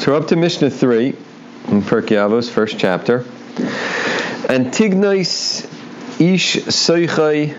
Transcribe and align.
So 0.00 0.16
up 0.16 0.28
to 0.28 0.36
Mishnah 0.36 0.70
3 0.70 1.08
in 1.08 1.82
Pirkei 1.82 2.16
Avos, 2.16 2.48
first 2.48 2.78
chapter. 2.78 3.18
and 4.48 4.68
Antignos 4.68 5.66
ish 6.18 6.56
soichai. 6.56 7.54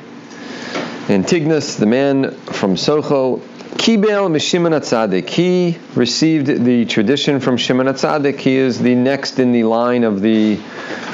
Antigonus, 1.07 1.75
the 1.75 1.85
man 1.85 2.31
from 2.31 2.77
Socho, 2.77 3.41
Kibel 3.77 4.27
Mishimon 4.31 4.71
Atzadik. 4.71 5.29
He 5.29 5.77
received 5.93 6.47
the 6.47 6.85
tradition 6.85 7.41
from 7.41 7.57
Shimon 7.57 7.85
Atzadik. 7.85 8.39
He 8.39 8.55
is 8.55 8.79
the 8.79 8.95
next 8.95 9.37
in 9.37 9.51
the 9.51 9.65
line 9.65 10.03
of 10.03 10.21
the 10.21 10.59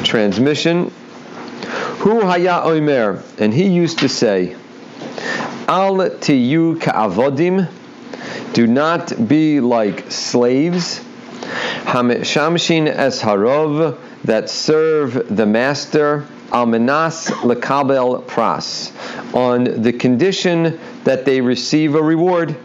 transmission. 0.04 0.94
Hu 2.00 2.22
Haya 2.22 2.62
Omer, 2.64 3.22
and 3.38 3.54
he 3.54 3.68
used 3.68 4.00
to 4.00 4.08
say, 4.08 4.56
Al 5.68 5.98
tiyu 5.98 6.80
ka'avodim, 6.80 7.68
do 8.54 8.66
not 8.66 9.28
be 9.28 9.60
like 9.60 10.10
slaves 10.10 11.02
Shamshin 11.42 12.88
es 12.88 13.22
harov 13.22 13.98
that 14.24 14.50
serve 14.50 15.36
the 15.36 15.46
master 15.46 16.26
almenas 16.52 17.30
lekabel 17.44 18.24
pras 18.26 18.92
on 19.34 19.82
the 19.82 19.94
condition 19.94 20.80
that 21.04 21.26
they 21.26 21.42
receive 21.42 21.96
a 21.96 22.02
reward. 22.02 22.56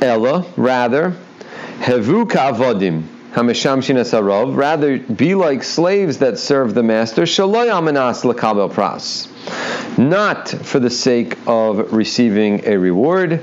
Ella, 0.00 0.44
rather, 0.56 1.16
hevu 1.80 2.24
kavodim 2.24 3.15
rather 4.54 4.98
be 4.98 5.34
like 5.34 5.62
slaves 5.62 6.18
that 6.18 6.38
serve 6.38 6.74
the 6.74 6.82
master 6.82 7.22
pras 7.22 9.28
not 9.98 10.48
for 10.48 10.78
the 10.78 10.90
sake 10.90 11.38
of 11.46 11.92
receiving 11.92 12.66
a 12.66 12.76
reward. 12.76 13.40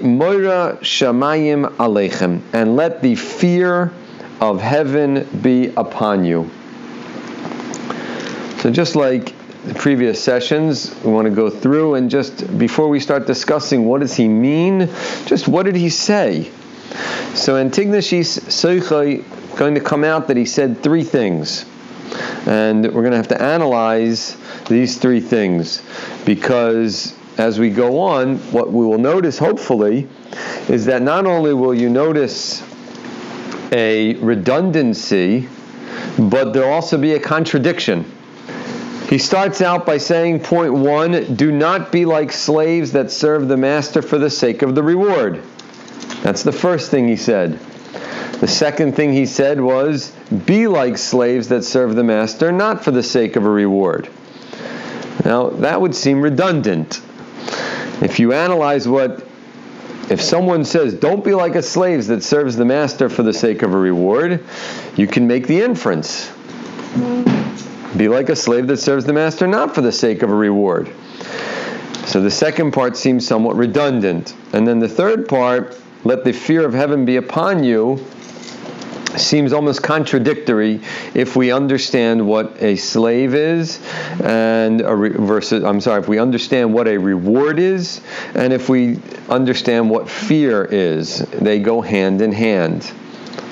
Moira 0.00 0.78
and 2.52 2.76
let 2.76 3.02
the 3.02 3.14
fear 3.14 3.92
of 4.40 4.60
heaven 4.60 5.28
be 5.42 5.68
upon 5.76 6.24
you. 6.24 6.50
So 8.58 8.70
just 8.70 8.94
like 8.94 9.34
the 9.64 9.74
previous 9.74 10.22
sessions, 10.22 10.94
we 11.04 11.12
want 11.12 11.26
to 11.26 11.34
go 11.34 11.50
through 11.50 11.94
and 11.94 12.10
just 12.10 12.58
before 12.58 12.88
we 12.88 13.00
start 13.00 13.26
discussing 13.26 13.84
what 13.84 14.00
does 14.00 14.14
he 14.14 14.28
mean, 14.28 14.88
just 15.26 15.48
what 15.48 15.64
did 15.64 15.76
he 15.76 15.88
say? 15.88 16.50
So 17.34 17.54
Antignashis 17.54 18.40
Seichai 18.48 19.56
going 19.56 19.74
to 19.74 19.80
come 19.80 20.04
out 20.04 20.28
that 20.28 20.36
he 20.36 20.44
said 20.44 20.82
three 20.82 21.04
things. 21.04 21.64
And 22.46 22.84
we're 22.84 23.02
going 23.02 23.12
to 23.12 23.16
have 23.16 23.28
to 23.28 23.40
analyze 23.40 24.36
these 24.68 24.98
three 24.98 25.20
things 25.20 25.82
because 26.24 27.14
as 27.38 27.58
we 27.58 27.70
go 27.70 28.00
on, 28.00 28.38
what 28.52 28.70
we 28.72 28.84
will 28.84 28.98
notice, 28.98 29.38
hopefully, 29.38 30.08
is 30.68 30.86
that 30.86 31.02
not 31.02 31.26
only 31.26 31.54
will 31.54 31.74
you 31.74 31.88
notice 31.88 32.62
a 33.72 34.14
redundancy, 34.16 35.48
but 36.18 36.52
there'll 36.52 36.72
also 36.72 36.98
be 36.98 37.14
a 37.14 37.20
contradiction. 37.20 38.04
He 39.08 39.18
starts 39.18 39.60
out 39.60 39.86
by 39.86 39.98
saying, 39.98 40.40
point 40.40 40.72
one, 40.72 41.36
do 41.36 41.52
not 41.52 41.92
be 41.92 42.04
like 42.04 42.32
slaves 42.32 42.92
that 42.92 43.10
serve 43.10 43.48
the 43.48 43.56
master 43.56 44.02
for 44.02 44.18
the 44.18 44.30
sake 44.30 44.62
of 44.62 44.74
the 44.74 44.82
reward. 44.82 45.42
That's 46.22 46.42
the 46.42 46.52
first 46.52 46.90
thing 46.90 47.08
he 47.08 47.16
said. 47.16 47.58
The 48.40 48.48
second 48.48 48.96
thing 48.96 49.12
he 49.12 49.26
said 49.26 49.60
was, 49.60 50.10
be 50.46 50.66
like 50.66 50.98
slaves 50.98 51.48
that 51.48 51.62
serve 51.62 51.94
the 51.94 52.04
master 52.04 52.50
not 52.50 52.82
for 52.82 52.90
the 52.90 53.02
sake 53.02 53.36
of 53.36 53.44
a 53.44 53.50
reward. 53.50 54.08
Now, 55.24 55.50
that 55.50 55.80
would 55.80 55.94
seem 55.94 56.20
redundant. 56.20 57.00
If 58.00 58.18
you 58.18 58.32
analyze 58.32 58.88
what, 58.88 59.24
if 60.10 60.20
someone 60.20 60.64
says, 60.64 60.94
don't 60.94 61.24
be 61.24 61.34
like 61.34 61.54
a 61.54 61.62
slave 61.62 62.06
that 62.06 62.22
serves 62.22 62.56
the 62.56 62.64
master 62.64 63.08
for 63.08 63.22
the 63.22 63.32
sake 63.32 63.62
of 63.62 63.74
a 63.74 63.78
reward, 63.78 64.44
you 64.96 65.06
can 65.06 65.26
make 65.26 65.46
the 65.46 65.60
inference. 65.60 66.32
Be 67.96 68.08
like 68.08 68.28
a 68.28 68.36
slave 68.36 68.66
that 68.68 68.78
serves 68.78 69.04
the 69.04 69.12
master 69.12 69.46
not 69.46 69.74
for 69.74 69.82
the 69.82 69.92
sake 69.92 70.22
of 70.22 70.30
a 70.30 70.34
reward. 70.34 70.92
So 72.06 72.20
the 72.20 72.30
second 72.30 72.72
part 72.72 72.96
seems 72.96 73.26
somewhat 73.26 73.56
redundant. 73.56 74.34
And 74.52 74.66
then 74.66 74.80
the 74.80 74.88
third 74.88 75.28
part, 75.28 75.78
let 76.04 76.24
the 76.24 76.32
fear 76.32 76.64
of 76.64 76.74
heaven 76.74 77.04
be 77.04 77.16
upon 77.16 77.64
you, 77.64 78.04
seems 79.16 79.52
almost 79.52 79.82
contradictory 79.82 80.80
if 81.14 81.36
we 81.36 81.52
understand 81.52 82.26
what 82.26 82.62
a 82.62 82.76
slave 82.76 83.34
is 83.34 83.80
and 84.22 84.80
a 84.80 84.94
re- 84.94 85.10
versus 85.10 85.64
I'm 85.64 85.80
sorry 85.80 86.00
if 86.00 86.08
we 86.08 86.18
understand 86.18 86.72
what 86.72 86.88
a 86.88 86.96
reward 86.96 87.58
is 87.58 88.00
and 88.34 88.52
if 88.52 88.68
we 88.68 88.98
understand 89.28 89.90
what 89.90 90.08
fear 90.08 90.64
is. 90.64 91.18
They 91.18 91.58
go 91.58 91.82
hand 91.82 92.22
in 92.22 92.32
hand. 92.32 92.90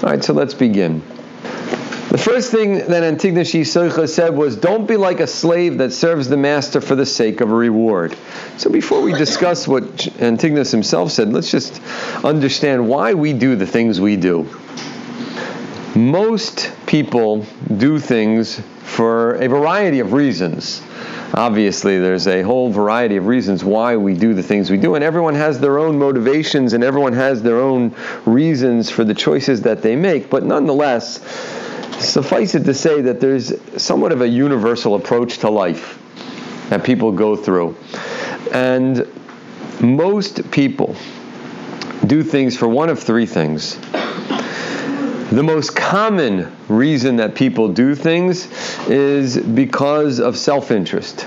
All 0.02 0.10
right 0.10 0.24
so 0.24 0.32
let's 0.32 0.54
begin 0.54 1.02
the 2.10 2.18
first 2.18 2.50
thing 2.50 2.78
that 2.78 3.04
Antigonus 3.04 3.52
Socha 3.52 4.08
said 4.08 4.36
was, 4.36 4.56
Don't 4.56 4.86
be 4.88 4.96
like 4.96 5.20
a 5.20 5.28
slave 5.28 5.78
that 5.78 5.92
serves 5.92 6.28
the 6.28 6.36
master 6.36 6.80
for 6.80 6.96
the 6.96 7.06
sake 7.06 7.40
of 7.40 7.52
a 7.52 7.54
reward. 7.54 8.16
So 8.56 8.68
before 8.68 9.00
we 9.00 9.12
discuss 9.12 9.68
what 9.68 10.08
Antigonus 10.20 10.72
himself 10.72 11.12
said, 11.12 11.32
let's 11.32 11.52
just 11.52 11.80
understand 12.24 12.88
why 12.88 13.14
we 13.14 13.32
do 13.32 13.54
the 13.54 13.66
things 13.66 14.00
we 14.00 14.16
do. 14.16 14.48
Most 15.94 16.72
people 16.86 17.46
do 17.76 18.00
things 18.00 18.60
for 18.82 19.34
a 19.34 19.48
variety 19.48 20.00
of 20.00 20.12
reasons. 20.12 20.82
Obviously, 21.32 22.00
there's 22.00 22.26
a 22.26 22.42
whole 22.42 22.70
variety 22.70 23.16
of 23.16 23.28
reasons 23.28 23.62
why 23.62 23.96
we 23.96 24.14
do 24.14 24.34
the 24.34 24.42
things 24.42 24.68
we 24.68 24.78
do, 24.78 24.96
and 24.96 25.04
everyone 25.04 25.36
has 25.36 25.60
their 25.60 25.78
own 25.78 25.96
motivations 25.96 26.72
and 26.72 26.82
everyone 26.82 27.12
has 27.12 27.40
their 27.40 27.60
own 27.60 27.94
reasons 28.26 28.90
for 28.90 29.04
the 29.04 29.14
choices 29.14 29.62
that 29.62 29.80
they 29.80 29.94
make. 29.94 30.28
But 30.28 30.44
nonetheless, 30.44 31.20
suffice 32.00 32.54
it 32.54 32.64
to 32.64 32.74
say 32.74 33.02
that 33.02 33.20
there's 33.20 33.52
somewhat 33.82 34.12
of 34.12 34.20
a 34.20 34.28
universal 34.28 34.94
approach 34.94 35.38
to 35.38 35.50
life 35.50 35.98
that 36.70 36.84
people 36.84 37.12
go 37.12 37.36
through. 37.36 37.76
And 38.52 39.06
most 39.80 40.50
people 40.50 40.96
do 42.06 42.22
things 42.22 42.56
for 42.56 42.68
one 42.68 42.88
of 42.88 42.98
three 42.98 43.26
things. 43.26 43.76
The 45.30 45.42
most 45.44 45.76
common 45.76 46.54
reason 46.68 47.16
that 47.16 47.34
people 47.34 47.68
do 47.68 47.94
things 47.94 48.48
is 48.88 49.38
because 49.38 50.18
of 50.18 50.36
self 50.36 50.70
interest. 50.70 51.26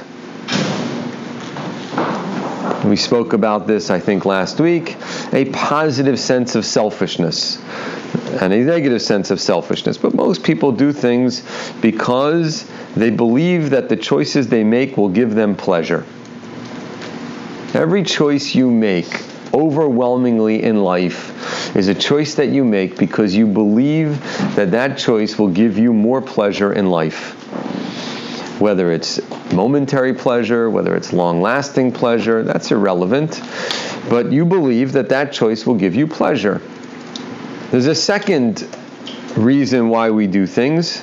We 2.83 2.97
spoke 2.97 3.31
about 3.31 3.65
this, 3.65 3.89
I 3.89 3.99
think, 3.99 4.25
last 4.25 4.59
week. 4.59 4.97
A 5.31 5.45
positive 5.45 6.19
sense 6.19 6.55
of 6.55 6.65
selfishness 6.65 7.61
and 8.41 8.53
a 8.53 8.59
negative 8.59 9.01
sense 9.01 9.31
of 9.31 9.39
selfishness. 9.39 9.97
But 9.97 10.13
most 10.13 10.43
people 10.43 10.71
do 10.71 10.91
things 10.91 11.43
because 11.81 12.69
they 12.95 13.09
believe 13.09 13.71
that 13.71 13.89
the 13.89 13.95
choices 13.95 14.47
they 14.47 14.63
make 14.63 14.97
will 14.97 15.09
give 15.09 15.35
them 15.35 15.55
pleasure. 15.55 16.05
Every 17.73 18.03
choice 18.03 18.53
you 18.53 18.69
make 18.69 19.23
overwhelmingly 19.53 20.63
in 20.63 20.83
life 20.83 21.75
is 21.75 21.87
a 21.87 21.95
choice 21.95 22.35
that 22.35 22.49
you 22.49 22.63
make 22.63 22.97
because 22.97 23.35
you 23.35 23.47
believe 23.47 24.19
that 24.55 24.71
that 24.71 24.97
choice 24.97 25.37
will 25.37 25.49
give 25.49 25.77
you 25.77 25.93
more 25.93 26.21
pleasure 26.21 26.73
in 26.73 26.89
life. 26.89 27.39
Whether 28.59 28.91
it's 28.91 29.19
momentary 29.51 30.13
pleasure, 30.13 30.69
whether 30.69 30.95
it's 30.95 31.13
long 31.13 31.41
lasting 31.41 31.91
pleasure, 31.91 32.43
that's 32.43 32.71
irrelevant. 32.71 33.41
But 34.09 34.31
you 34.31 34.45
believe 34.45 34.91
that 34.93 35.09
that 35.09 35.33
choice 35.33 35.65
will 35.65 35.75
give 35.75 35.95
you 35.95 36.07
pleasure. 36.07 36.61
There's 37.73 37.87
a 37.87 37.95
second 37.95 38.67
reason 39.35 39.89
why 39.89 40.11
we 40.11 40.27
do 40.27 40.45
things. 40.45 41.01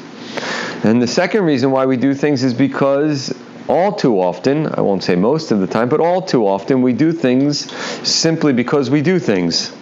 And 0.85 1.03
the 1.03 1.09
second 1.09 1.43
reason 1.43 1.73
why 1.73 1.87
we 1.87 1.97
do 1.97 2.15
things 2.15 2.45
is 2.45 2.55
because 2.55 3.37
all 3.67 3.93
too 3.93 4.21
often, 4.21 4.69
I 4.69 4.81
won't 4.81 5.03
say 5.03 5.17
most 5.17 5.51
of 5.51 5.59
the 5.59 5.67
time, 5.67 5.89
but 5.89 5.99
all 5.99 6.23
too 6.23 6.47
often, 6.47 6.81
we 6.81 6.93
do 6.93 7.11
things 7.11 7.73
simply 8.09 8.53
because 8.53 8.89
we 8.89 9.03
do 9.03 9.19
things 9.19 9.73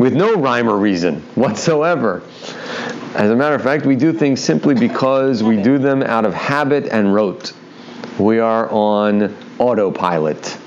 with 0.00 0.14
no 0.14 0.34
rhyme 0.34 0.68
or 0.68 0.76
reason 0.78 1.20
whatsoever. 1.36 2.24
As 3.14 3.30
a 3.30 3.36
matter 3.36 3.54
of 3.54 3.62
fact, 3.62 3.86
we 3.86 3.94
do 3.94 4.12
things 4.12 4.40
simply 4.40 4.74
because 4.74 5.44
we 5.44 5.62
do 5.62 5.78
them 5.78 6.02
out 6.02 6.24
of 6.24 6.34
habit 6.34 6.88
and 6.88 7.14
rote. 7.14 7.52
We 8.18 8.40
are 8.40 8.68
on 8.68 9.32
autopilot. 9.60 10.58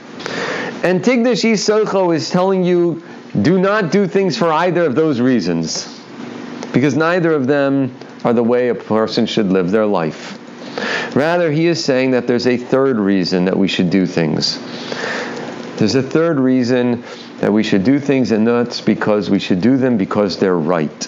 Antignos 0.85 1.43
Ish 1.43 1.59
Socho 1.59 2.15
is 2.15 2.29
telling 2.29 2.63
you 2.63 3.03
do 3.41 3.59
not 3.59 3.91
do 3.91 4.07
things 4.07 4.37
for 4.37 4.51
either 4.51 4.85
of 4.85 4.95
those 4.95 5.19
reasons, 5.19 6.01
because 6.73 6.95
neither 6.95 7.33
of 7.33 7.47
them 7.47 7.95
are 8.23 8.33
the 8.33 8.43
way 8.43 8.69
a 8.69 8.75
person 8.75 9.25
should 9.25 9.47
live 9.47 9.71
their 9.71 9.85
life. 9.85 10.39
Rather, 11.15 11.51
he 11.51 11.67
is 11.67 11.83
saying 11.83 12.11
that 12.11 12.27
there's 12.27 12.47
a 12.47 12.57
third 12.57 12.97
reason 12.97 13.45
that 13.45 13.57
we 13.57 13.67
should 13.67 13.89
do 13.89 14.05
things. 14.05 14.59
There's 15.77 15.95
a 15.95 16.01
third 16.03 16.39
reason 16.39 17.03
that 17.39 17.51
we 17.51 17.63
should 17.63 17.83
do 17.83 17.99
things, 17.99 18.31
and 18.31 18.47
that's 18.47 18.81
because 18.81 19.29
we 19.29 19.39
should 19.39 19.61
do 19.61 19.77
them 19.77 19.97
because 19.97 20.37
they're 20.37 20.57
right. 20.57 21.07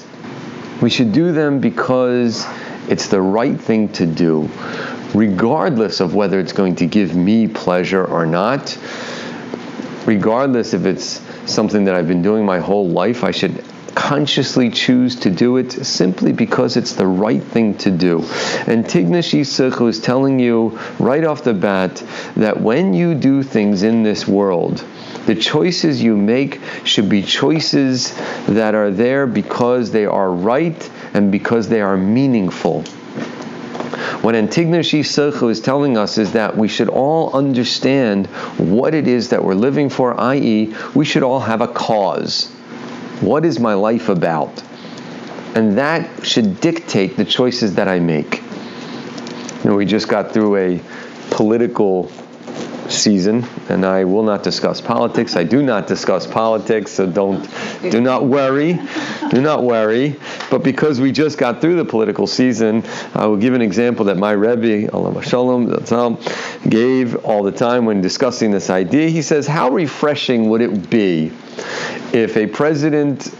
We 0.82 0.90
should 0.90 1.12
do 1.12 1.32
them 1.32 1.60
because 1.60 2.46
it's 2.88 3.08
the 3.08 3.22
right 3.22 3.60
thing 3.60 3.90
to 3.94 4.06
do, 4.06 4.50
regardless 5.14 6.00
of 6.00 6.16
whether 6.16 6.40
it's 6.40 6.54
going 6.54 6.76
to 6.76 6.86
give 6.86 7.16
me 7.16 7.48
pleasure 7.48 8.06
or 8.06 8.26
not, 8.26 8.78
regardless 10.06 10.74
if 10.74 10.86
it's 10.86 11.27
something 11.48 11.86
that 11.86 11.96
I've 11.96 12.08
been 12.08 12.22
doing 12.22 12.46
my 12.46 12.60
whole 12.60 12.88
life. 12.88 13.24
I 13.24 13.32
should 13.32 13.64
consciously 13.96 14.70
choose 14.70 15.16
to 15.16 15.32
do 15.32 15.58
it 15.58 15.72
simply 15.72 16.32
because 16.32 16.78
it's 16.78 16.94
the 16.94 17.08
right 17.08 17.42
thing 17.42 17.76
to 17.80 17.90
do. 17.90 18.20
Antignos 18.68 19.34
Ish 19.34 19.48
Socho 19.48 19.90
is 19.90 20.00
telling 20.00 20.40
you 20.40 20.80
right 21.00 21.24
off 21.24 21.44
the 21.44 21.56
bat 21.56 22.04
that 22.36 22.62
when 22.62 22.94
you 22.94 23.16
do 23.16 23.42
things 23.42 23.82
in 23.82 24.04
this 24.04 24.28
world, 24.28 24.86
the 25.26 25.36
choices 25.36 26.02
you 26.02 26.16
make 26.16 26.62
should 26.84 27.10
be 27.10 27.24
choices 27.24 28.16
that 28.46 28.76
are 28.76 28.92
there 28.92 29.26
because 29.26 29.92
they 29.92 30.06
are 30.06 30.32
right 30.32 30.90
and 31.16 31.32
because 31.32 31.68
they 31.68 31.82
are 31.82 31.98
meaningful. 31.98 32.84
What 34.22 34.36
Antignos 34.36 34.94
Ish 34.94 35.10
Socho 35.10 35.50
is 35.50 35.62
telling 35.62 35.98
us 35.98 36.18
is 36.18 36.34
that 36.34 36.58
we 36.58 36.68
should 36.68 36.90
all 36.90 37.34
understand 37.34 38.28
what 38.58 38.94
it 38.94 39.08
is 39.08 39.30
that 39.30 39.44
we're 39.44 39.54
living 39.56 39.90
for, 39.90 40.20
i.e., 40.20 40.74
we 40.96 41.06
should 41.06 41.24
all 41.24 41.40
have 41.40 41.62
a 41.62 41.68
cause. 41.68 42.50
What 43.22 43.46
is 43.46 43.60
my 43.60 43.74
life 43.74 44.10
about? 44.10 44.64
And 45.56 45.78
that 45.78 46.26
should 46.26 46.60
dictate 46.60 47.16
the 47.16 47.26
choices 47.26 47.76
that 47.76 47.88
I 47.88 48.00
make. 48.00 48.42
You 49.64 49.72
know, 49.72 49.76
we 49.76 49.86
just 49.86 50.08
got 50.08 50.34
through 50.34 50.56
a 50.58 50.82
political 51.30 52.12
season, 52.92 53.46
and 53.70 53.86
I 53.86 54.04
will 54.04 54.24
not 54.24 54.44
discuss 54.44 54.82
politics. 54.82 55.36
I 55.36 55.44
do 55.44 55.62
not 55.62 55.88
discuss 55.88 56.28
politics, 56.28 56.92
so 56.92 57.06
don't, 57.06 57.48
do 57.82 58.02
not 58.02 58.26
worry, 58.26 58.80
do 59.30 59.42
not 59.42 59.64
worry. 59.64 60.16
But 60.50 60.64
because 60.64 61.00
we 61.00 61.12
just 61.12 61.38
got 61.38 61.62
through 61.62 61.76
the 61.76 61.86
political 61.86 62.28
season, 62.28 62.84
I 63.14 63.26
will 63.26 63.38
give 63.38 63.54
an 63.54 63.62
example 63.62 64.06
that 64.06 64.18
my 64.18 64.32
Rebbe, 64.32 64.92
Allah 64.94 65.24
Shalom, 65.24 65.68
gave 66.70 67.16
all 67.26 67.44
the 67.44 67.52
time 67.52 67.86
when 67.86 68.02
discussing 68.02 68.52
this 68.52 68.70
idea. 68.70 69.10
He 69.10 69.22
says, 69.22 69.48
"How 69.48 69.70
refreshing 69.70 70.50
would 70.50 70.62
it 70.62 70.90
be 70.90 71.32
if 72.14 72.38
a 72.38 72.48
president?" 72.48 73.34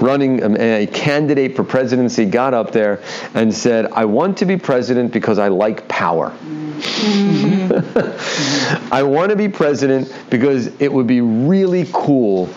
running 0.00 0.42
um, 0.42 0.56
a, 0.58 0.86
candidate 0.88 1.56
for 1.56 1.64
presidency 1.64 2.26
got 2.26 2.52
up 2.52 2.70
there 2.70 3.02
and 3.34 3.54
said, 3.54 3.86
I 3.86 4.04
want 4.04 4.36
to 4.38 4.44
be 4.44 4.58
president 4.58 5.10
because 5.10 5.38
I 5.38 5.48
like 5.48 5.88
power. 5.88 6.34
Mm-hmm. 6.82 8.88
I 8.92 9.02
want 9.02 9.30
to 9.30 9.36
be 9.36 9.48
president 9.48 10.12
because 10.30 10.68
it 10.80 10.92
would 10.92 11.06
be 11.06 11.20
really 11.20 11.88
cool 11.92 12.48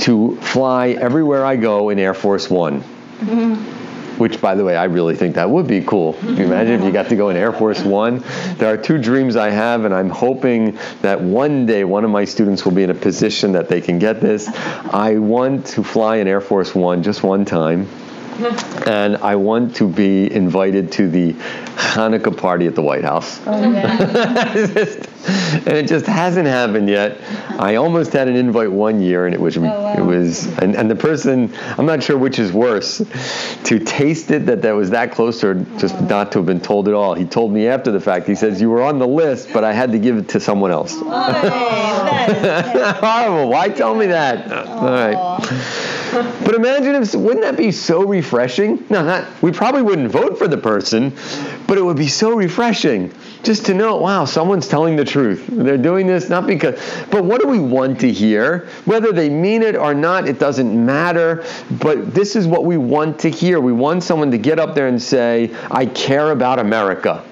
to 0.00 0.36
fly 0.36 0.88
everywhere 0.88 1.44
I 1.44 1.56
go 1.56 1.90
in 1.90 1.98
Air 1.98 2.14
Force 2.14 2.48
One. 2.48 2.80
Mm-hmm. 2.80 3.78
Which, 4.18 4.40
by 4.40 4.54
the 4.54 4.64
way, 4.64 4.76
I 4.76 4.84
really 4.84 5.16
think 5.16 5.34
that 5.36 5.48
would 5.48 5.66
be 5.66 5.82
cool. 5.82 6.12
Can 6.12 6.36
you 6.36 6.44
imagine 6.44 6.74
if 6.74 6.84
you 6.84 6.92
got 6.92 7.08
to 7.08 7.16
go 7.16 7.30
in 7.30 7.36
Air 7.36 7.54
Force 7.54 7.80
One? 7.80 8.22
There 8.56 8.70
are 8.70 8.76
two 8.76 8.98
dreams 8.98 9.34
I 9.34 9.48
have, 9.48 9.86
and 9.86 9.94
I'm 9.94 10.10
hoping 10.10 10.78
that 11.00 11.20
one 11.20 11.64
day 11.64 11.84
one 11.84 12.04
of 12.04 12.10
my 12.10 12.26
students 12.26 12.66
will 12.66 12.72
be 12.72 12.82
in 12.82 12.90
a 12.90 12.94
position 12.94 13.52
that 13.52 13.70
they 13.70 13.80
can 13.80 13.98
get 13.98 14.20
this. 14.20 14.46
I 14.48 15.16
want 15.16 15.66
to 15.68 15.82
fly 15.82 16.16
in 16.16 16.28
Air 16.28 16.42
Force 16.42 16.74
One 16.74 17.02
just 17.02 17.22
one 17.22 17.46
time 17.46 17.88
and 18.86 19.16
I 19.18 19.36
want 19.36 19.76
to 19.76 19.88
be 19.88 20.32
invited 20.32 20.92
to 20.92 21.08
the 21.08 21.34
Hanukkah 21.34 22.36
party 22.36 22.66
at 22.66 22.74
the 22.74 22.82
White 22.82 23.04
House. 23.04 23.40
Oh, 23.46 23.72
yeah. 23.72 23.98
and 25.26 25.68
it 25.68 25.88
just 25.88 26.06
hasn't 26.06 26.46
happened 26.46 26.88
yet. 26.88 27.18
I 27.58 27.76
almost 27.76 28.12
had 28.12 28.28
an 28.28 28.36
invite 28.36 28.70
one 28.70 29.02
year, 29.02 29.26
and 29.26 29.34
it 29.34 29.40
was 29.40 29.56
oh, 29.56 29.62
wow. 29.62 29.94
it 29.94 30.02
was 30.02 30.46
and, 30.58 30.74
and 30.76 30.90
the 30.90 30.96
person 30.96 31.52
I'm 31.76 31.86
not 31.86 32.02
sure 32.02 32.16
which 32.16 32.38
is 32.38 32.52
worse, 32.52 32.98
to 32.98 33.78
taste 33.78 34.30
it 34.30 34.46
that 34.46 34.62
that 34.62 34.72
was 34.72 34.90
that 34.90 35.12
close, 35.12 35.42
or 35.44 35.54
just 35.78 35.94
oh. 35.96 36.04
not 36.06 36.32
to 36.32 36.38
have 36.38 36.46
been 36.46 36.60
told 36.60 36.88
at 36.88 36.94
all. 36.94 37.14
He 37.14 37.24
told 37.24 37.52
me 37.52 37.66
after 37.66 37.92
the 37.92 38.00
fact. 38.00 38.26
He 38.26 38.34
says 38.34 38.60
you 38.60 38.70
were 38.70 38.82
on 38.82 38.98
the 38.98 39.08
list, 39.08 39.52
but 39.52 39.64
I 39.64 39.72
had 39.72 39.92
to 39.92 39.98
give 39.98 40.16
it 40.16 40.28
to 40.30 40.40
someone 40.40 40.70
else. 40.70 40.94
Oh, 40.96 41.10
Horrible. 43.00 43.48
Why 43.50 43.68
tell 43.68 43.94
me 43.94 44.06
that? 44.06 44.50
All 44.50 44.84
right. 44.84 45.96
But 46.10 46.54
imagine 46.54 46.94
if 46.94 47.14
wouldn't 47.14 47.42
that 47.42 47.56
be 47.56 47.70
so 47.72 48.04
refreshing? 48.04 48.84
No, 48.90 49.04
not 49.04 49.26
we 49.42 49.52
probably 49.52 49.82
wouldn't 49.82 50.10
vote 50.10 50.38
for 50.38 50.48
the 50.48 50.58
person, 50.58 51.16
but 51.66 51.78
it 51.78 51.82
would 51.82 51.96
be 51.96 52.08
so 52.08 52.34
refreshing 52.34 53.12
just 53.42 53.66
to 53.66 53.74
know, 53.74 53.96
wow, 53.96 54.24
someone's 54.24 54.68
telling 54.68 54.96
the 54.96 55.04
truth. 55.04 55.46
They're 55.48 55.78
doing 55.78 56.06
this 56.06 56.28
not 56.28 56.46
because 56.46 56.80
but 57.10 57.24
what 57.24 57.40
do 57.40 57.48
we 57.48 57.60
want 57.60 58.00
to 58.00 58.10
hear? 58.10 58.68
Whether 58.84 59.12
they 59.12 59.28
mean 59.28 59.62
it 59.62 59.76
or 59.76 59.94
not, 59.94 60.28
it 60.28 60.38
doesn't 60.38 60.86
matter, 60.86 61.44
but 61.70 62.14
this 62.14 62.36
is 62.36 62.46
what 62.46 62.64
we 62.64 62.76
want 62.76 63.20
to 63.20 63.30
hear. 63.30 63.60
We 63.60 63.72
want 63.72 64.02
someone 64.02 64.30
to 64.32 64.38
get 64.38 64.58
up 64.58 64.74
there 64.74 64.88
and 64.88 65.00
say, 65.00 65.54
"I 65.70 65.86
care 65.86 66.30
about 66.30 66.58
America." 66.58 67.22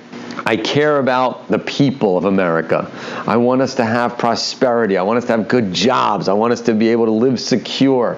I 0.46 0.56
care 0.56 0.98
about 0.98 1.48
the 1.48 1.58
people 1.58 2.16
of 2.16 2.24
America. 2.24 2.90
I 3.26 3.36
want 3.36 3.60
us 3.60 3.74
to 3.74 3.84
have 3.84 4.16
prosperity. 4.16 4.96
I 4.96 5.02
want 5.02 5.18
us 5.18 5.24
to 5.26 5.32
have 5.32 5.46
good 5.46 5.74
jobs. 5.74 6.26
I 6.26 6.32
want 6.32 6.54
us 6.54 6.62
to 6.62 6.74
be 6.74 6.88
able 6.88 7.04
to 7.04 7.10
live 7.10 7.38
secure. 7.38 8.16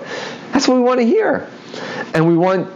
That's 0.52 0.68
what 0.68 0.76
we 0.76 0.82
want 0.82 1.00
to 1.00 1.06
hear. 1.06 1.48
And 2.14 2.26
we 2.26 2.36
want, 2.36 2.70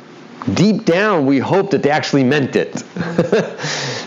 deep 0.55 0.85
down, 0.85 1.26
we 1.26 1.38
hope 1.38 1.71
that 1.71 1.82
they 1.82 1.91
actually 1.91 2.25
meant 2.25 2.56
it. 2.56 2.82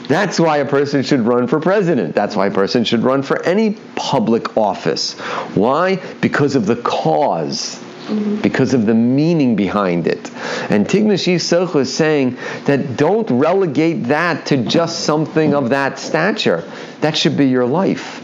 That's 0.08 0.40
why 0.40 0.58
a 0.58 0.66
person 0.66 1.04
should 1.04 1.22
run 1.22 1.48
for 1.48 1.60
president. 1.60 2.16
That's 2.16 2.36
why 2.36 2.48
a 2.48 2.52
person 2.52 2.84
should 2.84 3.02
run 3.02 3.24
for 3.24 3.44
any 3.44 3.78
public 3.96 4.56
office. 4.56 5.20
Why? 5.54 5.98
Because 6.22 6.56
of 6.56 6.66
the 6.66 6.78
cause. 6.78 7.76
Mm-hmm. 8.08 8.38
Because 8.38 8.74
of 8.74 8.86
the 8.86 8.94
meaning 8.94 9.58
behind 9.58 10.08
it. 10.08 10.24
Antignos 10.70 11.28
Ish 11.28 11.42
Socho 11.44 11.82
is 11.82 11.94
saying 11.94 12.38
that 12.64 12.96
don't 12.96 13.30
relegate 13.30 14.06
that 14.06 14.46
to 14.46 14.64
just 14.64 15.02
something 15.02 15.54
of 15.54 15.72
that 15.72 16.00
stature. 16.00 16.64
That 17.02 17.18
should 17.18 17.36
be 17.36 17.48
your 17.48 17.66
life. 17.66 18.24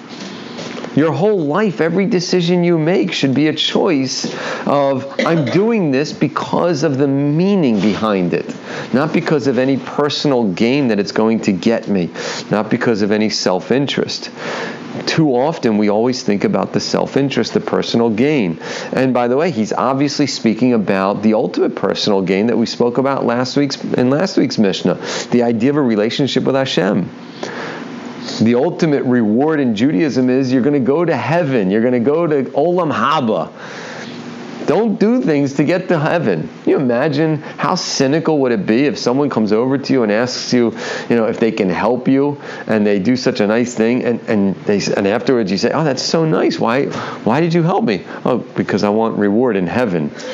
Your 0.96 1.12
whole 1.12 1.40
life, 1.40 1.82
every 1.82 2.06
decision 2.06 2.64
you 2.64 2.78
make 2.78 3.14
should 3.14 3.34
be 3.34 3.48
a 3.48 3.54
choice 3.54 4.26
of, 4.68 5.20
I'm 5.20 5.46
doing 5.46 5.92
this 5.92 6.14
because 6.14 6.84
of 6.84 6.98
the 6.98 7.08
meaning 7.08 7.82
behind 7.82 8.34
it, 8.34 8.56
not 8.94 9.12
because 9.12 9.48
of 9.48 9.58
any 9.58 9.78
personal 9.78 10.52
gain 10.54 10.90
that 10.90 11.00
it's 11.00 11.12
going 11.12 11.42
to 11.42 11.52
get 11.52 11.88
me, 11.88 12.12
not 12.52 12.70
because 12.70 13.02
of 13.02 13.12
any 13.12 13.30
self 13.30 13.72
interest 13.72 14.30
too 15.08 15.36
often 15.36 15.78
we 15.78 15.90
always 15.90 16.22
think 16.22 16.44
about 16.44 16.72
the 16.72 16.80
self-interest, 16.80 17.54
the 17.54 17.60
personal 17.60 18.10
gain. 18.10 18.60
And 18.92 19.14
by 19.14 19.28
the 19.28 19.36
way, 19.36 19.50
he's 19.50 19.74
obviously 19.74 20.28
speaking 20.28 20.74
about 20.74 21.24
the 21.24 21.34
ultimate 21.34 21.76
personal 21.76 22.22
gain 22.22 22.48
that 22.48 22.58
we 22.58 22.66
spoke 22.66 23.00
about 23.00 23.26
last 23.26 23.58
week's 23.58 23.84
in 23.84 24.10
last 24.10 24.38
week's 24.38 24.58
Mishnah, 24.58 24.96
the 25.32 25.44
idea 25.44 25.72
of 25.72 25.78
a 25.78 25.82
relationship 25.82 26.44
with 26.44 26.56
Hashem 26.56 27.10
the 28.40 28.56
ultimate 28.56 29.04
reward 29.04 29.60
in 29.60 29.76
Judaism 29.76 30.30
is 30.30 30.52
you're 30.52 30.62
going 30.62 30.74
to 30.74 30.80
go 30.80 31.04
to 31.04 31.16
heaven. 31.16 31.70
You're 31.72 31.82
going 31.82 31.94
to 31.94 32.00
go 32.00 32.28
to 32.28 32.44
Olam 32.52 32.92
Haba. 32.92 33.52
Don't 34.66 34.98
do 35.00 35.22
things 35.22 35.56
to 35.56 35.64
get 35.64 35.90
to 35.90 36.00
heaven. 36.00 36.48
Can 36.64 36.70
you 36.70 36.78
imagine 36.78 37.38
how 37.38 37.76
cynical 37.76 38.40
would 38.40 38.52
it 38.54 38.66
be 38.66 38.86
if 38.86 38.98
someone 38.98 39.30
comes 39.30 39.52
over 39.52 39.78
to 39.78 39.94
you 39.94 40.04
and 40.04 40.12
asks 40.12 40.54
you, 40.54 40.72
you 41.10 41.16
know, 41.18 41.26
if 41.26 41.40
they 41.40 41.52
can 41.52 41.70
help 41.70 42.08
you, 42.08 42.42
and 42.68 42.86
they 42.86 43.00
do 43.00 43.18
such 43.18 43.42
a 43.42 43.48
nice 43.48 43.76
thing, 43.76 44.04
and, 44.06 44.22
and 44.22 44.56
they 44.64 44.80
and 44.96 45.06
afterwards 45.06 45.52
you 45.52 45.58
say, 45.58 45.72
oh, 45.72 45.84
that's 45.84 46.02
so 46.02 46.26
nice. 46.26 46.60
Why 46.60 46.86
why 47.26 47.42
did 47.42 47.54
you 47.54 47.64
help 47.64 47.84
me? 47.84 48.06
Oh, 48.24 48.38
because 48.38 48.84
I 48.84 48.90
want 48.90 49.18
reward 49.18 49.58
in 49.58 49.68
heaven. 49.68 50.04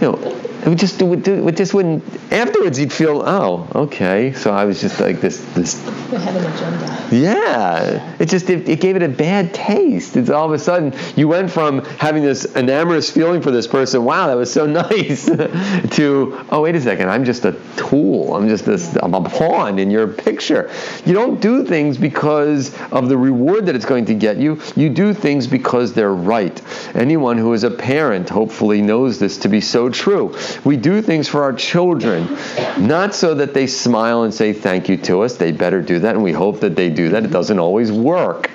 you 0.00 0.12
know, 0.12 0.49
it 0.62 0.68
would 0.68 0.78
just 0.78 1.00
it, 1.00 1.26
it 1.26 1.56
just 1.56 1.72
wouldn't. 1.72 2.04
Afterwards, 2.30 2.78
you'd 2.78 2.92
feel, 2.92 3.22
oh, 3.24 3.66
okay. 3.74 4.32
So 4.34 4.52
I 4.52 4.66
was 4.66 4.80
just 4.80 5.00
like 5.00 5.20
this. 5.20 5.38
This. 5.54 5.82
You 6.12 6.18
had 6.18 6.36
an 6.36 6.52
agenda. 6.52 7.08
Yeah, 7.10 8.16
it 8.18 8.28
just 8.28 8.50
it, 8.50 8.68
it, 8.68 8.80
gave 8.80 8.94
it 8.94 9.02
a 9.02 9.08
bad 9.08 9.54
taste. 9.54 10.16
It's 10.16 10.28
all 10.28 10.44
of 10.44 10.52
a 10.52 10.58
sudden 10.58 10.94
you 11.16 11.28
went 11.28 11.50
from 11.50 11.82
having 11.84 12.22
this 12.22 12.44
enamorous 12.44 13.10
feeling 13.10 13.40
for 13.40 13.50
this 13.50 13.66
person. 13.66 14.04
Wow, 14.04 14.26
that 14.26 14.34
was 14.34 14.52
so 14.52 14.66
nice. 14.90 15.26
to 15.26 16.44
oh, 16.50 16.60
wait 16.60 16.74
a 16.74 16.80
second, 16.80 17.08
I'm 17.08 17.24
just 17.24 17.46
a 17.46 17.58
tool. 17.76 18.36
I'm 18.36 18.46
just 18.46 18.66
this. 18.66 18.96
I'm 19.02 19.14
a 19.14 19.28
pawn 19.28 19.78
in 19.78 19.90
your 19.90 20.08
picture. 20.08 20.70
You 21.06 21.14
don't 21.14 21.40
do 21.40 21.64
things 21.64 21.96
because 21.96 22.76
of 22.92 23.08
the 23.08 23.16
reward 23.16 23.66
that 23.66 23.74
it's 23.74 23.86
going 23.86 24.04
to 24.06 24.14
get 24.14 24.36
you. 24.36 24.60
You 24.76 24.90
do 24.90 25.14
things 25.14 25.46
because 25.46 25.94
they're 25.94 26.12
right. 26.12 26.60
Anyone 26.94 27.38
who 27.38 27.54
is 27.54 27.64
a 27.64 27.70
parent 27.70 28.28
hopefully 28.28 28.82
knows 28.82 29.18
this 29.18 29.38
to 29.38 29.48
be 29.48 29.62
so 29.62 29.88
true. 29.88 30.36
We 30.64 30.76
do 30.76 31.02
things 31.02 31.28
for 31.28 31.42
our 31.42 31.52
children, 31.52 32.36
not 32.78 33.14
so 33.14 33.34
that 33.34 33.54
they 33.54 33.66
smile 33.66 34.22
and 34.22 34.32
say 34.32 34.52
thank 34.52 34.88
you 34.88 34.96
to 34.98 35.22
us. 35.22 35.36
They 35.36 35.52
better 35.52 35.82
do 35.82 35.98
that, 36.00 36.14
and 36.14 36.24
we 36.24 36.32
hope 36.32 36.60
that 36.60 36.76
they 36.76 36.90
do 36.90 37.10
that. 37.10 37.24
It 37.24 37.30
doesn't 37.30 37.58
always 37.58 37.90
work. 37.90 38.50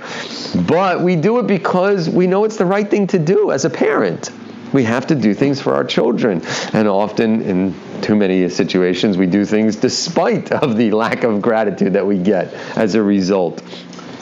But 0.68 1.02
we 1.02 1.16
do 1.16 1.40
it 1.40 1.48
because 1.48 2.10
we 2.10 2.28
know 2.28 2.46
it's 2.46 2.58
the 2.58 2.66
right 2.66 2.90
thing 2.90 3.08
to 3.08 3.20
do 3.20 3.52
as 3.52 3.66
a 3.66 3.70
parent. 3.70 4.32
We 4.74 4.84
have 4.84 5.08
to 5.08 5.16
do 5.16 5.34
things 5.34 5.62
for 5.62 5.74
our 5.74 5.84
children. 5.84 6.42
And 6.74 6.88
often, 6.88 7.42
in 7.42 7.76
too 8.02 8.16
many 8.16 8.50
situations, 8.50 9.18
we 9.18 9.26
do 9.26 9.46
things 9.46 9.78
despite 9.78 10.52
of 10.52 10.76
the 10.76 10.92
lack 10.92 11.24
of 11.24 11.42
gratitude 11.42 11.94
that 11.94 12.06
we 12.06 12.18
get 12.18 12.54
as 12.76 12.96
a 12.96 13.02
result. 13.02 13.64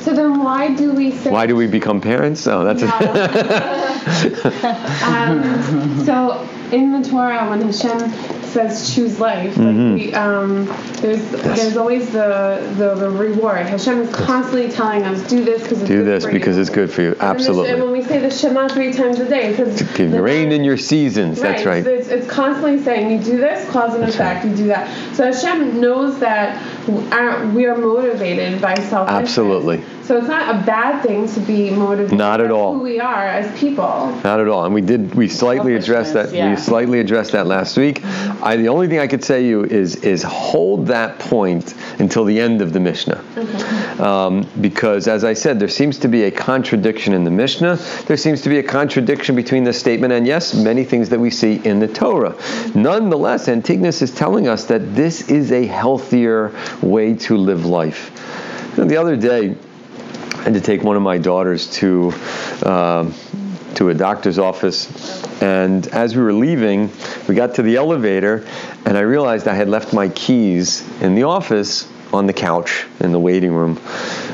So 0.01 0.13
then, 0.13 0.43
why 0.43 0.75
do 0.75 0.93
we 0.93 1.11
say? 1.11 1.31
Why 1.31 1.47
do 1.47 1.55
we 1.55 1.65
become 1.67 2.01
parents? 2.01 2.45
Oh, 2.45 2.63
that's. 2.65 2.81
No. 2.81 2.89
um, 5.07 6.05
so 6.05 6.47
in 6.71 6.91
the 6.91 7.07
Torah 7.07 7.49
when 7.49 7.61
Hashem 7.61 8.32
says 8.45 8.93
choose 8.93 9.19
life, 9.19 9.55
Mm-hmm. 9.55 9.91
like 9.91 9.99
we, 10.07 10.13
um, 10.13 10.65
there's 11.01 11.29
there's 11.31 11.77
always 11.77 12.11
the, 12.11 12.73
the 12.77 12.95
the 12.95 13.09
reward. 13.09 13.65
Hashem 13.67 14.01
is 14.01 14.15
constantly 14.15 14.69
telling 14.69 15.03
us 15.03 15.21
do 15.29 15.43
this 15.43 15.63
because 15.63 15.81
it's 15.81 15.89
good. 15.89 15.97
Do 15.97 16.03
this 16.05 16.25
for 16.25 16.31
because 16.31 16.55
you. 16.55 16.61
it's 16.61 16.69
good 16.69 16.91
for 16.91 17.01
you. 17.01 17.07
And 17.11 17.19
then 17.19 17.27
the- 17.27 17.33
Absolutely. 17.35 17.71
And 17.71 17.81
when 17.83 17.91
we 17.91 18.03
say 18.03 18.19
the 18.19 18.29
Shema 18.31 18.67
three 18.69 18.93
times 18.93 19.19
a 19.19 19.27
day, 19.27 19.51
because 19.51 19.81
Give 19.93 20.11
rain 20.13 20.51
in 20.51 20.63
your 20.63 20.77
seasons. 20.77 21.39
That's 21.41 21.65
right. 21.65 21.83
so 21.83 21.89
It's, 21.91 22.07
it's 22.07 22.27
constantly 22.27 22.81
saying 22.83 23.11
you 23.11 23.23
do 23.23 23.37
this, 23.37 23.69
cause 23.69 23.93
and 23.95 24.03
effect. 24.03 24.45
You 24.45 24.55
do 24.55 24.67
that. 24.67 25.15
So 25.15 25.25
Hashem 25.31 25.79
knows 25.81 26.19
that 26.19 26.57
our, 27.11 27.45
we 27.49 27.65
are 27.65 27.77
motivated 27.77 28.61
by 28.61 28.75
self. 28.75 29.09
Absolutely. 29.09 29.83
So 30.03 30.17
it's 30.17 30.27
not 30.27 30.53
a 30.53 30.65
bad 30.65 31.01
thing 31.01 31.27
to 31.29 31.39
be 31.39 31.69
motivated. 31.69 32.17
Not 32.17 32.41
at 32.41 32.51
all. 32.51 32.73
Who 32.73 32.81
we 32.81 32.99
are 32.99 33.25
as 33.25 33.57
people. 33.57 33.83
Not 34.23 34.41
at 34.41 34.47
all. 34.49 34.65
And 34.65 34.73
we 34.73 34.81
did. 34.81 35.15
We 35.15 35.29
slightly 35.29 35.75
addressed 35.75 36.13
that. 36.15 36.33
Yeah. 36.33 36.49
We 36.49 36.57
slightly 36.57 36.99
addressed 36.99 37.31
that 37.31 37.47
last 37.47 37.77
week. 37.77 38.01
I, 38.41 38.55
the 38.57 38.69
only 38.69 38.87
thing 38.87 38.99
I 38.99 39.07
could 39.07 39.23
say 39.23 39.41
to 39.41 39.47
you 39.47 39.63
is 39.63 39.97
is 39.97 40.23
hold 40.23 40.87
that 40.87 41.19
point 41.19 41.73
until 41.99 42.25
the 42.25 42.39
end 42.39 42.61
of 42.61 42.73
the 42.73 42.79
Mishnah, 42.79 43.23
um, 44.01 44.47
because 44.61 45.07
as 45.07 45.23
I 45.23 45.33
said, 45.33 45.59
there 45.59 45.67
seems 45.67 45.99
to 45.99 46.07
be 46.07 46.23
a 46.23 46.31
contradiction 46.31 47.13
in 47.13 47.23
the 47.23 47.31
Mishnah. 47.31 47.75
There 48.07 48.17
seems 48.17 48.41
to 48.41 48.49
be 48.49 48.59
a 48.59 48.63
contradiction 48.63 49.35
between 49.35 49.63
the 49.63 49.73
statement 49.73 50.13
and 50.13 50.25
yes, 50.25 50.53
many 50.53 50.83
things 50.83 51.09
that 51.09 51.19
we 51.19 51.29
see 51.29 51.61
in 51.63 51.79
the 51.79 51.87
Torah. 51.87 52.35
Nonetheless, 52.75 53.47
Antigonus 53.47 54.01
is 54.01 54.11
telling 54.11 54.47
us 54.47 54.65
that 54.65 54.95
this 54.95 55.29
is 55.29 55.51
a 55.51 55.65
healthier 55.65 56.53
way 56.81 57.15
to 57.15 57.37
live 57.37 57.65
life. 57.65 58.11
You 58.71 58.83
know, 58.83 58.89
the 58.89 58.97
other 58.97 59.15
day. 59.15 59.55
I 60.33 60.47
had 60.47 60.55
to 60.55 60.61
take 60.61 60.83
one 60.83 60.97
of 60.97 61.01
my 61.01 61.17
daughters 61.19 61.71
to 61.77 62.11
um, 62.65 63.13
to 63.75 63.89
a 63.89 63.93
doctor's 63.93 64.39
office, 64.39 65.41
and 65.41 65.87
as 65.87 66.15
we 66.15 66.23
were 66.23 66.33
leaving, 66.33 66.91
we 67.27 67.35
got 67.35 67.55
to 67.55 67.61
the 67.61 67.75
elevator, 67.75 68.45
and 68.85 68.97
I 68.97 69.01
realized 69.01 69.47
I 69.47 69.55
had 69.55 69.69
left 69.69 69.93
my 69.93 70.09
keys 70.09 70.83
in 71.01 71.15
the 71.15 71.23
office 71.23 71.87
on 72.13 72.27
the 72.27 72.33
couch 72.33 72.85
in 72.99 73.11
the 73.11 73.19
waiting 73.19 73.53
room. 73.53 73.79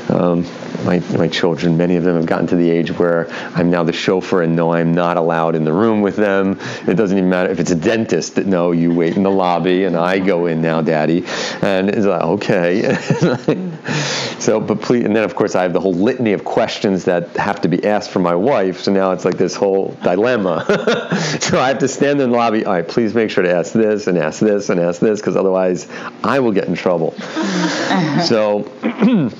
Um, 0.08 0.44
my, 0.84 1.00
my 1.16 1.28
children, 1.28 1.76
many 1.76 1.96
of 1.96 2.04
them 2.04 2.16
have 2.16 2.26
gotten 2.26 2.46
to 2.48 2.56
the 2.56 2.70
age 2.70 2.90
where 2.92 3.30
I'm 3.54 3.70
now 3.70 3.82
the 3.84 3.92
chauffeur 3.92 4.42
and 4.42 4.56
no, 4.56 4.72
I'm 4.72 4.92
not 4.92 5.16
allowed 5.16 5.54
in 5.54 5.64
the 5.64 5.72
room 5.72 6.00
with 6.00 6.16
them. 6.16 6.58
It 6.86 6.94
doesn't 6.94 7.16
even 7.16 7.30
matter 7.30 7.50
if 7.50 7.60
it's 7.60 7.70
a 7.70 7.76
dentist 7.76 8.36
that 8.36 8.46
no, 8.46 8.72
you 8.72 8.92
wait 8.92 9.16
in 9.16 9.22
the 9.22 9.30
lobby 9.30 9.84
and 9.84 9.96
I 9.96 10.18
go 10.18 10.46
in 10.46 10.62
now, 10.62 10.80
daddy. 10.82 11.24
And 11.62 11.90
it's 11.90 12.06
like, 12.06 12.22
okay. 12.22 12.94
so, 14.38 14.60
but 14.60 14.80
please, 14.80 15.04
and 15.04 15.14
then 15.14 15.24
of 15.24 15.34
course 15.34 15.54
I 15.54 15.62
have 15.62 15.72
the 15.72 15.80
whole 15.80 15.94
litany 15.94 16.32
of 16.32 16.44
questions 16.44 17.04
that 17.04 17.36
have 17.36 17.60
to 17.62 17.68
be 17.68 17.84
asked 17.84 18.10
for 18.10 18.20
my 18.20 18.34
wife. 18.34 18.80
So 18.80 18.92
now 18.92 19.12
it's 19.12 19.24
like 19.24 19.36
this 19.36 19.54
whole 19.54 19.96
dilemma. 20.02 20.64
so 21.40 21.58
I 21.58 21.68
have 21.68 21.78
to 21.78 21.88
stand 21.88 22.20
in 22.20 22.30
the 22.30 22.36
lobby. 22.36 22.64
All 22.64 22.72
right, 22.72 22.86
please 22.86 23.14
make 23.14 23.30
sure 23.30 23.42
to 23.42 23.52
ask 23.52 23.72
this 23.72 24.06
and 24.06 24.18
ask 24.18 24.40
this 24.40 24.70
and 24.70 24.80
ask 24.80 25.00
this 25.00 25.20
because 25.20 25.36
otherwise 25.36 25.88
I 26.24 26.40
will 26.40 26.52
get 26.52 26.68
in 26.68 26.74
trouble. 26.74 27.12
so. 28.24 28.70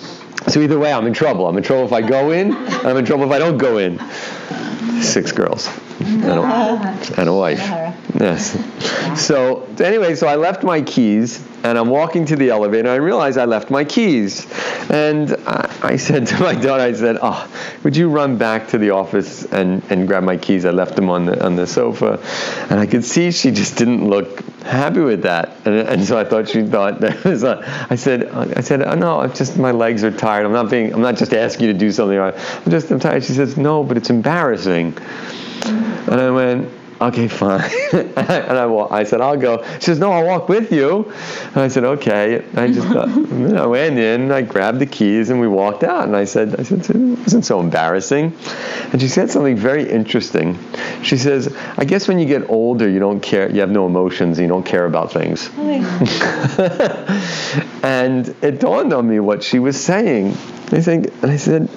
So 0.50 0.61
either 0.61 0.78
way, 0.78 0.92
I'm 0.92 1.07
in 1.07 1.12
trouble. 1.12 1.47
I'm 1.47 1.57
in 1.57 1.62
trouble 1.62 1.85
if 1.85 1.92
I 1.92 2.02
go 2.02 2.33
in. 2.33 2.52
I'm 2.52 2.97
in 2.97 3.04
trouble 3.04 3.25
if 3.25 3.30
I 3.30 3.38
don't 3.38 3.59
go 3.59 3.78
in. 3.78 4.00
Six 5.00 5.33
girls 5.33 5.69
and 6.00 6.25
a, 6.25 7.21
and 7.21 7.28
a 7.28 7.35
wife. 7.35 7.59
Yes. 8.19 8.57
So 9.21 9.62
anyway, 9.78 10.14
so 10.14 10.26
I 10.26 10.37
left 10.37 10.62
my 10.62 10.83
keys, 10.83 11.47
and 11.62 11.76
I'm 11.76 11.88
walking 11.88 12.25
to 12.26 12.37
the 12.37 12.50
elevator. 12.50 12.88
I 12.88 12.97
realize 12.97 13.37
I 13.37 13.45
left 13.45 13.71
my 13.71 13.85
keys, 13.85 14.47
and 14.90 15.33
I, 15.47 15.76
I 15.83 15.97
said 15.97 16.26
to 16.28 16.40
my 16.40 16.54
daughter, 16.54 16.83
I 16.83 16.92
said, 16.92 17.19
"Oh, 17.21 17.49
would 17.83 17.97
you 17.97 18.09
run 18.09 18.38
back 18.38 18.69
to 18.69 18.78
the 18.78 18.90
office 18.90 19.45
and, 19.45 19.83
and 19.90 20.07
grab 20.07 20.23
my 20.23 20.37
keys? 20.37 20.64
I 20.64 20.71
left 20.71 20.97
them 20.97 21.11
on 21.11 21.26
the 21.26 21.45
on 21.45 21.57
the 21.57 21.66
sofa." 21.66 22.21
And 22.71 22.80
I 22.80 22.87
could 22.87 23.04
see 23.04 23.30
she 23.30 23.50
just 23.50 23.76
didn't 23.76 24.09
look 24.09 24.42
happy 24.62 25.00
with 25.00 25.23
that, 25.23 25.57
and, 25.64 25.75
and 25.75 26.04
so 26.04 26.19
I 26.19 26.25
thought 26.25 26.49
she 26.49 26.62
thought 26.62 27.00
that 27.00 27.25
was. 27.25 27.45
I 27.45 27.95
said, 27.97 28.28
I 28.28 28.61
said, 28.61 28.83
oh, 28.83 28.95
no, 28.95 29.21
I'm 29.21 29.33
just 29.33 29.57
my 29.57 29.71
legs 29.71 30.04
are 30.04 30.11
tired. 30.11 30.47
I'm 30.47 30.52
not 30.52 30.71
being. 30.71 30.92
I'm 30.92 31.02
not 31.02 31.16
just 31.16 31.35
asking 31.35 31.66
you 31.66 31.73
to 31.73 31.78
do 31.78 31.90
something. 31.90 32.19
I'm 32.19 32.35
just 32.69 32.90
I'm 32.90 33.00
tired. 33.00 33.25
She 33.25 33.33
says, 33.33 33.57
no, 33.57 33.85
but 33.85 33.97
it's 33.97 34.11
embarrassing. 34.11 34.97
And 35.67 36.21
I 36.21 36.31
went, 36.31 36.69
okay, 37.00 37.29
fine. 37.29 37.71
and 37.93 38.19
I, 38.19 38.64
I 38.90 39.05
said, 39.05 39.21
I'll 39.21 39.37
go. 39.37 39.64
She 39.75 39.87
says, 39.87 39.99
no, 39.99 40.12
I'll 40.12 40.26
walk 40.26 40.49
with 40.49 40.73
you. 40.73 41.12
And 41.49 41.59
I 41.59 41.69
said, 41.69 41.85
okay. 41.85 42.45
I 42.57 42.69
just, 42.69 42.88
uh, 42.88 43.02
I 43.62 43.67
went 43.67 43.99
in, 43.99 44.31
I 44.31 44.43
grabbed 44.43 44.79
the 44.79 44.87
keys, 44.87 45.31
and 45.31 45.40
we 45.40 45.49
walked 45.49 45.83
out. 45.83 46.05
And 46.05 46.17
I 46.17 46.25
said, 46.25 46.61
I 46.61 46.62
said, 46.62 46.88
it 46.90 46.97
wasn't 46.97 47.45
so 47.47 47.61
embarrassing. 47.61 48.37
And 48.93 49.00
she 49.00 49.09
said 49.09 49.31
something 49.31 49.57
very 49.57 49.88
interesting. 49.90 50.59
She 51.02 51.17
says, 51.17 51.57
I 51.76 51.85
guess 51.85 52.07
when 52.09 52.19
you 52.19 52.26
get 52.26 52.50
older, 52.50 52.88
you 52.88 52.99
don't 52.99 53.21
care, 53.21 53.50
you 53.50 53.61
have 53.61 53.71
no 53.71 53.87
emotions, 53.87 54.38
you 54.38 54.49
don't 54.49 54.67
care 54.67 54.85
about 54.85 55.12
things. 55.12 55.49
and 57.83 58.35
it 58.43 58.61
dawned 58.61 58.93
on 58.93 59.09
me 59.09 59.21
what 59.21 59.43
she 59.43 59.59
was 59.59 59.83
saying. 59.83 60.33
I 60.73 60.81
think, 60.81 61.07
and 61.23 61.33
I 61.33 61.37
said, 61.37 61.69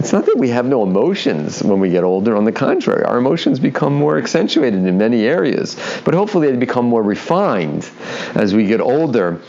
it's 0.00 0.14
not 0.14 0.24
that 0.24 0.38
we 0.38 0.48
have 0.48 0.64
no 0.64 0.82
emotions 0.82 1.62
when 1.62 1.78
we 1.78 1.90
get 1.90 2.04
older. 2.04 2.34
On 2.34 2.44
the 2.44 2.52
contrary, 2.52 3.04
our 3.04 3.18
emotions 3.18 3.60
become 3.60 3.94
more 3.94 4.16
accentuated 4.16 4.86
in 4.86 4.96
many 4.96 5.26
areas. 5.26 5.76
But 6.06 6.14
hopefully, 6.14 6.50
they 6.50 6.56
become 6.56 6.86
more 6.86 7.02
refined 7.02 7.88
as 8.34 8.54
we 8.54 8.64
get 8.64 8.80
older. 8.80 9.42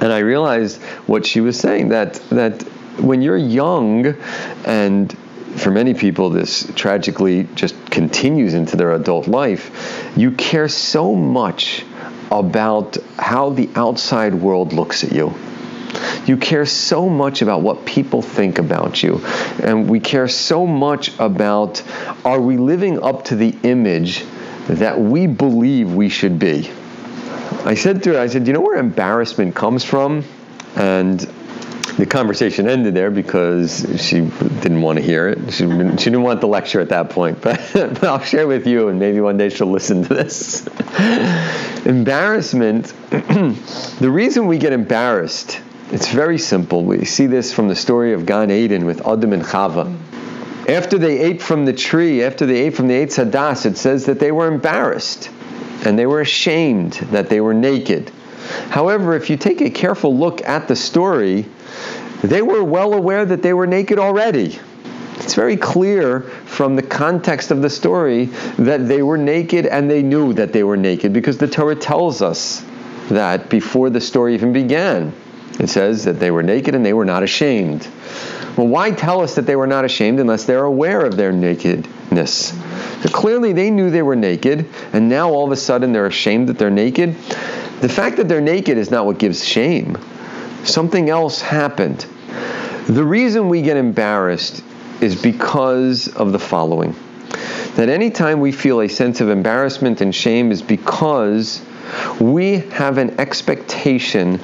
And 0.00 0.10
I 0.10 0.20
realized 0.20 0.80
what 1.06 1.26
she 1.26 1.42
was 1.42 1.60
saying 1.60 1.90
that 1.90 2.14
that 2.30 2.62
when 3.00 3.20
you're 3.20 3.36
young, 3.36 4.16
and 4.64 5.12
for 5.56 5.70
many 5.70 5.92
people, 5.92 6.30
this 6.30 6.72
tragically 6.74 7.44
just 7.54 7.74
continues 7.90 8.54
into 8.54 8.78
their 8.78 8.92
adult 8.92 9.28
life. 9.28 10.14
You 10.16 10.30
care 10.30 10.68
so 10.68 11.14
much 11.14 11.84
about 12.30 12.96
how 13.18 13.50
the 13.50 13.68
outside 13.76 14.32
world 14.32 14.72
looks 14.72 15.04
at 15.04 15.12
you. 15.12 15.34
You 16.26 16.36
care 16.36 16.66
so 16.66 17.08
much 17.08 17.42
about 17.42 17.62
what 17.62 17.84
people 17.84 18.22
think 18.22 18.58
about 18.58 19.02
you. 19.02 19.20
And 19.62 19.88
we 19.88 20.00
care 20.00 20.28
so 20.28 20.66
much 20.66 21.18
about 21.18 21.82
are 22.24 22.40
we 22.40 22.56
living 22.56 23.02
up 23.02 23.24
to 23.26 23.36
the 23.36 23.54
image 23.62 24.24
that 24.68 25.00
we 25.00 25.26
believe 25.26 25.92
we 25.92 26.08
should 26.08 26.38
be? 26.38 26.70
I 27.64 27.74
said 27.74 28.02
to 28.04 28.14
her, 28.14 28.20
I 28.20 28.26
said, 28.28 28.46
you 28.46 28.52
know 28.52 28.60
where 28.60 28.78
embarrassment 28.78 29.54
comes 29.54 29.84
from? 29.84 30.24
And 30.76 31.20
the 31.98 32.06
conversation 32.06 32.68
ended 32.68 32.94
there 32.94 33.10
because 33.10 33.86
she 34.00 34.20
didn't 34.22 34.80
want 34.80 34.98
to 34.98 35.04
hear 35.04 35.28
it. 35.28 35.52
She, 35.52 35.66
didn't- 35.66 35.98
she 35.98 36.04
didn't 36.06 36.22
want 36.22 36.40
the 36.40 36.46
lecture 36.46 36.80
at 36.80 36.88
that 36.88 37.10
point. 37.10 37.40
But, 37.42 37.60
but 37.74 38.02
I'll 38.04 38.20
share 38.22 38.46
with 38.46 38.66
you, 38.66 38.88
and 38.88 38.98
maybe 38.98 39.20
one 39.20 39.36
day 39.36 39.50
she'll 39.50 39.70
listen 39.70 40.02
to 40.04 40.14
this. 40.14 40.66
Embarrassment, 41.86 42.86
the 43.10 44.08
reason 44.10 44.46
we 44.46 44.58
get 44.58 44.72
embarrassed, 44.72 45.60
it's 45.92 46.08
very 46.08 46.38
simple. 46.38 46.84
We 46.84 47.04
see 47.04 47.26
this 47.26 47.52
from 47.52 47.68
the 47.68 47.76
story 47.76 48.14
of 48.14 48.24
Gan 48.24 48.50
Eden 48.50 48.86
with 48.86 49.06
Adam 49.06 49.34
and 49.34 49.42
Chava. 49.42 49.94
After 50.66 50.96
they 50.96 51.20
ate 51.20 51.42
from 51.42 51.66
the 51.66 51.74
tree, 51.74 52.22
after 52.22 52.46
they 52.46 52.62
ate 52.62 52.74
from 52.74 52.88
the 52.88 52.94
Eitz 52.94 53.22
Hadas, 53.22 53.66
it 53.66 53.76
says 53.76 54.06
that 54.06 54.18
they 54.18 54.32
were 54.32 54.48
embarrassed 54.48 55.30
and 55.84 55.98
they 55.98 56.06
were 56.06 56.22
ashamed 56.22 56.94
that 57.12 57.28
they 57.28 57.42
were 57.42 57.52
naked. 57.52 58.10
However, 58.70 59.14
if 59.16 59.28
you 59.28 59.36
take 59.36 59.60
a 59.60 59.68
careful 59.68 60.16
look 60.16 60.40
at 60.42 60.66
the 60.66 60.76
story, 60.76 61.44
they 62.22 62.40
were 62.40 62.64
well 62.64 62.94
aware 62.94 63.26
that 63.26 63.42
they 63.42 63.52
were 63.52 63.66
naked 63.66 63.98
already. 63.98 64.58
It's 65.16 65.34
very 65.34 65.58
clear 65.58 66.20
from 66.20 66.74
the 66.74 66.82
context 66.82 67.50
of 67.50 67.60
the 67.60 67.70
story 67.70 68.26
that 68.56 68.88
they 68.88 69.02
were 69.02 69.18
naked 69.18 69.66
and 69.66 69.90
they 69.90 70.02
knew 70.02 70.32
that 70.34 70.54
they 70.54 70.64
were 70.64 70.78
naked 70.78 71.12
because 71.12 71.36
the 71.36 71.48
Torah 71.48 71.76
tells 71.76 72.22
us 72.22 72.64
that 73.10 73.50
before 73.50 73.90
the 73.90 74.00
story 74.00 74.34
even 74.34 74.54
began. 74.54 75.12
It 75.58 75.68
says 75.68 76.04
that 76.04 76.18
they 76.18 76.30
were 76.30 76.42
naked 76.42 76.74
and 76.74 76.84
they 76.84 76.92
were 76.92 77.04
not 77.04 77.22
ashamed. 77.22 77.86
Well, 78.56 78.68
why 78.68 78.90
tell 78.90 79.22
us 79.22 79.34
that 79.36 79.46
they 79.46 79.56
were 79.56 79.66
not 79.66 79.84
ashamed 79.84 80.20
unless 80.20 80.44
they're 80.44 80.64
aware 80.64 81.00
of 81.00 81.16
their 81.16 81.32
nakedness? 81.32 82.52
So 83.02 83.08
clearly 83.08 83.52
they 83.52 83.70
knew 83.70 83.90
they 83.90 84.02
were 84.02 84.16
naked, 84.16 84.68
and 84.92 85.08
now 85.08 85.30
all 85.30 85.46
of 85.46 85.52
a 85.52 85.56
sudden 85.56 85.92
they're 85.92 86.06
ashamed 86.06 86.48
that 86.48 86.58
they're 86.58 86.70
naked. 86.70 87.14
The 87.80 87.88
fact 87.88 88.16
that 88.18 88.28
they're 88.28 88.40
naked 88.40 88.76
is 88.76 88.90
not 88.90 89.06
what 89.06 89.18
gives 89.18 89.44
shame. 89.44 89.98
Something 90.64 91.08
else 91.08 91.40
happened. 91.40 92.06
The 92.86 93.04
reason 93.04 93.48
we 93.48 93.62
get 93.62 93.76
embarrassed 93.76 94.62
is 95.00 95.20
because 95.20 96.08
of 96.08 96.32
the 96.32 96.38
following 96.38 96.94
that 97.76 97.88
anytime 97.88 98.40
we 98.40 98.52
feel 98.52 98.82
a 98.82 98.88
sense 98.88 99.20
of 99.20 99.30
embarrassment 99.30 100.00
and 100.02 100.14
shame 100.14 100.52
is 100.52 100.60
because 100.60 101.62
we 102.20 102.58
have 102.58 102.98
an 102.98 103.18
expectation 103.18 104.38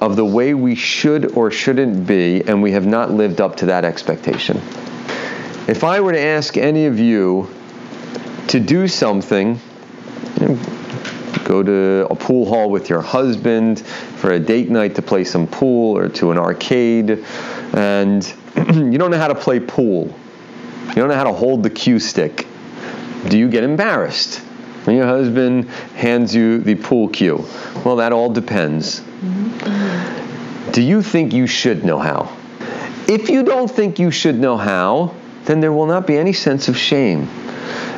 of 0.00 0.16
the 0.16 0.24
way 0.24 0.54
we 0.54 0.74
should 0.74 1.36
or 1.36 1.50
shouldn't 1.50 2.06
be, 2.06 2.42
and 2.42 2.62
we 2.62 2.72
have 2.72 2.86
not 2.86 3.10
lived 3.10 3.40
up 3.40 3.56
to 3.56 3.66
that 3.66 3.84
expectation. 3.84 4.56
If 5.68 5.84
I 5.84 6.00
were 6.00 6.12
to 6.12 6.20
ask 6.20 6.56
any 6.56 6.86
of 6.86 6.98
you 6.98 7.48
to 8.48 8.58
do 8.58 8.88
something, 8.88 9.60
you 10.40 10.48
know, 10.48 10.58
go 11.44 11.62
to 11.62 12.06
a 12.10 12.14
pool 12.14 12.48
hall 12.48 12.70
with 12.70 12.88
your 12.88 13.02
husband 13.02 13.80
for 13.80 14.32
a 14.32 14.38
date 14.38 14.70
night 14.70 14.94
to 14.94 15.02
play 15.02 15.24
some 15.24 15.46
pool 15.46 15.96
or 15.96 16.08
to 16.08 16.30
an 16.30 16.38
arcade, 16.38 17.24
and 17.74 18.34
you 18.56 18.98
don't 18.98 19.10
know 19.10 19.18
how 19.18 19.28
to 19.28 19.34
play 19.34 19.60
pool. 19.60 20.12
You 20.88 20.94
don't 20.94 21.08
know 21.08 21.14
how 21.14 21.24
to 21.24 21.32
hold 21.32 21.62
the 21.62 21.70
cue 21.70 21.98
stick. 21.98 22.46
Do 23.28 23.38
you 23.38 23.48
get 23.48 23.64
embarrassed? 23.64 24.42
When 24.84 24.96
your 24.96 25.06
husband 25.06 25.68
hands 25.94 26.34
you 26.34 26.58
the 26.58 26.74
pool 26.74 27.08
cue. 27.08 27.44
Well, 27.84 27.96
that 27.96 28.12
all 28.12 28.30
depends. 28.30 29.02
Do 30.72 30.82
you 30.82 31.02
think 31.02 31.32
you 31.32 31.46
should 31.46 31.84
know 31.84 31.98
how? 31.98 32.34
If 33.06 33.28
you 33.28 33.42
don't 33.42 33.68
think 33.68 33.98
you 33.98 34.10
should 34.10 34.38
know 34.38 34.56
how, 34.56 35.14
then 35.44 35.60
there 35.60 35.72
will 35.72 35.86
not 35.86 36.06
be 36.06 36.16
any 36.16 36.32
sense 36.32 36.68
of 36.68 36.76
shame. 36.76 37.28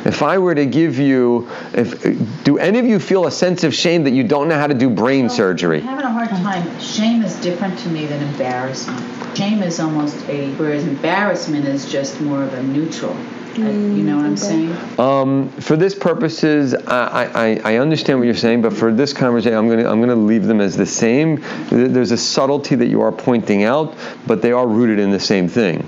If 0.05 0.21
I 0.21 0.37
were 0.37 0.53
to 0.53 0.65
give 0.65 0.99
you, 0.99 1.47
if 1.73 2.43
do 2.43 2.57
any 2.57 2.79
of 2.79 2.85
you 2.85 2.99
feel 2.99 3.25
a 3.25 3.31
sense 3.31 3.63
of 3.63 3.73
shame 3.73 4.03
that 4.03 4.11
you 4.11 4.23
don't 4.23 4.49
know 4.49 4.57
how 4.57 4.67
to 4.67 4.73
do 4.73 4.89
brain 4.89 5.29
surgery? 5.29 5.79
I'm 5.79 5.85
having 5.85 6.05
a 6.05 6.11
hard 6.11 6.29
time. 6.29 6.79
Shame 6.79 7.23
is 7.23 7.39
different 7.39 7.79
to 7.79 7.89
me 7.89 8.05
than 8.05 8.21
embarrassment. 8.23 9.37
Shame 9.37 9.63
is 9.63 9.79
almost 9.79 10.17
a, 10.27 10.51
whereas 10.55 10.85
embarrassment 10.85 11.65
is 11.65 11.89
just 11.89 12.19
more 12.19 12.43
of 12.43 12.53
a 12.53 12.63
neutral. 12.63 13.15
I- 13.55 13.59
you 13.69 14.03
know 14.03 14.17
what 14.17 14.25
I'm 14.25 14.37
saying? 14.37 14.75
Um, 14.99 15.49
for 15.49 15.75
this 15.77 15.93
purposes, 15.95 16.73
I, 16.73 17.59
I, 17.63 17.73
I 17.73 17.77
understand 17.77 18.19
what 18.19 18.25
you're 18.25 18.33
saying, 18.35 18.61
but 18.61 18.73
for 18.73 18.91
this 18.91 19.13
conversation, 19.13 19.57
I'm 19.57 19.69
gonna 19.69 19.89
I'm 19.89 19.99
gonna 19.99 20.15
leave 20.15 20.45
them 20.45 20.59
as 20.59 20.75
the 20.75 20.85
same. 20.85 21.43
There's 21.69 22.11
a 22.11 22.17
subtlety 22.17 22.75
that 22.75 22.87
you 22.87 23.01
are 23.01 23.11
pointing 23.11 23.63
out, 23.63 23.95
but 24.25 24.41
they 24.41 24.51
are 24.51 24.67
rooted 24.67 24.99
in 24.99 25.11
the 25.11 25.19
same 25.19 25.47
thing. 25.47 25.87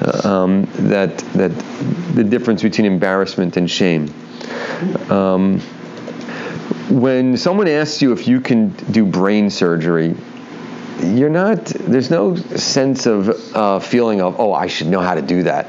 Uh, 0.00 0.28
Um, 0.28 0.68
that 0.88 1.18
that 1.34 1.50
the 2.14 2.24
difference 2.24 2.62
between 2.62 2.86
embarrassment 2.86 3.56
and 3.56 3.68
shame. 3.70 4.12
Um, 5.10 5.60
when 6.88 7.36
someone 7.36 7.68
asks 7.68 8.02
you 8.02 8.12
if 8.12 8.26
you 8.26 8.40
can 8.40 8.70
do 8.90 9.04
brain 9.04 9.50
surgery, 9.50 10.14
you're 11.02 11.30
not. 11.30 11.64
There's 11.66 12.10
no 12.10 12.36
sense 12.36 13.06
of 13.06 13.28
uh, 13.54 13.78
feeling 13.80 14.20
of 14.20 14.38
oh 14.40 14.52
I 14.52 14.66
should 14.68 14.86
know 14.88 15.00
how 15.00 15.14
to 15.14 15.22
do 15.22 15.42
that, 15.44 15.66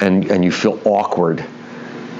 and 0.00 0.30
and 0.30 0.44
you 0.44 0.52
feel 0.52 0.80
awkward. 0.84 1.44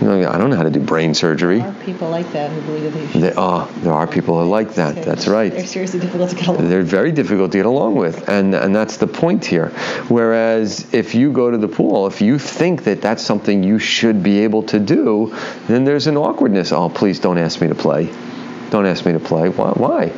You 0.00 0.08
know, 0.08 0.30
I 0.30 0.36
don't 0.36 0.50
know 0.50 0.56
how 0.56 0.62
to 0.62 0.70
do 0.70 0.80
brain 0.80 1.14
surgery. 1.14 1.58
There 1.58 1.68
are 1.68 1.84
people 1.84 2.10
like 2.10 2.30
that 2.32 2.50
who 2.50 2.60
believe 2.62 2.82
that 2.82 2.90
they 2.90 3.12
should. 3.12 3.22
They, 3.22 3.32
oh, 3.34 3.66
there 3.78 3.94
are 3.94 4.06
people 4.06 4.38
who 4.38 4.46
like 4.46 4.74
that. 4.74 5.02
That's 5.02 5.26
right. 5.26 5.50
They're 5.50 5.66
seriously 5.66 6.00
difficult 6.00 6.28
to 6.30 6.36
get 6.36 6.48
along. 6.48 6.60
With 6.60 6.68
They're 6.68 6.82
very 6.82 7.12
difficult 7.12 7.52
to 7.52 7.58
get 7.58 7.66
along 7.66 7.94
with, 7.94 8.28
and 8.28 8.54
and 8.54 8.76
that's 8.76 8.98
the 8.98 9.06
point 9.06 9.46
here. 9.46 9.70
Whereas 10.08 10.92
if 10.92 11.14
you 11.14 11.32
go 11.32 11.50
to 11.50 11.56
the 11.56 11.68
pool, 11.68 12.06
if 12.06 12.20
you 12.20 12.38
think 12.38 12.84
that 12.84 13.00
that's 13.00 13.22
something 13.22 13.62
you 13.62 13.78
should 13.78 14.22
be 14.22 14.40
able 14.40 14.64
to 14.64 14.78
do, 14.78 15.34
then 15.66 15.84
there's 15.84 16.06
an 16.08 16.18
awkwardness. 16.18 16.72
Oh, 16.72 16.90
please 16.90 17.18
don't 17.18 17.38
ask 17.38 17.62
me 17.62 17.68
to 17.68 17.74
play. 17.74 18.12
Don't 18.70 18.84
ask 18.84 19.06
me 19.06 19.12
to 19.12 19.20
play. 19.20 19.48
Why? 19.48 19.70
Why? 19.70 20.12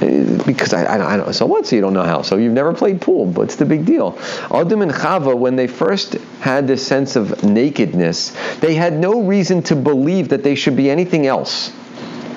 Because 0.00 0.72
I, 0.72 0.84
I, 0.84 1.14
I 1.14 1.16
don't. 1.18 1.32
So 1.34 1.44
what? 1.46 1.66
So 1.66 1.76
you 1.76 1.82
don't 1.82 1.92
know 1.92 2.02
how? 2.02 2.22
So 2.22 2.36
you've 2.36 2.54
never 2.54 2.72
played 2.72 3.00
pool. 3.00 3.26
What's 3.26 3.56
the 3.56 3.66
big 3.66 3.84
deal? 3.84 4.18
Adam 4.50 4.80
and 4.82 4.90
Chava, 4.90 5.36
when 5.36 5.56
they 5.56 5.66
first 5.66 6.14
had 6.40 6.66
this 6.66 6.86
sense 6.86 7.16
of 7.16 7.44
nakedness, 7.44 8.34
they 8.60 8.74
had 8.74 8.94
no 8.94 9.22
reason 9.22 9.62
to 9.64 9.76
believe 9.76 10.30
that 10.30 10.42
they 10.42 10.54
should 10.54 10.76
be 10.76 10.90
anything 10.90 11.26
else. 11.26 11.72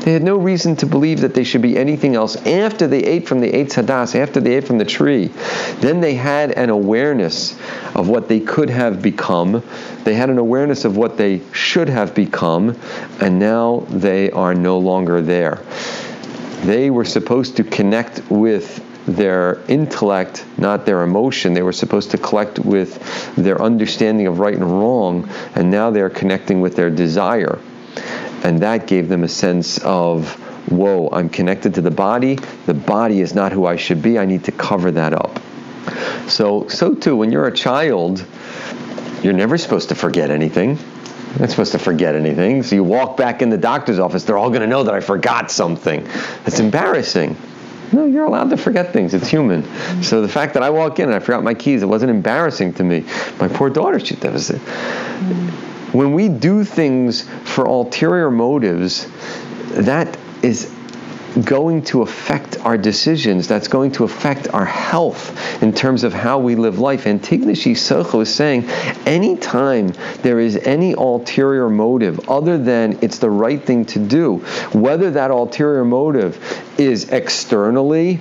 They 0.03 0.12
had 0.12 0.24
no 0.24 0.36
reason 0.36 0.75
to 0.77 0.86
believe 0.86 1.22
that 1.22 1.34
they 1.34 1.46
should 1.46 1.62
be 1.62 1.77
anything 1.77 2.15
else 2.15 2.36
after 2.46 2.88
they 2.88 3.00
ate 3.00 3.25
from 3.25 3.39
the 3.39 3.50
Eitz 3.50 3.82
Hadas, 3.82 4.15
after 4.15 4.41
they 4.41 4.55
ate 4.58 4.67
from 4.67 4.77
the 4.77 4.84
tree. 4.84 5.27
Then 5.79 6.01
they 6.01 6.13
had 6.15 6.51
an 6.51 6.70
awareness 6.70 7.58
of 7.96 8.10
what 8.10 8.27
they 8.27 8.41
could 8.41 8.70
have 8.70 9.01
become. 9.01 9.63
They 10.03 10.13
had 10.13 10.29
an 10.29 10.39
awareness 10.39 10.84
of 10.84 10.98
what 10.98 11.15
they 11.15 11.41
should 11.53 11.88
have 11.88 12.13
become, 12.13 12.77
and 13.22 13.39
now 13.39 13.86
they 13.89 14.29
are 14.32 14.53
no 14.53 14.77
longer 14.77 15.22
there. 15.22 15.62
They 16.63 16.89
were 16.89 17.05
supposed 17.05 17.58
to 17.58 17.63
connect 17.63 18.22
with 18.29 18.82
their 19.05 19.60
intellect, 19.67 20.46
not 20.58 20.86
their 20.86 21.03
emotion. 21.03 21.53
They 21.53 21.62
were 21.62 21.74
supposed 21.74 22.12
to 22.12 22.17
collect 22.17 22.58
with 22.60 23.36
their 23.36 23.62
understanding 23.62 24.27
of 24.27 24.39
right 24.39 24.55
and 24.55 24.63
wrong, 24.63 25.29
and 25.55 25.70
now 25.70 25.91
they're 25.91 26.10
connecting 26.10 26.62
with 26.62 26.75
their 26.75 26.89
desire. 26.89 27.60
And 28.43 28.60
that 28.60 28.88
gave 28.88 29.10
them 29.10 29.24
a 29.24 29.27
sense 29.27 29.77
of, 29.79 30.34
whoa, 30.70 31.10
I'm 31.12 31.29
connected 31.29 31.75
to 31.75 31.82
the 31.82 31.91
body. 31.91 32.36
The 32.65 32.74
body 32.74 33.20
is 33.20 33.36
not 33.36 33.51
who 33.51 33.65
I 33.65 33.75
should 33.75 34.01
be. 34.01 34.17
I 34.17 34.25
need 34.25 34.46
to 34.46 34.51
cover 34.51 34.91
that 34.91 35.13
up. 35.13 35.39
So, 36.29 36.70
so 36.70 36.93
too, 36.93 37.17
when 37.17 37.32
you're 37.32 37.48
a 37.48 37.55
child, 37.55 38.25
you're 39.22 39.34
never 39.34 39.58
supposed 39.58 39.89
to 39.89 39.96
forget 39.96 40.32
anything. 40.32 40.77
You're 41.34 41.42
not 41.42 41.50
supposed 41.50 41.72
to 41.72 41.80
forget 41.80 42.16
anything. 42.16 42.62
So 42.62 42.75
you 42.75 42.84
walk 42.84 43.18
back 43.18 43.42
in 43.42 43.50
the 43.50 43.58
doctor's 43.58 43.98
office, 43.98 44.24
they're 44.24 44.38
all 44.38 44.50
going 44.50 44.62
to 44.62 44.68
know 44.68 44.84
that 44.84 44.94
I 44.94 45.00
forgot 45.00 45.50
something. 45.50 46.08
It's 46.46 46.60
embarrassing. 46.60 47.36
No, 47.91 48.06
you're 48.06 48.26
allowed 48.26 48.52
to 48.52 48.58
forget 48.58 48.93
things. 48.93 49.15
It's 49.15 49.28
human. 49.28 49.63
So 50.04 50.22
the 50.22 50.28
fact 50.28 50.54
that 50.54 50.63
I 50.63 50.69
walk 50.69 51.00
in 51.00 51.06
and 51.06 51.15
I 51.15 51.19
forgot 51.19 51.43
my 51.43 51.56
keys, 51.56 51.82
it 51.82 51.88
wasn't 51.88 52.12
embarrassing 52.12 52.74
to 52.74 52.84
me. 52.84 53.06
My 53.39 53.48
poor 53.48 53.69
daughter, 53.69 54.00
she 54.00 54.15
that 54.15 54.32
was 54.32 54.52
it. 54.52 54.60
When 55.91 56.13
we 56.13 56.30
do 56.30 56.63
things 56.63 57.28
for 57.43 57.65
ulterior 57.65 58.30
motives, 58.30 59.08
that 59.72 60.17
is 60.43 60.72
going 61.41 61.84
to 61.84 62.02
affect 62.02 62.58
our 62.60 62.78
decisions. 62.78 63.48
That's 63.48 63.67
going 63.67 63.93
to 63.93 64.04
affect 64.04 64.48
our 64.50 64.65
health 64.65 65.62
in 65.63 65.74
terms 65.74 66.04
of 66.04 66.13
how 66.13 66.39
we 66.39 66.56
live 66.56 66.80
life. 66.80 67.06
Antignos 67.06 67.65
Ish 67.65 67.80
Socho 67.80 68.22
is 68.22 68.34
saying 68.34 68.69
anytime 69.06 69.93
there 70.22 70.39
is 70.39 70.58
any 70.58 70.93
ulterior 70.93 71.69
motive 71.69 72.30
other 72.30 72.58
than 72.58 73.00
it's 73.02 73.19
the 73.19 73.30
right 73.30 73.62
thing 73.62 73.86
to 73.86 74.00
do, 74.00 74.38
whether 74.74 75.12
that 75.12 75.32
ulterior 75.32 75.86
motive 75.86 76.39
is 76.78 77.10
externally 77.10 78.19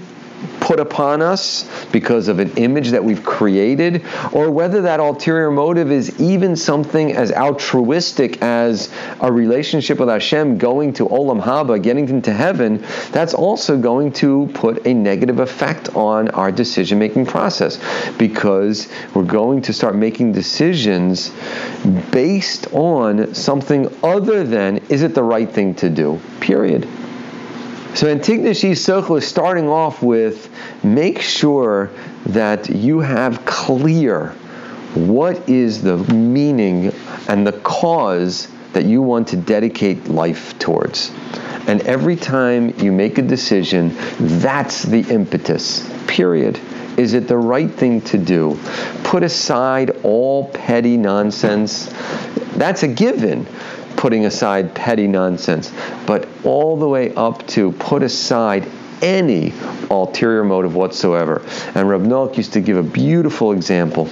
put 0.60 0.80
upon 0.80 1.22
us 1.22 1.68
because 1.90 2.28
of 2.28 2.38
an 2.38 2.50
image 2.56 2.90
that 2.90 3.04
we've 3.04 3.24
created, 3.24 4.04
or 4.32 4.50
whether 4.50 4.82
that 4.82 5.00
ulterior 5.00 5.50
motive 5.50 5.90
is 5.90 6.20
even 6.20 6.56
something 6.56 7.12
as 7.12 7.32
altruistic 7.32 8.40
as 8.42 8.92
a 9.20 9.32
relationship 9.32 9.98
with 9.98 10.08
Hashem, 10.08 10.58
going 10.58 10.92
to 10.94 11.06
Olam 11.06 11.42
Haba, 11.42 11.82
getting 11.82 12.08
into 12.08 12.32
heaven, 12.32 12.84
that's 13.10 13.34
also 13.34 13.78
going 13.78 14.12
to 14.14 14.50
put 14.54 14.86
a 14.86 14.94
negative 14.94 15.40
effect 15.40 15.94
on 15.96 16.28
our 16.30 16.52
decision 16.52 16.98
making 16.98 17.26
process 17.26 17.78
because 18.18 18.88
we're 19.14 19.24
going 19.24 19.62
to 19.62 19.72
start 19.72 19.96
making 19.96 20.32
decisions 20.32 21.32
based 22.10 22.72
on 22.72 23.34
something 23.34 23.92
other 24.02 24.44
than 24.44 24.78
is 24.88 25.02
it 25.02 25.14
the 25.14 25.22
right 25.22 25.50
thing 25.50 25.74
to 25.74 25.90
do, 25.90 26.20
period. 26.40 26.88
So 27.94 28.06
Antignos 28.06 28.64
Ish 28.64 28.78
Socho 28.78 29.18
is 29.18 29.26
starting 29.26 29.68
off 29.68 30.02
with 30.02 30.48
make 30.82 31.20
sure 31.20 31.90
that 32.26 32.70
you 32.70 33.00
have 33.00 33.44
clear 33.44 34.28
what 34.94 35.46
is 35.46 35.82
the 35.82 35.98
meaning 35.98 36.94
and 37.28 37.46
the 37.46 37.52
cause 37.52 38.48
that 38.72 38.86
you 38.86 39.02
want 39.02 39.28
to 39.28 39.36
dedicate 39.36 40.08
life 40.08 40.58
towards. 40.58 41.10
And 41.66 41.82
every 41.82 42.16
time 42.16 42.70
you 42.78 42.92
make 42.92 43.18
a 43.18 43.22
decision, 43.22 43.94
that's 44.18 44.82
the 44.82 45.00
impetus, 45.00 45.86
period. 46.06 46.58
Is 46.96 47.12
it 47.12 47.28
the 47.28 47.36
right 47.36 47.70
thing 47.70 48.00
to 48.02 48.18
do? 48.18 48.58
Put 49.04 49.22
aside 49.22 49.90
all 50.02 50.48
petty 50.48 50.96
nonsense. 50.96 51.92
That's 52.56 52.82
a 52.82 52.88
given 52.88 53.46
putting 54.02 54.26
aside 54.26 54.74
petty 54.74 55.06
nonsense, 55.06 55.72
but 56.08 56.26
all 56.42 56.76
the 56.76 56.88
way 56.88 57.14
up 57.14 57.46
to 57.46 57.70
put 57.70 58.02
aside 58.02 58.68
any 59.00 59.52
ulterior 59.92 60.42
motive 60.42 60.74
whatsoever. 60.74 61.40
And 61.76 61.88
Rav 61.88 62.00
Noach 62.00 62.36
used 62.36 62.54
to 62.54 62.60
give 62.60 62.76
a 62.76 62.82
beautiful 62.82 63.52
example. 63.52 64.06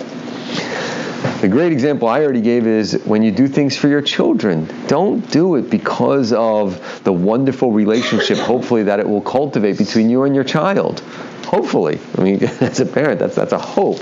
The 1.40 1.48
great 1.50 1.72
example 1.72 2.07
I 2.07 2.22
already 2.22 2.40
gave 2.40 2.68
is 2.68 3.03
when 3.05 3.24
you 3.24 3.33
do 3.33 3.48
things 3.48 3.76
for 3.76 3.88
your 3.88 4.00
children. 4.00 4.72
Don't 4.87 5.29
do 5.33 5.57
it 5.57 5.68
because 5.70 6.33
of 6.33 7.03
the 7.03 7.12
wonderful 7.12 7.72
relationship, 7.72 8.38
hopefully, 8.38 8.85
that 8.85 9.00
it 9.00 9.09
will 9.09 9.20
cultivate 9.20 9.76
between 9.76 10.09
you 10.09 10.22
and 10.22 10.37
your 10.37 10.44
child. 10.44 11.00
Hopefully. 11.46 11.98
I 12.16 12.20
mean, 12.20 12.44
as 12.61 12.79
a 12.79 12.87
parent, 12.87 13.18
that's, 13.18 13.35
that's 13.35 13.53
a 13.53 13.59
hope. 13.59 13.98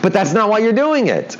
But 0.00 0.14
that's 0.14 0.32
not 0.32 0.48
why 0.48 0.60
you're 0.60 0.72
doing 0.72 1.08
it. 1.08 1.36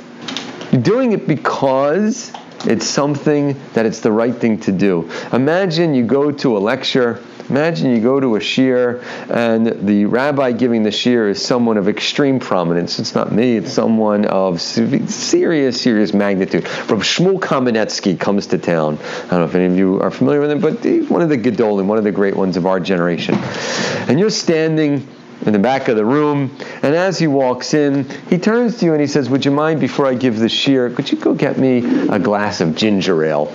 You're 0.71 0.83
doing 0.83 1.13
it 1.13 1.27
because 1.27 2.31
it's 2.65 2.87
something 2.87 3.55
that 3.73 3.85
it's 3.85 3.99
the 3.99 4.11
right 4.11 4.35
thing 4.35 4.59
to 4.61 4.71
do. 4.71 5.11
Imagine 5.31 5.93
you 5.93 6.05
go 6.05 6.31
to 6.31 6.57
a 6.57 6.59
lecture. 6.59 7.23
Imagine 7.49 7.91
you 7.91 8.01
go 8.01 8.19
to 8.19 8.35
a 8.35 8.41
shir 8.41 9.01
and 9.29 9.87
the 9.87 10.03
rabbi 10.03 10.51
giving 10.51 10.83
the 10.83 10.91
shir 10.91 11.29
is 11.29 11.41
someone 11.41 11.77
of 11.77 11.87
extreme 11.87 12.41
prominence. 12.41 12.99
It's 12.99 13.15
not 13.15 13.31
me, 13.31 13.55
it's 13.55 13.71
someone 13.71 14.25
of 14.25 14.61
serious, 14.61 15.81
serious 15.81 16.13
magnitude. 16.13 16.65
Rav 16.89 16.99
Shmuel 17.03 17.39
Kamenetsky 17.39 18.19
comes 18.19 18.47
to 18.47 18.57
town. 18.57 18.97
I 18.97 19.29
don't 19.29 19.39
know 19.39 19.45
if 19.45 19.55
any 19.55 19.65
of 19.65 19.77
you 19.77 20.01
are 20.01 20.11
familiar 20.11 20.41
with 20.41 20.51
him, 20.51 20.59
but 20.59 20.85
one 21.09 21.21
of 21.21 21.29
the 21.29 21.37
Gedolim, 21.37 21.85
one 21.85 21.97
of 21.97 22.03
the 22.03 22.11
great 22.11 22.35
ones 22.35 22.57
of 22.57 22.65
our 22.65 22.81
generation. 22.81 23.35
And 23.35 24.19
you're 24.19 24.29
standing 24.29 25.07
in 25.45 25.53
the 25.53 25.59
back 25.59 25.87
of 25.87 25.95
the 25.95 26.05
room. 26.05 26.55
And 26.81 26.95
as 26.95 27.17
he 27.19 27.27
walks 27.27 27.73
in, 27.73 28.09
he 28.29 28.37
turns 28.37 28.77
to 28.79 28.85
you 28.85 28.93
and 28.93 29.01
he 29.01 29.07
says, 29.07 29.29
Would 29.29 29.45
you 29.45 29.51
mind 29.51 29.79
before 29.79 30.05
I 30.05 30.13
give 30.13 30.39
the 30.39 30.47
shiur, 30.47 30.95
could 30.95 31.11
you 31.11 31.17
go 31.17 31.33
get 31.33 31.57
me 31.57 32.07
a 32.09 32.19
glass 32.19 32.61
of 32.61 32.75
ginger 32.75 33.23
ale? 33.23 33.53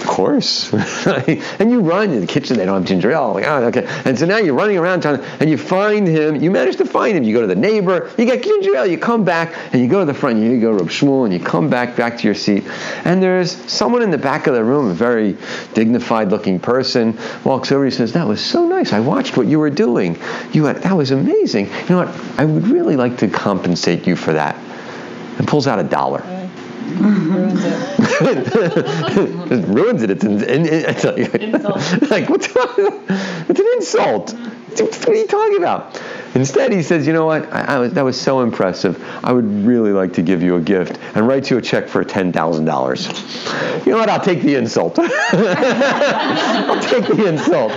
Of 0.00 0.06
course. 0.06 0.72
and 1.06 1.70
you 1.70 1.80
run 1.80 2.10
in 2.10 2.20
the 2.20 2.26
kitchen, 2.26 2.56
they 2.56 2.64
don't 2.64 2.80
have 2.80 2.88
ginger 2.88 3.12
ale. 3.12 3.34
Like, 3.34 3.44
oh, 3.46 3.64
okay. 3.66 3.84
And 4.06 4.18
so 4.18 4.24
now 4.24 4.38
you're 4.38 4.54
running 4.54 4.78
around 4.78 5.02
trying 5.02 5.18
to, 5.18 5.24
and 5.40 5.50
you 5.50 5.58
find 5.58 6.08
him, 6.08 6.36
you 6.36 6.50
manage 6.50 6.76
to 6.76 6.86
find 6.86 7.16
him. 7.16 7.22
You 7.22 7.34
go 7.34 7.42
to 7.42 7.46
the 7.46 7.54
neighbor, 7.54 8.10
you 8.16 8.24
get 8.24 8.42
ginger 8.42 8.74
ale, 8.76 8.86
you 8.86 8.96
come 8.96 9.24
back, 9.24 9.54
and 9.72 9.82
you 9.82 9.88
go 9.88 10.00
to 10.00 10.06
the 10.06 10.14
front, 10.14 10.38
you 10.38 10.58
go 10.58 10.72
to 10.72 10.82
Reb 10.82 10.90
Shmuel, 10.90 11.24
and 11.24 11.34
you 11.34 11.38
come 11.38 11.68
back, 11.68 11.96
back 11.96 12.16
to 12.18 12.24
your 12.24 12.34
seat. 12.34 12.64
And 13.04 13.22
there's 13.22 13.52
someone 13.70 14.00
in 14.00 14.10
the 14.10 14.18
back 14.18 14.46
of 14.46 14.54
the 14.54 14.64
room, 14.64 14.88
a 14.88 14.94
very 14.94 15.36
dignified 15.74 16.30
looking 16.30 16.58
person, 16.58 17.18
walks 17.44 17.70
over 17.70 17.84
and 17.84 17.92
says, 17.92 18.14
That 18.14 18.26
was 18.26 18.42
so 18.42 18.66
nice. 18.66 18.94
I 18.94 19.00
watched 19.00 19.36
what 19.36 19.48
you 19.48 19.58
were 19.58 19.70
doing. 19.70 20.18
You 20.52 20.64
had, 20.64 20.78
that 20.78 20.96
was 20.96 21.10
amazing. 21.10 21.66
You 21.66 21.88
know 21.90 21.98
what? 21.98 22.38
I 22.38 22.46
would 22.46 22.68
really 22.68 22.96
like 22.96 23.18
to 23.18 23.28
compensate 23.28 24.06
you 24.06 24.16
for 24.16 24.32
that. 24.32 24.56
And 25.36 25.46
pulls 25.46 25.66
out 25.66 25.78
a 25.78 25.84
dollar. 25.84 26.39
Ruins 26.90 27.64
it. 27.64 29.52
it 29.52 29.68
ruins 29.68 30.02
it. 30.02 30.10
It's, 30.10 30.24
an, 30.24 30.42
an, 30.42 30.66
it's 30.66 31.04
like 32.10 32.28
what's 32.28 32.48
it's 32.54 33.60
an 33.60 33.66
insult. 33.76 34.32
What 34.32 35.08
are 35.08 35.14
you 35.14 35.26
talking 35.26 35.56
about? 35.58 36.00
Instead, 36.34 36.72
he 36.72 36.82
says, 36.82 37.06
"You 37.06 37.12
know 37.12 37.26
what? 37.26 37.52
I, 37.52 37.62
I 37.62 37.78
was, 37.78 37.92
that 37.94 38.02
was 38.04 38.20
so 38.20 38.40
impressive. 38.40 39.02
I 39.24 39.32
would 39.32 39.66
really 39.66 39.92
like 39.92 40.12
to 40.14 40.22
give 40.22 40.42
you 40.42 40.56
a 40.56 40.60
gift 40.60 40.98
and 41.14 41.26
write 41.26 41.50
you 41.50 41.58
a 41.58 41.62
check 41.62 41.88
for 41.88 42.04
ten 42.04 42.32
thousand 42.32 42.66
dollars. 42.66 43.06
You 43.84 43.92
know 43.92 43.98
what? 43.98 44.08
I'll 44.08 44.20
take 44.20 44.42
the 44.42 44.54
insult. 44.54 44.98
I'll 44.98 45.08
take 46.82 47.06
the 47.06 47.26
insult." 47.26 47.72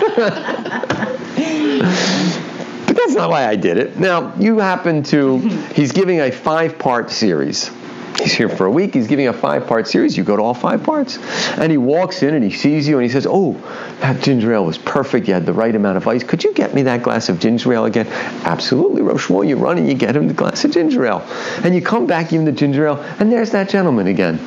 but 2.86 2.96
that's 2.96 3.16
not 3.16 3.30
why 3.30 3.48
I 3.48 3.56
did 3.56 3.78
it. 3.78 3.98
Now, 3.98 4.36
you 4.36 4.60
happen 4.60 5.02
to. 5.04 5.40
He's 5.74 5.92
giving 5.92 6.20
a 6.22 6.32
five-part 6.32 7.10
series. 7.10 7.72
He's 8.20 8.34
here 8.34 8.50
for 8.50 8.66
a 8.66 8.72
week. 8.72 8.94
He's 8.94 9.08
giving 9.08 9.28
a 9.28 9.34
five 9.34 9.68
part 9.68 9.88
series. 9.88 10.18
You 10.18 10.24
go 10.24 10.38
to 10.38 10.42
all 10.42 10.54
five 10.54 10.84
parts. 10.84 11.18
And 11.58 11.72
he 11.72 11.78
walks 11.78 12.24
in 12.24 12.36
and 12.36 12.44
he 12.44 12.52
sees 12.52 12.88
you 12.88 12.98
and 12.98 13.04
he 13.04 13.10
says, 13.10 13.28
Oh, 13.30 13.54
that 14.00 14.22
ginger 14.22 14.54
ale 14.54 14.66
was 14.66 14.78
perfect. 14.78 15.28
You 15.28 15.34
had 15.34 15.46
the 15.46 15.54
right 15.54 15.76
amount 15.76 15.98
of 15.98 16.08
ice. 16.08 16.24
Could 16.24 16.44
you 16.44 16.54
get 16.54 16.74
me 16.74 16.84
that 16.84 17.04
glass 17.04 17.30
of 17.30 17.40
ginger 17.40 17.74
ale 17.74 17.86
again? 17.86 18.08
Absolutely, 18.46 19.02
Rosh 19.02 19.30
You 19.30 19.58
run 19.58 19.78
and 19.78 19.88
you 19.88 19.96
get 19.96 20.16
him 20.16 20.28
the 20.28 20.34
glass 20.34 20.64
of 20.64 20.72
ginger 20.72 21.06
ale. 21.06 21.28
And 21.64 21.76
you 21.76 21.82
come 21.82 22.08
back, 22.08 22.30
give 22.30 22.40
him 22.40 22.46
the 22.46 22.52
ginger 22.52 22.88
ale, 22.88 23.04
and 23.20 23.32
there's 23.32 23.52
that 23.52 23.70
gentleman 23.70 24.08
again. 24.08 24.40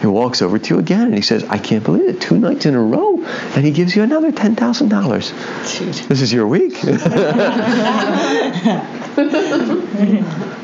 He 0.00 0.06
walks 0.06 0.42
over 0.42 0.58
to 0.58 0.74
you 0.74 0.80
again 0.80 1.06
and 1.06 1.14
he 1.14 1.22
says, 1.22 1.44
I 1.44 1.56
can't 1.56 1.82
believe 1.82 2.08
it, 2.08 2.20
two 2.20 2.38
nights 2.38 2.66
in 2.66 2.74
a 2.74 2.82
row. 2.82 3.24
And 3.24 3.64
he 3.64 3.70
gives 3.70 3.96
you 3.96 4.02
another 4.02 4.30
$10,000. 4.30 6.08
This 6.08 6.20
is 6.20 6.32
your 6.32 6.46
week. 6.46 6.74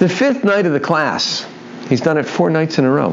The 0.00 0.08
fifth 0.08 0.42
night 0.44 0.66
of 0.66 0.72
the 0.72 0.80
class, 0.80 1.46
he's 1.88 2.00
done 2.00 2.18
it 2.18 2.26
four 2.26 2.50
nights 2.50 2.78
in 2.78 2.84
a 2.84 2.90
row. 2.90 3.12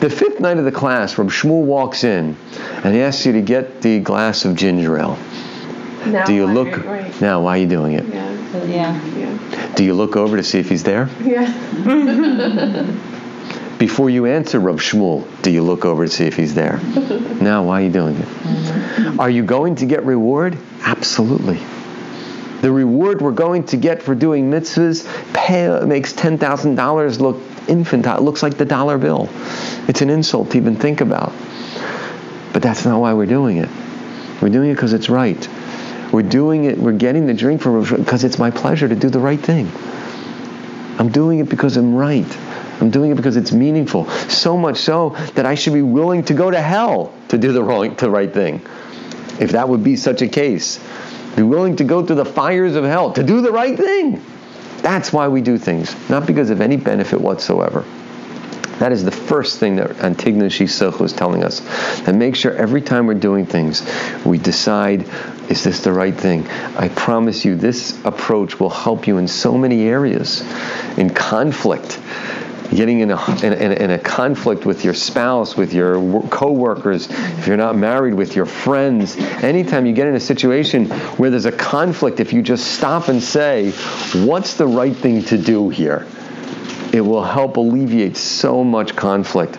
The 0.00 0.08
fifth 0.10 0.38
night 0.38 0.58
of 0.58 0.64
the 0.64 0.70
class, 0.72 1.18
Reb 1.18 1.28
Shmuel 1.30 1.64
walks 1.64 2.04
in 2.04 2.36
and 2.84 2.94
he 2.94 3.00
asks 3.00 3.26
you 3.26 3.32
to 3.32 3.40
get 3.40 3.80
the 3.82 3.98
glass 4.00 4.44
of 4.44 4.54
ginger 4.54 4.96
ale. 4.98 5.18
Now 6.06 6.26
Do 6.26 6.34
you 6.34 6.46
why- 6.46 6.52
look 6.52 6.84
Right. 6.84 7.20
now? 7.20 7.40
Why 7.42 7.56
are 7.56 7.60
you 7.60 7.66
doing 7.66 7.94
it? 7.94 8.04
Yeah. 8.06 8.30
Yeah. 8.66 9.00
Yeah. 9.16 9.74
Do 9.74 9.82
you 9.82 9.94
look 9.94 10.14
over 10.16 10.36
to 10.36 10.42
see 10.44 10.58
if 10.60 10.68
he's 10.68 10.84
there? 10.84 11.08
Yeah. 11.24 11.46
Before 13.78 14.08
you 14.10 14.26
answer 14.26 14.60
Rav 14.60 14.76
Shmuel, 14.76 15.24
do 15.42 15.50
you 15.50 15.62
look 15.62 15.84
over 15.84 16.06
to 16.06 16.12
see 16.12 16.26
if 16.26 16.36
he's 16.36 16.54
there? 16.54 16.78
now, 17.40 17.64
why 17.64 17.80
are 17.80 17.84
you 17.84 17.90
doing 17.90 18.16
it? 18.16 18.26
Mm-hmm. 18.28 19.20
Are 19.20 19.30
you 19.30 19.42
going 19.42 19.74
to 19.76 19.86
get 19.86 20.04
reward? 20.04 20.56
Absolutely. 20.82 21.58
The 22.64 22.72
reward 22.72 23.20
we're 23.20 23.32
going 23.32 23.64
to 23.64 23.76
get 23.76 24.02
for 24.02 24.14
doing 24.14 24.50
mitzvahs 24.50 25.04
pay, 25.34 25.84
makes 25.84 26.14
ten 26.14 26.38
thousand 26.38 26.76
dollars 26.76 27.20
look 27.20 27.36
infantile. 27.68 28.16
It 28.16 28.22
looks 28.22 28.42
like 28.42 28.56
the 28.56 28.64
dollar 28.64 28.96
bill. 28.96 29.28
It's 29.86 30.00
an 30.00 30.08
insult 30.08 30.52
to 30.52 30.56
even 30.56 30.74
think 30.74 31.02
about. 31.02 31.34
But 32.54 32.62
that's 32.62 32.86
not 32.86 33.02
why 33.02 33.12
we're 33.12 33.26
doing 33.26 33.58
it. 33.58 33.68
We're 34.40 34.48
doing 34.48 34.70
it 34.70 34.76
because 34.76 34.94
it's 34.94 35.10
right. 35.10 35.46
We're 36.10 36.22
doing 36.22 36.64
it. 36.64 36.78
We're 36.78 36.92
getting 36.92 37.26
the 37.26 37.34
drink 37.34 37.60
from 37.60 37.84
because 37.84 38.24
it's 38.24 38.38
my 38.38 38.50
pleasure 38.50 38.88
to 38.88 38.96
do 38.96 39.10
the 39.10 39.20
right 39.20 39.38
thing. 39.38 39.70
I'm 40.98 41.10
doing 41.10 41.40
it 41.40 41.50
because 41.50 41.76
I'm 41.76 41.94
right. 41.94 42.38
I'm 42.80 42.88
doing 42.88 43.10
it 43.10 43.16
because 43.16 43.36
it's 43.36 43.52
meaningful. 43.52 44.08
So 44.30 44.56
much 44.56 44.78
so 44.78 45.10
that 45.34 45.44
I 45.44 45.54
should 45.54 45.74
be 45.74 45.82
willing 45.82 46.24
to 46.24 46.32
go 46.32 46.50
to 46.50 46.62
hell 46.62 47.12
to 47.28 47.36
do 47.36 47.52
the 47.52 47.62
wrong, 47.62 47.94
the 47.96 48.08
right 48.08 48.32
thing. 48.32 48.62
If 49.38 49.52
that 49.52 49.68
would 49.68 49.84
be 49.84 49.96
such 49.96 50.22
a 50.22 50.28
case, 50.28 50.78
be 51.36 51.42
willing 51.42 51.76
to 51.76 51.84
go 51.84 52.04
through 52.04 52.16
the 52.16 52.24
fires 52.24 52.76
of 52.76 52.84
hell 52.84 53.12
to 53.12 53.22
do 53.22 53.40
the 53.40 53.52
right 53.52 53.76
thing. 53.76 54.24
That's 54.78 55.12
why 55.12 55.28
we 55.28 55.40
do 55.40 55.56
things, 55.58 55.94
not 56.10 56.26
because 56.26 56.50
of 56.50 56.60
any 56.60 56.76
benefit 56.76 57.20
whatsoever. 57.20 57.84
That 58.78 58.90
is 58.90 59.04
the 59.04 59.12
first 59.12 59.60
thing 59.60 59.76
that 59.76 59.90
Antignos 59.98 60.60
Ish 60.60 60.72
Socho 60.72 61.00
was 61.00 61.12
telling 61.12 61.44
us. 61.44 61.60
That 62.00 62.14
make 62.16 62.34
sure 62.34 62.52
every 62.52 62.82
time 62.82 63.06
we're 63.06 63.14
doing 63.14 63.46
things, 63.46 63.86
we 64.26 64.36
decide, 64.36 65.08
is 65.48 65.62
this 65.62 65.80
the 65.80 65.92
right 65.92 66.14
thing? 66.14 66.46
I 66.76 66.88
promise 66.88 67.44
you, 67.44 67.54
this 67.54 67.98
approach 68.04 68.58
will 68.58 68.70
help 68.70 69.06
you 69.06 69.18
in 69.18 69.28
so 69.28 69.56
many 69.56 69.84
areas. 69.84 70.42
In 70.98 71.08
conflict, 71.10 72.00
getting 72.70 73.00
in 73.00 73.10
a, 73.10 73.44
in, 73.44 73.52
in, 73.52 73.72
in 73.72 73.90
a 73.90 73.98
conflict 73.98 74.64
with 74.64 74.84
your 74.84 74.94
spouse, 74.94 75.56
with 75.56 75.72
your 75.72 75.98
wo- 75.98 76.28
co-workers, 76.28 77.08
if 77.10 77.46
you're 77.46 77.56
not 77.56 77.76
married, 77.76 78.14
with 78.14 78.36
your 78.36 78.46
friends, 78.46 79.16
anytime 79.16 79.86
you 79.86 79.92
get 79.92 80.06
in 80.06 80.14
a 80.14 80.20
situation 80.20 80.86
where 81.16 81.30
there's 81.30 81.46
a 81.46 81.52
conflict, 81.52 82.20
if 82.20 82.32
you 82.32 82.42
just 82.42 82.72
stop 82.72 83.08
and 83.08 83.22
say, 83.22 83.70
what's 84.26 84.54
the 84.54 84.66
right 84.66 84.96
thing 84.96 85.22
to 85.24 85.38
do 85.38 85.68
here? 85.68 86.06
it 86.94 87.00
will 87.00 87.24
help 87.24 87.56
alleviate 87.56 88.16
so 88.16 88.62
much 88.62 88.94
conflict 88.94 89.58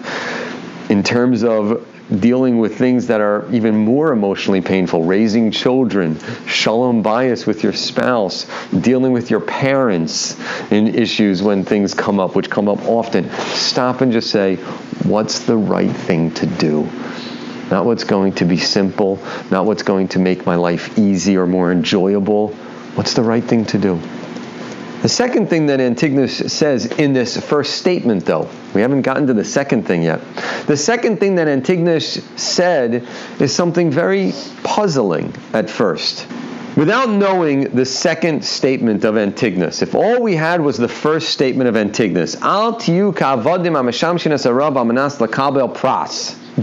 in 0.90 1.04
terms 1.04 1.44
of 1.44 1.86
dealing 2.20 2.60
with 2.60 2.78
things 2.78 3.08
that 3.08 3.22
are 3.22 3.52
even 3.52 3.76
more 3.76 4.12
emotionally 4.12 4.62
painful. 4.62 5.04
Raising 5.04 5.52
children 5.52 6.20
shalom 6.46 7.04
bayis 7.04 7.48
with 7.48 7.64
your 7.64 7.74
spouse 7.74 8.46
dealing 8.72 9.12
with 9.12 9.32
your 9.32 9.40
parents 9.40 10.40
in 10.72 10.88
issues 10.88 11.42
when 11.42 11.64
things 11.64 11.94
come 11.94 12.20
up 12.20 12.36
which 12.36 12.50
come 12.50 12.68
up 12.68 12.84
often. 12.86 13.30
Stop 13.32 14.02
and 14.02 14.12
just 14.12 14.30
say 14.30 14.56
what's 15.04 15.40
the 15.40 15.58
right 15.58 15.92
thing 15.92 16.32
to 16.36 16.46
do? 16.46 16.84
Not 17.72 17.86
what's 17.86 18.04
going 18.04 18.34
to 18.34 18.46
be 18.46 18.58
simple 18.58 19.20
not 19.50 19.66
what's 19.66 19.84
going 19.84 20.10
to 20.10 20.20
make 20.20 20.46
my 20.46 20.56
life 20.56 20.98
easy 21.00 21.38
or 21.38 21.48
more 21.48 21.72
enjoyable. 21.72 22.50
What's 22.96 23.14
the 23.14 23.24
right 23.24 23.44
thing 23.44 23.66
to 23.66 23.78
do 23.78 24.00
the 25.06 25.10
second 25.10 25.52
thing 25.52 25.68
that 25.68 25.80
Antigonus 25.80 26.52
says 26.52 26.88
in 26.88 27.14
this 27.14 27.38
first 27.40 27.76
statement, 27.76 28.26
though, 28.26 28.50
we 28.74 28.82
haven't 28.82 29.04
gotten 29.04 29.28
to 29.28 29.36
the 29.36 29.46
second 29.46 29.84
thing 29.84 30.02
yet. 30.02 30.20
The 30.66 30.76
second 30.76 31.20
thing 31.20 31.36
that 31.36 31.48
Antigonus 31.48 32.24
said 32.38 33.08
is 33.40 33.54
something 33.54 33.92
very 33.92 34.34
puzzling 34.64 35.32
at 35.54 35.70
first. 35.70 36.26
Without 36.76 37.08
knowing 37.12 37.66
the 37.76 37.86
second 37.86 38.44
statement 38.44 39.06
of 39.06 39.16
Antigonus, 39.16 39.84
if 39.84 39.94
all 39.94 40.24
we 40.24 40.36
had 40.36 40.60
was 40.60 40.76
the 40.76 40.88
first 40.88 41.30
statement 41.30 41.70
of 41.70 41.78
Antigonus. 41.78 42.36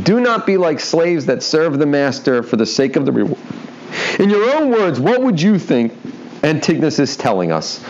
Do 0.03 0.21
not 0.21 0.47
be 0.47 0.57
like 0.57 0.81
slaves 0.81 1.27
that 1.27 1.45
serve 1.45 1.79
the 1.79 1.87
master 1.87 2.43
for 2.43 2.57
the 2.57 2.67
sake 2.67 2.97
of 2.97 3.07
the 3.07 3.13
reward. 3.13 3.39
In 4.19 4.31
your 4.31 4.57
own 4.57 4.73
words, 4.73 4.99
what 4.99 5.23
would 5.23 5.41
you 5.41 5.61
think 5.61 5.93
Antigonus 6.43 6.99
is 6.99 7.17
telling 7.17 7.53
us? 7.53 7.81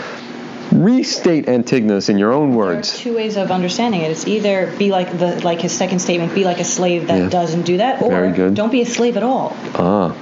Restate 0.85 1.49
Antigonus 1.49 2.09
in 2.09 2.19
your 2.19 2.33
own 2.33 2.51
There 2.51 2.61
are 2.61 2.75
words. 2.75 2.99
two 2.99 3.15
ways 3.15 3.37
of 3.37 3.51
understanding 3.51 4.01
it. 4.03 4.11
It's 4.11 4.27
either 4.27 4.73
be 4.79 4.91
like 4.91 5.19
the 5.19 5.41
like 5.45 5.61
his 5.61 5.73
second 5.73 5.99
statement, 6.01 6.35
be 6.35 6.45
like 6.45 6.61
a 6.61 6.65
slave 6.65 7.07
that 7.09 7.19
Yeah. 7.19 7.29
doesn't 7.29 7.63
do 7.63 7.77
that, 7.79 8.03
or 8.03 8.29
don't 8.51 8.73
be 8.73 8.83
a 8.83 8.87
slave 8.87 9.17
at 9.17 9.23
all. 9.23 9.57
Ah. 9.75 10.13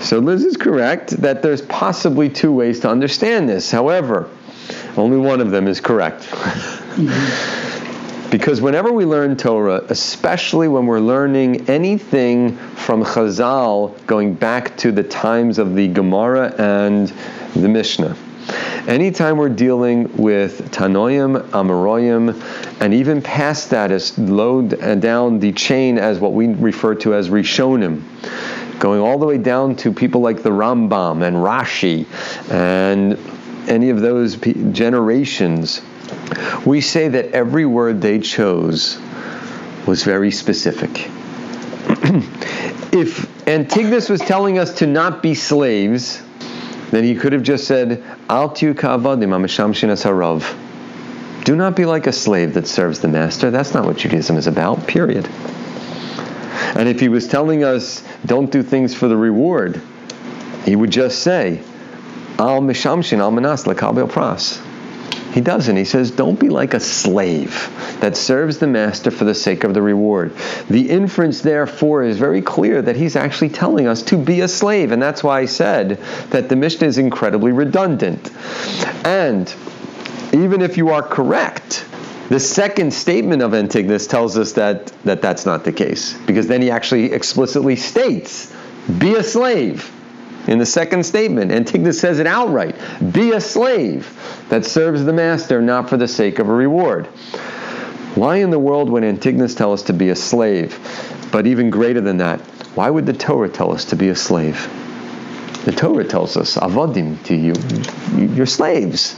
So 0.00 0.18
Liz 0.18 0.44
is 0.44 0.56
correct 0.56 1.10
that 1.22 1.42
there's 1.42 1.62
possibly 1.62 2.28
two 2.28 2.52
ways 2.52 2.80
to 2.80 2.88
understand 2.90 3.48
this. 3.48 3.70
However, 3.70 4.28
only 4.96 5.16
one 5.16 5.40
of 5.40 5.50
them 5.50 5.66
is 5.68 5.80
correct. 5.80 6.28
Because 8.30 8.60
whenever 8.60 8.90
we 8.90 9.04
learn 9.04 9.36
Torah, 9.36 9.84
especially 9.90 10.66
when 10.66 10.86
we're 10.86 10.98
learning 10.98 11.68
anything 11.70 12.56
from 12.56 13.04
Chazal 13.04 13.92
going 14.08 14.34
back 14.34 14.76
to 14.78 14.90
the 14.90 15.04
times 15.04 15.58
of 15.60 15.76
the 15.76 15.86
Gemara 15.86 16.52
and 16.58 17.12
the 17.54 17.68
Mishnah, 17.68 18.16
anytime 18.86 19.36
we're 19.36 19.48
dealing 19.48 20.16
with 20.16 20.70
Tanoim, 20.70 21.40
Amoroyim, 21.50 22.80
and 22.80 22.94
even 22.94 23.22
past 23.22 23.70
that 23.70 23.90
as 23.90 24.18
low 24.18 24.62
down 24.62 25.38
the 25.38 25.52
chain 25.52 25.98
as 25.98 26.18
what 26.18 26.32
we 26.32 26.48
refer 26.48 26.94
to 26.96 27.14
as 27.14 27.28
Rishonim, 27.30 28.02
going 28.78 29.00
all 29.00 29.18
the 29.18 29.26
way 29.26 29.38
down 29.38 29.76
to 29.76 29.92
people 29.92 30.20
like 30.20 30.42
the 30.42 30.50
Rambam 30.50 31.22
and 31.22 31.36
Rashi 31.36 32.06
and 32.50 33.18
any 33.68 33.90
of 33.90 34.00
those 34.00 34.36
generations, 34.36 35.80
we 36.66 36.80
say 36.80 37.08
that 37.08 37.32
every 37.32 37.66
word 37.66 38.00
they 38.00 38.18
chose 38.18 38.98
was 39.86 40.02
very 40.02 40.30
specific. 40.30 40.90
if 42.92 43.48
Antigonus 43.48 44.08
was 44.08 44.20
telling 44.20 44.58
us 44.58 44.78
to 44.78 44.86
not 44.86 45.22
be 45.22 45.34
slaves, 45.34 46.22
then 46.94 47.04
he 47.04 47.14
could 47.14 47.32
have 47.32 47.42
just 47.42 47.66
said, 47.66 48.02
Al 48.28 48.50
shinas 48.50 50.04
harav. 50.04 51.44
Do 51.44 51.56
not 51.56 51.76
be 51.76 51.84
like 51.84 52.06
a 52.06 52.12
slave 52.12 52.54
that 52.54 52.66
serves 52.66 53.00
the 53.00 53.08
master. 53.08 53.50
That's 53.50 53.74
not 53.74 53.84
what 53.84 53.98
Judaism 53.98 54.36
is 54.36 54.46
about, 54.46 54.86
period. 54.86 55.28
And 56.76 56.88
if 56.88 57.00
he 57.00 57.08
was 57.08 57.28
telling 57.28 57.64
us, 57.64 58.02
don't 58.24 58.50
do 58.50 58.62
things 58.62 58.94
for 58.94 59.08
the 59.08 59.16
reward, 59.16 59.82
he 60.64 60.74
would 60.74 60.90
just 60.90 61.22
say, 61.22 61.62
Al 62.38 62.62
mishamshin 62.62 63.18
al 63.18 63.30
manas 63.30 63.64
pras. 63.64 64.63
He 65.34 65.40
doesn't. 65.40 65.76
He 65.76 65.84
says, 65.84 66.12
don't 66.12 66.38
be 66.38 66.48
like 66.48 66.74
a 66.74 66.80
slave 66.80 67.68
that 68.00 68.16
serves 68.16 68.58
the 68.58 68.68
master 68.68 69.10
for 69.10 69.24
the 69.24 69.34
sake 69.34 69.64
of 69.64 69.74
the 69.74 69.82
reward. 69.82 70.32
The 70.70 70.88
inference, 70.88 71.40
therefore, 71.40 72.04
is 72.04 72.18
very 72.18 72.40
clear 72.40 72.80
that 72.80 72.94
he's 72.94 73.16
actually 73.16 73.48
telling 73.48 73.88
us 73.88 74.00
to 74.04 74.16
be 74.16 74.42
a 74.42 74.48
slave. 74.48 74.92
And 74.92 75.02
that's 75.02 75.24
why 75.24 75.40
I 75.40 75.46
said 75.46 75.98
that 76.30 76.48
the 76.48 76.54
Mishnah 76.54 76.86
is 76.86 76.98
incredibly 76.98 77.50
redundant. 77.50 78.30
And 79.04 79.52
even 80.32 80.62
if 80.62 80.76
you 80.76 80.90
are 80.90 81.02
correct, 81.02 81.84
the 82.28 82.38
second 82.38 82.94
statement 82.94 83.42
of 83.42 83.54
Antigonus 83.54 84.06
tells 84.06 84.38
us 84.38 84.52
that, 84.52 84.86
that 85.02 85.20
that's 85.20 85.44
not 85.44 85.64
the 85.64 85.72
case. 85.72 86.16
Because 86.28 86.46
then 86.46 86.62
he 86.62 86.70
actually 86.70 87.12
explicitly 87.12 87.74
states, 87.74 88.54
be 88.98 89.16
a 89.16 89.24
slave 89.24 89.90
in 90.46 90.58
the 90.58 90.66
second 90.66 91.04
statement. 91.04 91.50
Antigonus 91.52 92.00
says 92.00 92.18
it 92.18 92.26
outright 92.26 92.76
be 93.12 93.32
a 93.32 93.40
slave 93.40 94.08
that 94.48 94.64
serves 94.64 95.04
the 95.04 95.12
master, 95.12 95.62
not 95.62 95.88
for 95.88 95.96
the 95.96 96.08
sake 96.08 96.38
of 96.38 96.48
a 96.48 96.52
reward. 96.52 97.06
Why 98.14 98.36
in 98.36 98.50
the 98.50 98.58
world 98.58 98.90
would 98.90 99.04
Antigonus 99.04 99.54
tell 99.54 99.72
us 99.72 99.82
to 99.84 99.92
be 99.92 100.10
a 100.10 100.16
slave? 100.16 100.78
But 101.32 101.46
even 101.46 101.70
greater 101.70 102.00
than 102.00 102.18
that, 102.18 102.40
why 102.76 102.90
would 102.90 103.06
the 103.06 103.12
Torah 103.12 103.48
tell 103.48 103.72
us 103.72 103.86
to 103.86 103.96
be 103.96 104.08
a 104.08 104.16
slave? 104.16 104.70
The 105.64 105.72
Torah 105.72 106.04
tells 106.04 106.36
us, 106.36 106.56
avodim 106.56 107.22
to 107.24 107.34
you, 107.34 107.54
you're 108.34 108.46
slaves. 108.46 109.16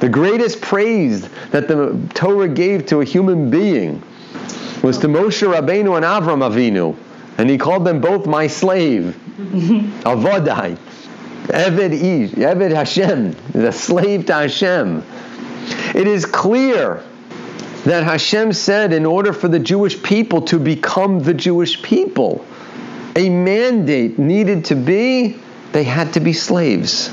The 0.00 0.08
greatest 0.08 0.60
praise 0.60 1.28
that 1.50 1.66
the 1.66 1.98
Torah 2.14 2.48
gave 2.48 2.86
to 2.86 3.00
a 3.00 3.04
human 3.04 3.50
being 3.50 4.02
was 4.82 4.98
to 4.98 5.08
Moshe 5.08 5.46
Rabbeinu 5.46 5.96
and 5.96 6.04
Avram 6.04 6.48
Avinu, 6.48 6.96
and 7.38 7.48
he 7.48 7.56
called 7.56 7.84
them 7.84 8.00
both 8.00 8.26
my 8.26 8.48
slave. 8.48 9.18
Avodai. 9.38 10.76
Eved 11.46 11.92
Ish, 11.94 12.32
Eved 12.32 12.74
Hashem, 12.74 13.34
the 13.52 13.72
slave 13.72 14.26
to 14.26 14.34
Hashem. 14.34 15.02
It 15.94 16.06
is 16.06 16.26
clear 16.26 17.02
that 17.84 18.04
Hashem 18.04 18.52
said 18.52 18.92
in 18.92 19.06
order 19.06 19.32
for 19.32 19.48
the 19.48 19.58
Jewish 19.58 20.02
people 20.02 20.42
to 20.42 20.58
become 20.58 21.20
the 21.20 21.32
Jewish 21.32 21.80
people, 21.80 22.44
a 23.16 23.30
mandate 23.30 24.18
needed 24.18 24.66
to 24.66 24.74
be 24.74 25.38
they 25.72 25.84
had 25.84 26.14
to 26.14 26.20
be 26.20 26.32
slaves. 26.32 27.10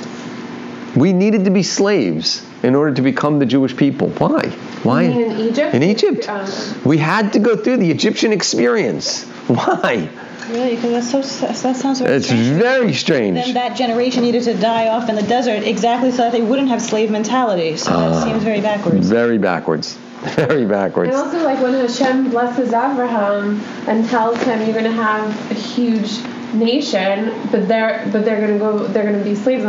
We 0.95 1.13
needed 1.13 1.45
to 1.45 1.51
be 1.51 1.63
slaves 1.63 2.45
in 2.63 2.73
order 2.73 2.93
to 2.93 3.01
become 3.01 3.39
the 3.39 3.45
Jewish 3.45 3.75
people. 3.75 4.09
Why? 4.09 4.47
Why? 4.83 5.03
in 5.03 5.31
Egypt? 5.39 5.75
In 5.75 5.83
Egypt. 5.83 6.29
Um, 6.29 6.49
we 6.85 6.97
had 6.97 7.33
to 7.33 7.39
go 7.39 7.55
through 7.55 7.77
the 7.77 7.91
Egyptian 7.91 8.31
experience. 8.31 9.25
Why? 9.47 10.09
Really? 10.49 10.75
Because 10.75 11.11
that's 11.11 11.29
so. 11.29 11.47
That 11.47 11.75
sounds 11.75 11.99
very 11.99 12.21
strange. 12.21 12.23
It's 12.23 12.25
strange. 12.27 12.61
very 12.61 12.93
strange. 12.93 13.35
Then 13.45 13.53
that 13.55 13.75
generation 13.75 14.23
needed 14.23 14.43
to 14.43 14.53
die 14.53 14.89
off 14.89 15.09
in 15.09 15.15
the 15.15 15.23
desert 15.23 15.63
exactly 15.63 16.11
so 16.11 16.17
that 16.17 16.31
they 16.31 16.41
wouldn't 16.41 16.69
have 16.69 16.81
slave 16.81 17.09
mentality. 17.11 17.77
So 17.77 17.91
Ah. 17.91 18.09
that 18.09 18.23
seems 18.23 18.43
very 18.43 18.61
backwards. 18.61 19.07
Very 19.07 19.37
backwards. 19.37 19.97
Very 20.35 20.65
backwards. 20.65 21.09
And 21.09 21.17
also, 21.17 21.43
like 21.43 21.61
when 21.61 21.73
Hashem 21.73 22.31
blesses 22.31 22.69
Abraham 22.69 23.61
and 23.87 24.07
tells 24.09 24.41
him 24.41 24.61
you're 24.61 24.73
going 24.73 24.85
to 24.85 24.91
have 24.91 25.51
a 25.51 25.53
huge 25.53 26.09
nation, 26.53 27.31
but 27.51 27.67
they're 27.67 28.07
but 28.11 28.25
they're 28.25 28.39
going 28.39 28.53
to 28.53 28.57
go 28.59 28.87
they're 28.87 29.03
going 29.03 29.19
to 29.19 29.23
be 29.23 29.35
slaves. 29.35 29.63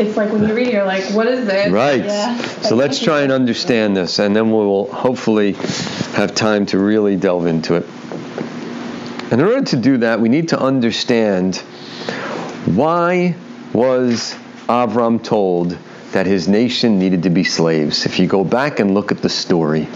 It's 0.00 0.16
like 0.16 0.32
when 0.32 0.48
you 0.48 0.54
read, 0.54 0.68
it, 0.68 0.74
you're 0.74 0.84
like, 0.84 1.04
what 1.10 1.26
is 1.26 1.46
this? 1.46 1.70
Right. 1.70 2.04
Yeah. 2.04 2.38
So 2.62 2.74
let's 2.76 3.00
try 3.00 3.20
and 3.22 3.32
understand 3.32 3.96
this, 3.96 4.18
and 4.18 4.34
then 4.34 4.46
we 4.46 4.64
will 4.64 4.90
hopefully 4.90 5.52
have 6.14 6.34
time 6.34 6.64
to 6.66 6.78
really 6.78 7.16
delve 7.16 7.46
into 7.46 7.74
it. 7.74 7.86
In 9.30 9.42
order 9.42 9.62
to 9.62 9.76
do 9.76 9.98
that, 9.98 10.20
we 10.20 10.30
need 10.30 10.48
to 10.48 10.58
understand 10.58 11.56
why 12.64 13.34
was 13.74 14.34
Avram 14.68 15.22
told 15.22 15.76
that 16.12 16.26
his 16.26 16.48
nation 16.48 16.98
needed 16.98 17.22
to 17.24 17.30
be 17.30 17.44
slaves. 17.44 18.06
If 18.06 18.18
you 18.18 18.26
go 18.26 18.44
back 18.44 18.80
and 18.80 18.94
look 18.94 19.12
at 19.12 19.18
the 19.18 19.28
story, 19.28 19.86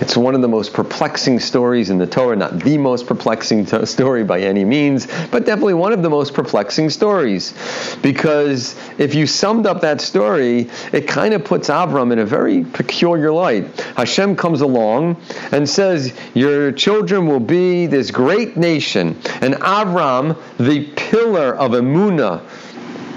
it's 0.00 0.16
one 0.16 0.34
of 0.34 0.42
the 0.42 0.48
most 0.48 0.72
perplexing 0.72 1.38
stories 1.40 1.90
in 1.90 1.98
the 1.98 2.06
Torah, 2.06 2.36
not 2.36 2.58
the 2.58 2.76
most 2.78 3.06
perplexing 3.06 3.66
to- 3.66 3.86
story 3.86 4.24
by 4.24 4.40
any 4.40 4.64
means, 4.64 5.06
but 5.30 5.46
definitely 5.46 5.74
one 5.74 5.92
of 5.92 6.02
the 6.02 6.10
most 6.10 6.34
perplexing 6.34 6.90
stories. 6.90 7.54
Because 8.02 8.74
if 8.98 9.14
you 9.14 9.26
summed 9.26 9.66
up 9.66 9.80
that 9.82 10.00
story, 10.00 10.68
it 10.92 11.06
kind 11.06 11.34
of 11.34 11.44
puts 11.44 11.68
Avram 11.68 12.12
in 12.12 12.18
a 12.18 12.26
very 12.26 12.64
peculiar 12.64 13.30
light. 13.30 13.80
Hashem 13.96 14.36
comes 14.36 14.60
along 14.60 15.20
and 15.52 15.68
says, 15.68 16.12
Your 16.34 16.72
children 16.72 17.26
will 17.26 17.40
be 17.40 17.86
this 17.86 18.10
great 18.10 18.56
nation. 18.56 19.16
And 19.40 19.54
Avram, 19.54 20.36
the 20.58 20.86
pillar 20.96 21.54
of 21.54 21.72
Emunah, 21.72 22.42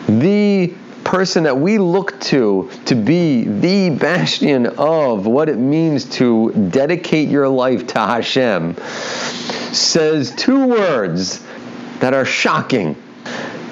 the 0.07 0.73
person 1.03 1.43
that 1.43 1.57
we 1.57 1.77
look 1.77 2.19
to 2.21 2.69
to 2.85 2.95
be 2.95 3.43
the 3.43 3.89
bastion 3.91 4.65
of 4.65 5.25
what 5.25 5.49
it 5.49 5.57
means 5.57 6.05
to 6.17 6.51
dedicate 6.71 7.29
your 7.29 7.47
life 7.49 7.87
to 7.87 7.99
Hashem, 7.99 8.75
says 9.73 10.31
two 10.35 10.67
words 10.67 11.45
that 11.99 12.13
are 12.13 12.25
shocking. 12.25 12.95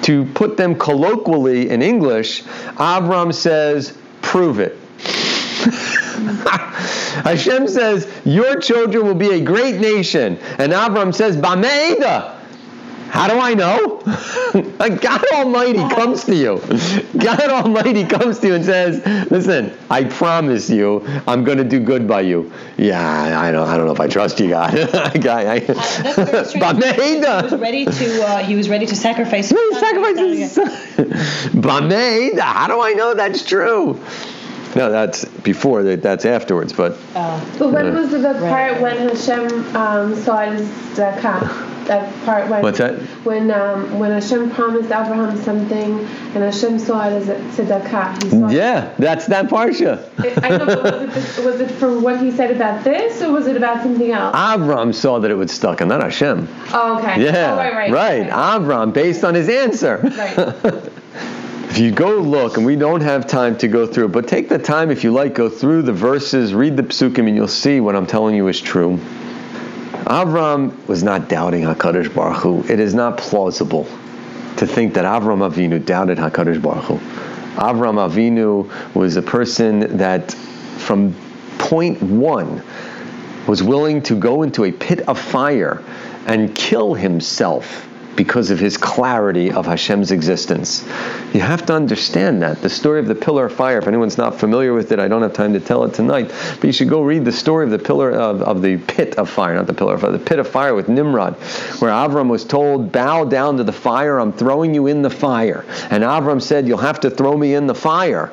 To 0.02 0.24
put 0.24 0.56
them 0.56 0.74
colloquially 0.74 1.70
in 1.70 1.80
English, 1.80 2.42
Avram 2.42 3.32
says, 3.32 3.96
Prove 4.20 4.58
it. 4.58 4.76
Hashem 7.22 7.68
says, 7.68 8.10
Your 8.24 8.58
children 8.58 9.06
will 9.06 9.14
be 9.14 9.30
a 9.30 9.40
great 9.40 9.76
nation. 9.76 10.38
And 10.58 10.72
Avram 10.72 11.14
says, 11.14 11.36
Bameida. 11.36 12.41
How 13.12 13.28
do 13.28 13.38
I 13.38 13.52
know? 13.52 13.98
God 15.00 15.24
Almighty 15.34 15.78
comes 15.94 16.24
to 16.24 16.34
you. 16.34 16.58
God 17.18 17.40
Almighty 17.50 18.04
comes 18.06 18.38
to 18.38 18.46
you 18.46 18.54
and 18.54 18.64
says, 18.64 19.04
"Listen, 19.30 19.76
I 19.90 20.04
promise 20.04 20.70
you, 20.70 21.04
I'm 21.28 21.44
going 21.44 21.58
to 21.58 21.64
do 21.64 21.78
good 21.78 22.08
by 22.08 22.22
you." 22.22 22.50
Yeah, 22.78 23.38
I 23.38 23.52
don't, 23.52 23.68
I 23.68 23.76
don't 23.76 23.84
know 23.84 23.92
if 23.92 24.00
I 24.00 24.08
trust 24.08 24.40
you, 24.40 24.48
God. 24.48 24.72
God 25.20 25.46
I, 25.46 25.58
Uh, 25.58 25.74
That's 25.74 26.16
very 26.16 26.44
strange. 26.46 26.94
He 26.96 27.20
was 27.20 27.52
ready 27.60 27.84
to. 27.84 28.22
Uh, 28.24 28.38
he 28.38 28.56
was 28.56 28.70
ready 28.70 28.86
to 28.86 28.96
sacrifice. 28.96 29.50
He 29.50 29.56
his 29.56 29.78
son. 29.78 29.80
sacrificed 29.80 30.18
his 30.20 30.52
son. 30.52 30.68
Bameida. 31.60 32.40
How 32.40 32.66
do 32.68 32.80
I 32.80 32.94
know 32.94 33.12
that's 33.14 33.44
true? 33.46 34.00
No, 34.74 34.90
that's 34.90 35.26
before. 35.26 35.82
that- 35.82 36.00
That's 36.02 36.24
afterwards. 36.24 36.72
But 36.72 36.96
Uh, 37.14 37.38
But 37.58 37.72
when 37.72 37.94
was 37.94 38.10
the, 38.10 38.18
the 38.20 38.32
part 38.48 38.80
Right. 38.80 38.80
when 38.80 38.96
Hashem 39.10 39.76
um, 39.76 40.16
saw 40.16 40.38
his 40.50 40.66
zakah? 40.96 41.68
That 41.86 42.24
part 42.24 42.48
when 42.48 42.62
what's 42.62 42.78
that? 42.78 42.98
when 43.24 43.50
um, 43.50 43.98
when 43.98 44.10
Hashem 44.10 44.50
promised 44.50 44.86
Abraham 44.90 45.36
something 45.38 45.98
and 45.98 46.36
Hashem 46.36 46.78
saw 46.78 47.08
it 47.08 47.12
as 47.12 47.28
a 47.28 47.34
tzedakah. 47.36 48.22
He 48.22 48.30
saw 48.30 48.48
Yeah, 48.48 48.94
that's 48.98 49.26
that 49.26 49.46
parsha. 49.46 50.08
It, 50.24 50.42
I 50.42 50.56
know, 50.56 50.66
was 50.66 50.76
it, 50.76 51.10
this, 51.10 51.38
was 51.44 51.60
it 51.60 51.70
for 51.72 51.98
what 51.98 52.20
he 52.20 52.30
said 52.30 52.50
about 52.50 52.84
this, 52.84 53.20
or 53.22 53.32
was 53.32 53.46
it 53.46 53.56
about 53.56 53.82
something 53.82 54.10
else? 54.10 54.34
Avram 54.36 54.94
saw 54.94 55.18
that 55.18 55.30
it 55.30 55.34
would 55.34 55.50
stuck, 55.50 55.80
and 55.80 55.88
not 55.88 56.02
Hashem. 56.02 56.48
oh, 56.72 56.98
okay. 56.98 57.24
Yeah, 57.24 57.52
Oh, 57.52 57.56
right, 57.56 57.74
right. 57.74 57.92
right. 57.92 58.30
Avram, 58.30 58.92
based 58.92 59.24
on 59.24 59.34
his 59.34 59.48
answer. 59.48 59.98
Right. 60.02 60.90
If 61.72 61.78
you 61.78 61.90
go 61.90 62.18
look, 62.18 62.58
and 62.58 62.66
we 62.66 62.76
don't 62.76 63.00
have 63.00 63.26
time 63.26 63.56
to 63.56 63.66
go 63.66 63.86
through, 63.86 64.08
but 64.08 64.28
take 64.28 64.50
the 64.50 64.58
time 64.58 64.90
if 64.90 65.04
you 65.04 65.10
like, 65.10 65.32
go 65.32 65.48
through 65.48 65.80
the 65.82 65.92
verses, 65.94 66.52
read 66.52 66.76
the 66.76 66.82
psukim, 66.82 67.26
and 67.26 67.34
you'll 67.34 67.48
see 67.48 67.80
what 67.80 67.96
I'm 67.96 68.06
telling 68.06 68.34
you 68.36 68.46
is 68.48 68.60
true. 68.60 69.00
Avram 70.12 70.86
was 70.88 71.02
not 71.02 71.30
doubting 71.30 71.62
Hakadosh 71.62 72.14
Baruch 72.14 72.42
Hu. 72.42 72.62
It 72.70 72.78
is 72.78 72.92
not 72.92 73.16
plausible 73.16 73.84
to 74.58 74.66
think 74.66 74.92
that 74.92 75.06
Avram 75.06 75.40
Avinu 75.40 75.82
doubted 75.82 76.18
Hakadosh 76.18 76.60
Baruch 76.60 76.84
Hu. 76.84 76.96
Avram 77.56 77.96
Avinu 77.96 78.94
was 78.94 79.16
a 79.16 79.22
person 79.22 79.96
that, 79.96 80.32
from 80.76 81.14
point 81.56 82.02
one, 82.02 82.62
was 83.46 83.62
willing 83.62 84.02
to 84.02 84.14
go 84.14 84.42
into 84.42 84.64
a 84.64 84.72
pit 84.72 85.00
of 85.08 85.18
fire 85.18 85.82
and 86.26 86.54
kill 86.54 86.92
himself 86.92 87.88
because 88.16 88.50
of 88.50 88.58
his 88.58 88.76
clarity 88.76 89.50
of 89.50 89.66
Hashem's 89.66 90.10
existence. 90.10 90.84
You 91.32 91.40
have 91.40 91.66
to 91.66 91.74
understand 91.74 92.42
that. 92.42 92.60
The 92.60 92.68
story 92.68 93.00
of 93.00 93.06
the 93.06 93.14
pillar 93.14 93.46
of 93.46 93.54
fire, 93.54 93.78
if 93.78 93.86
anyone's 93.86 94.18
not 94.18 94.38
familiar 94.38 94.72
with 94.74 94.92
it, 94.92 94.98
I 94.98 95.08
don't 95.08 95.22
have 95.22 95.32
time 95.32 95.52
to 95.54 95.60
tell 95.60 95.84
it 95.84 95.94
tonight, 95.94 96.28
but 96.28 96.64
you 96.64 96.72
should 96.72 96.88
go 96.88 97.02
read 97.02 97.24
the 97.24 97.32
story 97.32 97.64
of 97.64 97.70
the 97.70 97.78
pillar 97.78 98.10
of, 98.10 98.42
of 98.42 98.62
the 98.62 98.76
pit 98.76 99.16
of 99.16 99.30
fire, 99.30 99.54
not 99.54 99.66
the 99.66 99.74
pillar 99.74 99.94
of 99.94 100.02
fire, 100.02 100.12
the 100.12 100.18
pit 100.18 100.38
of 100.38 100.48
fire 100.48 100.74
with 100.74 100.88
Nimrod, 100.88 101.34
where 101.80 101.90
Avram 101.90 102.28
was 102.28 102.44
told, 102.44 102.92
Bow 102.92 103.24
down 103.24 103.56
to 103.56 103.64
the 103.64 103.72
fire, 103.72 104.18
I'm 104.18 104.32
throwing 104.32 104.74
you 104.74 104.86
in 104.86 105.02
the 105.02 105.10
fire. 105.10 105.64
And 105.90 106.04
Avram 106.04 106.40
said, 106.40 106.68
You'll 106.68 106.78
have 106.78 107.00
to 107.00 107.10
throw 107.10 107.36
me 107.36 107.54
in 107.54 107.66
the 107.66 107.74
fire 107.74 108.32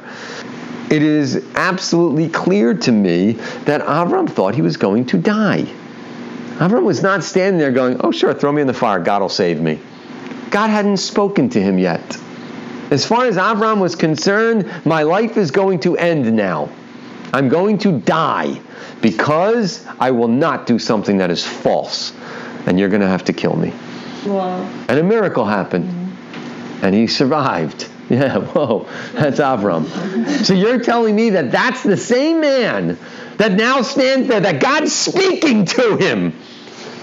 it 0.90 1.04
is 1.04 1.46
absolutely 1.54 2.30
clear 2.30 2.74
to 2.74 2.92
me 2.92 3.34
that 3.66 3.82
Avram 3.82 4.28
thought 4.28 4.56
he 4.56 4.64
was 4.64 4.78
going 4.78 5.06
to 5.08 5.18
die. 5.18 5.68
Avram 6.60 6.84
was 6.84 7.02
not 7.02 7.24
standing 7.24 7.58
there 7.58 7.72
going, 7.72 8.02
Oh, 8.02 8.12
sure, 8.12 8.34
throw 8.34 8.52
me 8.52 8.62
in 8.62 8.68
the 8.68 8.74
fire, 8.74 9.00
God 9.00 9.22
will 9.22 9.30
save 9.30 9.62
me. 9.62 9.80
God 10.52 10.70
hadn't 10.70 10.98
spoken 10.98 11.50
to 11.52 11.62
him 11.62 11.80
yet. 11.80 12.18
As 12.92 13.06
far 13.06 13.26
as 13.26 13.38
Avram 13.38 13.80
was 13.80 13.96
concerned, 13.96 14.70
my 14.86 15.04
life 15.04 15.38
is 15.38 15.52
going 15.52 15.80
to 15.82 15.96
end 15.96 16.36
now. 16.36 16.70
I'm 17.32 17.48
going 17.48 17.78
to 17.80 18.00
die 18.00 18.60
because 19.02 19.86
I 20.00 20.12
will 20.12 20.28
not 20.28 20.66
do 20.66 20.80
something 20.80 21.20
that 21.20 21.32
is 21.32 21.46
false. 21.46 22.12
and 22.66 22.78
you're 22.78 22.90
going 22.90 23.02
to 23.02 23.08
have 23.08 23.24
to 23.26 23.34
kill 23.34 23.56
me. 23.56 23.74
Wow. 24.26 24.62
And 24.90 25.00
a 25.00 25.04
miracle 25.04 25.46
happened, 25.46 25.86
mm-hmm. 25.86 26.86
and 26.86 26.94
he 26.94 27.08
survived. 27.08 27.88
Yeah, 28.10 28.40
whoa, 28.40 28.88
that's 29.14 29.40
Avram. 29.40 29.86
So 30.44 30.56
you're 30.56 30.80
telling 30.80 31.16
me 31.16 31.30
that 31.30 31.52
that's 31.52 31.84
the 31.84 31.96
same 31.96 32.42
man 32.42 32.98
that 33.38 33.52
now 33.52 33.84
stands 33.84 34.28
there, 34.28 34.40
that 34.40 34.60
God's 34.60 34.96
speaking 34.96 35.66
to 35.66 35.96
him, 35.96 36.34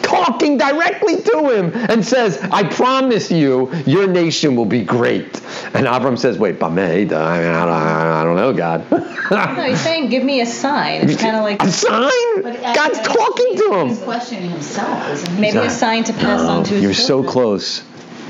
talking 0.02 0.58
directly 0.58 1.20
to 1.22 1.50
him, 1.50 1.72
and 1.74 2.04
says, 2.04 2.38
I 2.38 2.64
promise 2.64 3.30
you, 3.30 3.72
your 3.86 4.06
nation 4.06 4.56
will 4.56 4.64
be 4.66 4.84
great. 4.84 5.34
And 5.74 5.86
Avram 5.86 6.18
says, 6.18 6.38
Wait, 6.38 6.58
Bameh, 6.58 7.12
I, 7.12 7.44
I, 7.44 8.20
I 8.20 8.24
don't 8.24 8.36
know, 8.36 8.52
God. 8.52 8.86
No, 9.28 9.62
he's 9.64 9.80
saying, 9.80 10.08
give 10.08 10.22
me 10.22 10.40
a 10.40 10.46
sign. 10.46 11.08
It's 11.08 11.20
kind 11.20 11.36
of 11.36 11.42
like 11.42 11.60
a 11.60 11.70
sign? 11.70 12.42
But 12.42 12.62
God's 12.62 12.98
actually, 12.98 13.14
talking 13.14 13.56
to 13.56 13.80
him. 13.80 13.88
He's 13.88 13.98
him. 13.98 14.04
questioning 14.04 14.50
himself, 14.50 15.10
isn't 15.10 15.34
he? 15.34 15.40
maybe 15.40 15.58
a 15.58 15.70
sign 15.70 16.04
to 16.04 16.12
pass 16.12 16.42
on 16.42 16.62
to 16.64 16.74
his 16.74 16.82
You're 16.82 16.94
so 16.94 17.24
close. 17.24 17.82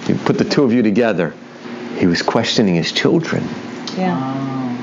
You 0.09 0.15
put 0.15 0.39
the 0.39 0.45
two 0.45 0.65
of 0.65 0.73
you 0.73 0.83
together. 0.83 1.35
He 1.99 2.07
was 2.07 2.23
questioning 2.23 2.75
his 2.75 2.93
children. 2.93 3.47
Yeah. 3.97 4.76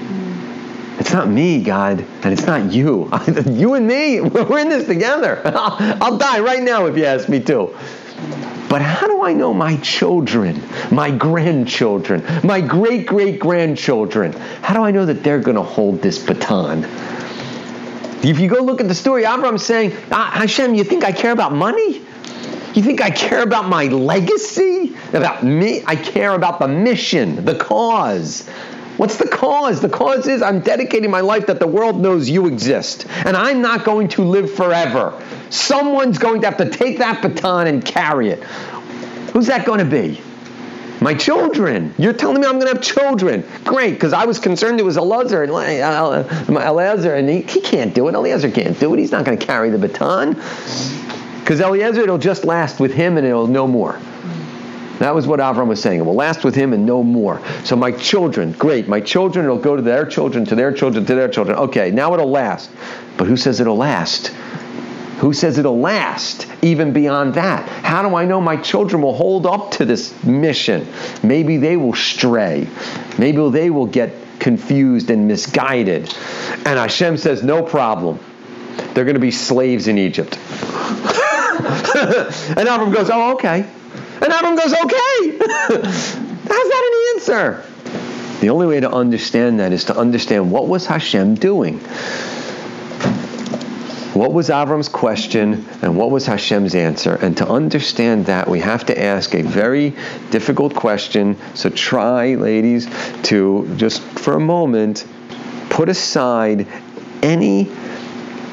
It's 1.04 1.12
not 1.12 1.28
me, 1.28 1.62
God, 1.62 2.00
and 2.00 2.32
it's 2.32 2.46
not 2.46 2.72
you. 2.72 3.12
you 3.46 3.74
and 3.74 3.86
me, 3.86 4.22
we're 4.22 4.60
in 4.60 4.70
this 4.70 4.88
together. 4.88 5.42
I'll 5.46 6.18
die 6.18 6.40
right 6.40 6.64
now 6.64 6.86
if 6.86 6.96
you 6.96 7.04
ask 7.04 7.28
me 7.28 7.42
to. 7.42 7.78
But 8.70 8.82
how 8.82 9.08
do 9.08 9.22
I 9.22 9.34
know 9.34 9.54
my 9.54 9.76
children, 9.82 10.64
my 10.92 11.12
grandchildren, 11.12 12.24
my 12.42 12.62
great 12.62 13.06
great 13.06 13.38
grandchildren? 13.38 14.32
How 14.62 14.76
do 14.76 14.82
I 14.82 14.92
know 14.92 15.06
that 15.06 15.26
they're 15.26 15.42
going 15.42 15.58
to 15.58 15.62
hold 15.62 16.02
this 16.02 16.20
baton? 16.20 16.86
If 18.24 18.40
you 18.40 18.48
go 18.48 18.64
look 18.64 18.80
at 18.80 18.88
the 18.88 18.96
story, 18.96 19.26
Abraham's 19.26 19.66
saying, 19.66 19.98
"Ah, 20.10 20.32
Hashem, 20.34 20.74
you 20.74 20.86
think 20.86 21.04
I 21.04 21.12
care 21.12 21.34
about 21.34 21.52
money? 21.52 22.02
You 22.76 22.82
think 22.82 23.02
I 23.02 23.12
care 23.12 23.44
about 23.44 23.68
my 23.68 23.88
legacy? 23.88 24.96
About 25.12 25.44
me? 25.44 25.84
I 25.86 25.98
care 25.98 26.34
about 26.34 26.60
the 26.60 26.70
mission, 26.70 27.44
the 27.44 27.56
cause. 27.56 28.50
What's 28.98 29.18
the 29.18 29.28
cause? 29.28 29.82
The 29.82 29.90
cause 29.90 30.28
is 30.28 30.42
I'm 30.42 30.60
dedicating 30.60 31.10
my 31.10 31.22
life 31.22 31.48
that 31.48 31.60
the 31.60 31.68
world 31.68 32.00
knows 32.00 32.30
you 32.30 32.48
exist. 32.48 33.08
And 33.10 33.36
I'm 33.36 33.62
not 33.62 33.86
going 33.86 34.10
to 34.10 34.24
live 34.24 34.54
forever. 34.54 35.20
Someone's 35.50 36.20
going 36.20 36.42
to 36.42 36.48
have 36.48 36.58
to 36.58 36.70
take 36.70 37.00
that 37.00 37.22
baton 37.22 37.68
and 37.68 37.84
carry 37.84 38.30
it. 38.30 38.44
Who's 39.34 39.48
that 39.48 39.66
going 39.66 39.80
to 39.80 39.86
be? 39.86 40.22
My 41.02 41.16
children. 41.16 41.94
You're 41.98 42.14
telling 42.14 42.40
me 42.40 42.48
I'm 42.48 42.60
going 42.60 42.68
to 42.68 42.74
have 42.76 42.84
children. 42.84 43.44
Great, 43.64 43.96
because 43.96 44.14
I 44.14 44.26
was 44.26 44.40
concerned 44.40 44.80
it 44.80 44.84
was 44.84 44.96
Elazar 44.96 45.44
and 45.44 45.52
uh, 45.52 46.24
Elazar, 46.62 47.18
and 47.18 47.28
he, 47.28 47.42
he 47.42 47.62
can't 47.62 47.94
do 47.96 48.08
it. 48.08 48.14
Eliezer 48.14 48.52
can't 48.52 48.80
do 48.80 48.94
it. 48.94 49.00
He's 49.00 49.12
not 49.12 49.26
going 49.26 49.38
to 49.38 49.46
carry 49.46 49.72
the 49.72 49.80
baton. 49.80 50.36
Because 51.40 51.60
Eliezer, 51.60 52.02
it'll 52.02 52.20
just 52.20 52.46
last 52.46 52.80
with 52.80 52.94
him 52.94 53.18
and 53.18 53.26
it'll 53.26 53.48
no 53.48 53.68
more. 53.68 54.00
That 55.04 55.14
was 55.14 55.28
what 55.28 55.42
Avram 55.42 55.68
was 55.68 55.82
saying. 55.82 56.00
It 56.00 56.04
will 56.04 56.14
last 56.14 56.46
with 56.46 56.56
him 56.56 56.72
and 56.72 56.86
no 56.86 57.04
more. 57.04 57.42
So 57.66 57.76
my 57.76 57.92
children, 57.92 58.54
great. 58.54 58.88
My 58.88 59.02
children, 59.02 59.44
it'll 59.44 59.58
go 59.58 59.76
to 59.76 59.82
their 59.82 60.06
children, 60.06 60.46
to 60.46 60.56
their 60.56 60.72
children, 60.72 61.06
to 61.06 61.14
their 61.14 61.28
children. 61.28 61.58
Okay, 61.58 61.92
now 61.92 62.14
it'll 62.14 62.32
last. 62.32 62.72
But 63.18 63.28
who 63.28 63.36
says 63.36 63.60
it'll 63.60 63.76
last? 63.76 64.28
Who 65.18 65.34
says 65.34 65.58
it'll 65.58 65.78
last 65.78 66.48
even 66.62 66.94
beyond 66.94 67.34
that? 67.34 67.68
How 67.68 68.02
do 68.08 68.16
I 68.16 68.24
know 68.24 68.40
my 68.40 68.56
children 68.56 69.02
will 69.02 69.14
hold 69.14 69.46
up 69.46 69.72
to 69.72 69.84
this 69.84 70.24
mission? 70.24 70.88
Maybe 71.22 71.58
they 71.58 71.76
will 71.76 71.96
stray. 71.96 72.70
Maybe 73.20 73.50
they 73.50 73.70
will 73.70 73.88
get 73.88 74.14
confused 74.40 75.10
and 75.10 75.28
misguided. 75.28 76.16
And 76.66 76.80
Hashem 76.80 77.18
says, 77.18 77.44
no 77.44 77.62
problem. 77.62 78.20
They're 78.94 79.04
going 79.04 79.16
to 79.16 79.20
be 79.20 79.32
slaves 79.32 79.90
in 79.90 79.98
Egypt. 79.98 80.38
and 80.38 80.44
Avram 82.70 82.94
goes, 82.94 83.10
oh, 83.10 83.34
okay. 83.34 83.68
And 84.24 84.32
Avram 84.32 84.58
goes, 84.58 84.74
okay. 84.74 85.38
How's 86.48 86.70
that 86.70 86.92
an 86.92 87.20
answer? 87.20 87.66
The 88.40 88.50
only 88.50 88.68
way 88.68 88.80
to 88.80 88.92
understand 88.92 89.60
that 89.60 89.74
is 89.74 89.86
to 89.86 89.98
understand 89.98 90.52
what 90.52 90.68
was 90.68 90.86
Hashem 90.86 91.36
doing. 91.36 91.80
What 94.14 94.32
was 94.32 94.50
Avram's 94.50 94.90
question 94.90 95.66
and 95.82 95.98
what 95.98 96.12
was 96.12 96.28
Hashem's 96.28 96.76
answer? 96.76 97.16
And 97.16 97.36
to 97.38 97.48
understand 97.48 98.28
that, 98.28 98.48
we 98.48 98.60
have 98.60 98.86
to 98.86 99.02
ask 99.02 99.34
a 99.34 99.42
very 99.42 99.96
difficult 100.30 100.76
question. 100.76 101.36
So 101.56 101.70
try, 101.70 102.36
ladies, 102.36 102.88
to 103.24 103.74
just 103.76 104.04
for 104.04 104.36
a 104.36 104.40
moment 104.40 105.06
put 105.70 105.90
aside 105.90 106.68
any 107.24 107.72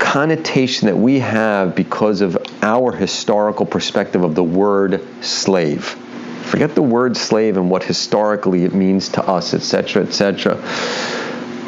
connotation 0.00 0.86
that 0.86 0.96
we 0.96 1.20
have 1.20 1.76
because 1.76 2.20
of 2.20 2.36
our 2.62 2.90
historical 2.90 3.66
perspective 3.66 4.24
of 4.24 4.34
the 4.34 4.42
word 4.42 5.00
slave. 5.22 5.84
Forget 6.44 6.74
the 6.74 6.82
word 6.82 7.16
slave 7.16 7.56
and 7.56 7.70
what 7.70 7.84
historically 7.84 8.64
it 8.64 8.74
means 8.74 9.10
to 9.10 9.22
us, 9.22 9.54
etc., 9.54 10.02
etc. 10.02 10.56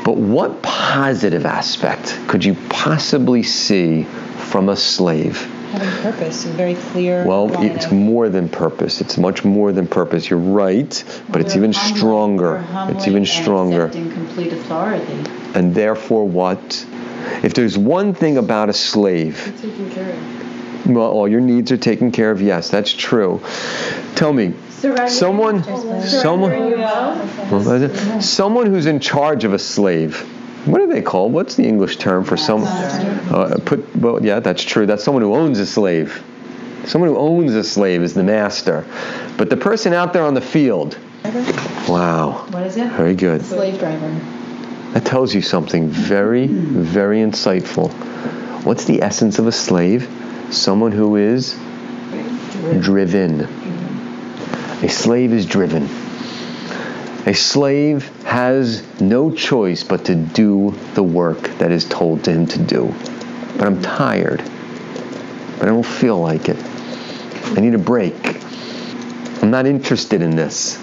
But 0.05 0.16
what 0.16 0.62
positive 0.62 1.47
aspect 1.47 2.18
could 2.27 2.45
you 2.45 2.57
possibly 2.68 3.45
see 3.45 4.03
from 4.03 4.68
a 4.68 4.77
slave? 4.77 5.49
Having 5.72 6.02
purpose, 6.02 6.44
very 6.44 6.74
clear. 6.74 7.24
Well, 7.26 7.48
line 7.48 7.70
it's 7.70 7.90
more 7.90 8.28
than 8.28 8.48
purpose. 8.48 9.00
It's 9.00 9.16
much 9.16 9.42
more 9.44 9.72
than 9.72 9.87
purpose. 9.87 10.28
You're 10.28 10.38
right, 10.38 11.04
but 11.30 11.40
it's 11.40 11.56
even 11.56 11.72
humbly- 11.72 11.98
stronger. 11.98 12.64
It's 12.90 13.06
even 13.08 13.24
stronger. 13.24 13.88
complete 13.88 14.52
authority. 14.52 15.24
And 15.54 15.74
therefore, 15.74 16.28
what? 16.28 16.85
If 17.42 17.54
there's 17.54 17.78
one 17.78 18.12
thing 18.12 18.37
about 18.37 18.68
a 18.68 18.72
slave, 18.74 19.52
Taking 19.62 19.90
care 19.90 20.11
of. 20.11 20.90
well, 20.90 21.11
all 21.11 21.26
your 21.26 21.40
needs 21.40 21.72
are 21.72 21.78
taken 21.78 22.11
care 22.12 22.30
of. 22.30 22.42
Yes, 22.42 22.68
that's 22.68 22.92
true. 22.92 23.40
Tell 24.14 24.32
me, 24.32 24.52
someone, 25.08 25.62
someone, 26.06 26.50
well, 27.50 28.20
someone 28.20 28.66
who's 28.66 28.87
in 28.87 29.00
charge 29.00 29.44
of 29.44 29.54
a 29.54 29.58
slave. 29.58 30.26
What 30.64 30.81
are 30.81 30.87
they 30.87 31.03
called? 31.03 31.33
What's 31.33 31.57
the 31.57 31.64
English 31.64 31.96
term 31.96 32.25
for 32.25 32.37
some? 32.37 32.62
Uh, 32.64 33.59
put 33.64 33.96
well, 33.96 34.25
yeah, 34.25 34.40
that's 34.40 34.62
true. 34.62 34.87
That's 34.87 35.03
someone 35.03 35.22
who 35.22 35.35
owns 35.35 35.59
a 35.59 35.66
slave. 35.66 36.22
Someone 36.87 37.11
who 37.11 37.16
owns 37.16 37.55
a 37.55 37.64
slave 37.64 38.03
is 38.03 38.14
the 38.14 38.22
master. 38.22 38.85
But 39.37 39.51
the 39.51 39.57
person 39.57 39.92
out 39.92 40.12
there 40.12 40.25
on 40.25 40.35
the 40.35 40.40
field, 40.40 40.98
wow, 41.88 42.46
What 42.51 42.64
is 42.64 42.77
it? 42.77 42.90
very 42.92 43.14
good. 43.14 43.42
Slave 43.44 43.79
driver. 43.79 44.09
That 44.92 45.05
tells 45.05 45.35
you 45.35 45.42
something 45.42 45.88
very, 45.88 46.46
very 46.46 47.18
insightful. 47.18 47.90
What's 48.64 48.85
the 48.85 49.03
essence 49.03 49.38
of 49.38 49.46
a 49.46 49.53
slave? 49.53 50.09
Someone 50.51 50.92
who 50.92 51.16
is 51.16 51.55
driven. 52.81 53.40
A 54.83 54.88
slave 54.88 55.33
is 55.33 55.46
driven. 55.46 55.88
A 57.24 57.35
slave 57.35 58.08
has 58.24 58.82
no 59.00 59.30
choice 59.30 59.85
but 59.85 60.06
to 60.06 60.14
do 60.16 60.74
the 60.94 61.04
work 61.04 61.40
that 61.58 61.70
is 61.70 61.85
told 61.85 62.24
to 62.24 62.32
him 62.32 62.46
to 62.48 62.58
do. 62.58 62.92
But 63.56 63.68
I'm 63.68 63.80
tired. 63.80 64.42
But 65.58 65.62
I 65.62 65.66
don't 65.66 65.87
feel 65.87 66.18
like 66.18 66.48
it. 66.48 66.56
I 67.56 67.61
need 67.61 67.74
a 67.74 67.78
break. 67.78 68.42
I'm 69.40 69.52
not 69.52 69.66
interested 69.66 70.20
in 70.20 70.35
this. 70.35 70.76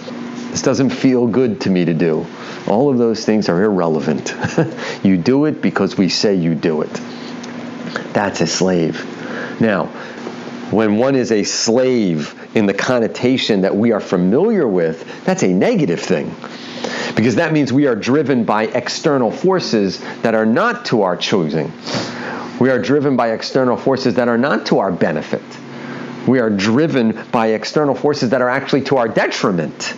This 0.52 0.62
doesn't 0.62 0.91
feel 0.91 1.28
good 1.28 1.60
to 1.62 1.69
me 1.69 1.84
to 1.84 1.93
do. 1.93 2.25
All 2.67 2.89
of 2.89 2.97
those 2.97 3.25
things 3.25 3.49
are 3.49 3.62
irrelevant. 3.62 4.34
you 5.04 5.17
do 5.17 5.43
it 5.43 5.62
because 5.62 5.97
we 5.97 6.08
say 6.08 6.36
you 6.36 6.56
do 6.56 6.84
it. 6.84 6.93
That's 8.13 8.39
a 8.39 8.47
slave. 8.47 9.06
Now, 9.60 9.88
when 10.71 10.97
one 10.97 11.15
is 11.15 11.34
a 11.34 11.43
slave 11.43 12.38
in 12.56 12.66
the 12.66 12.74
connotation 12.74 13.62
that 13.62 13.76
we 13.76 13.92
are 13.92 14.00
familiar 14.00 14.68
with, 14.68 15.24
that's 15.24 15.44
a 15.44 15.54
negative 15.54 16.00
thing. 16.00 16.36
Because 17.16 17.36
that 17.36 17.54
means 17.54 17.72
we 17.72 17.88
are 17.88 17.96
driven 17.96 18.44
by 18.44 18.64
external 18.64 19.32
forces 19.32 20.00
that 20.22 20.36
are 20.36 20.46
not 20.46 20.86
to 20.86 21.04
our 21.04 21.18
choosing. 21.18 21.72
We 22.60 22.70
are 22.70 22.80
driven 22.80 23.16
by 23.16 23.32
external 23.32 23.78
forces 23.78 24.16
that 24.16 24.28
are 24.28 24.38
not 24.38 24.68
to 24.68 24.80
our 24.80 24.92
benefit. 24.92 25.42
We 26.28 26.40
are 26.40 26.50
driven 26.50 27.26
by 27.32 27.48
external 27.48 27.96
forces 27.96 28.32
that 28.32 28.42
are 28.42 28.50
actually 28.50 28.82
to 28.84 28.98
our 28.98 29.08
detriment. 29.08 29.94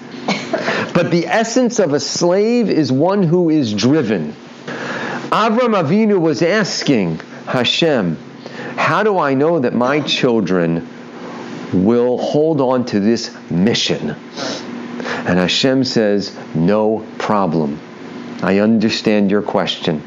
But 0.94 1.10
the 1.12 1.26
essence 1.28 1.80
of 1.80 1.94
a 1.94 2.00
slave 2.00 2.70
is 2.70 2.92
one 2.92 3.24
who 3.24 3.50
is 3.50 3.74
driven. 3.74 4.34
Avram 5.32 5.82
Avinu 5.82 6.20
was 6.20 6.42
asking 6.42 7.20
Hashem, 7.46 8.18
how 8.76 9.04
do 9.04 9.18
I 9.18 9.34
know 9.34 9.60
that 9.60 9.74
my 9.74 10.02
children 10.02 10.88
will 11.74 12.18
hold 12.18 12.62
on 12.62 12.86
to 12.86 13.00
this 13.00 13.36
mission? 13.50 14.12
And 14.12 15.40
Hashem 15.40 15.84
says, 15.84 16.38
no 16.56 17.06
problem. 17.18 17.80
I 18.42 18.60
understand 18.60 19.30
your 19.30 19.42
question. 19.42 20.02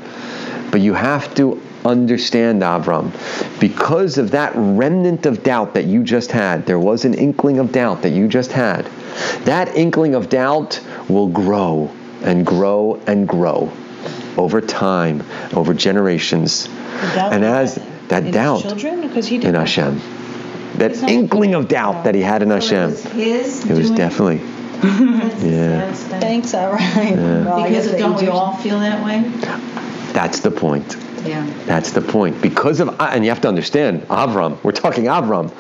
But 0.71 0.81
you 0.81 0.94
have 0.94 1.35
to 1.37 1.62
understand, 1.85 2.62
Avram, 2.62 3.12
because 3.60 4.19
of 4.19 4.33
that 4.33 4.52
remnant 4.56 5.27
of 5.27 5.42
doubt 5.42 5.75
that 5.75 5.85
you 5.85 6.02
just 6.02 6.33
had, 6.33 6.67
there 6.67 6.81
was 6.81 7.04
an 7.04 7.15
inkling 7.15 7.58
of 7.58 7.71
doubt 7.73 8.02
that 8.02 8.10
you 8.10 8.27
just 8.27 8.50
had. 8.50 8.87
That 9.44 9.77
inkling 9.77 10.15
of 10.15 10.29
doubt 10.29 10.81
will 11.08 11.29
grow 11.29 11.92
and 12.23 12.44
grow 12.44 13.00
and 13.06 13.29
grow 13.29 13.71
over 14.37 14.60
time, 14.60 15.23
over 15.54 15.75
generations. 15.75 16.69
And 16.69 17.44
as 17.44 17.77
that 18.08 18.33
doubt 18.33 18.62
children, 18.62 19.02
because 19.02 19.27
he 19.27 19.38
did 19.38 19.48
in 19.48 19.54
Hashem. 19.54 20.00
That 20.79 20.90
It's 20.92 21.02
inkling 21.02 21.54
of 21.54 21.68
doubt 21.68 22.04
that 22.04 22.14
he 22.14 22.20
had 22.20 22.42
in 22.42 22.48
So 22.48 22.54
Hashem. 22.54 22.90
It 22.90 22.90
was 22.90 23.02
his. 23.04 23.70
It 23.70 23.77
was 23.77 23.90
definitely, 23.90 24.38
Yeah. 25.48 25.92
Thanks, 25.92 26.52
all 26.54 26.72
right. 26.72 27.16
Well, 27.16 27.62
Because 27.62 27.92
don't 27.92 28.20
we 28.20 28.29
all 28.29 28.54
feel 28.56 28.81
that 28.81 29.04
way? 29.04 29.22
that's 30.12 30.40
the 30.40 30.50
point. 30.50 30.96
Yeah. 31.25 31.46
That's 31.64 31.92
the 31.92 32.02
point. 32.02 32.40
Because 32.42 32.81
of, 32.81 32.94
and 33.00 33.25
you 33.25 33.31
have 33.31 33.40
to 33.42 33.48
understand, 33.48 34.02
Avram, 34.08 34.62
we're 34.62 34.72
talking 34.72 35.04
Avram. 35.04 35.50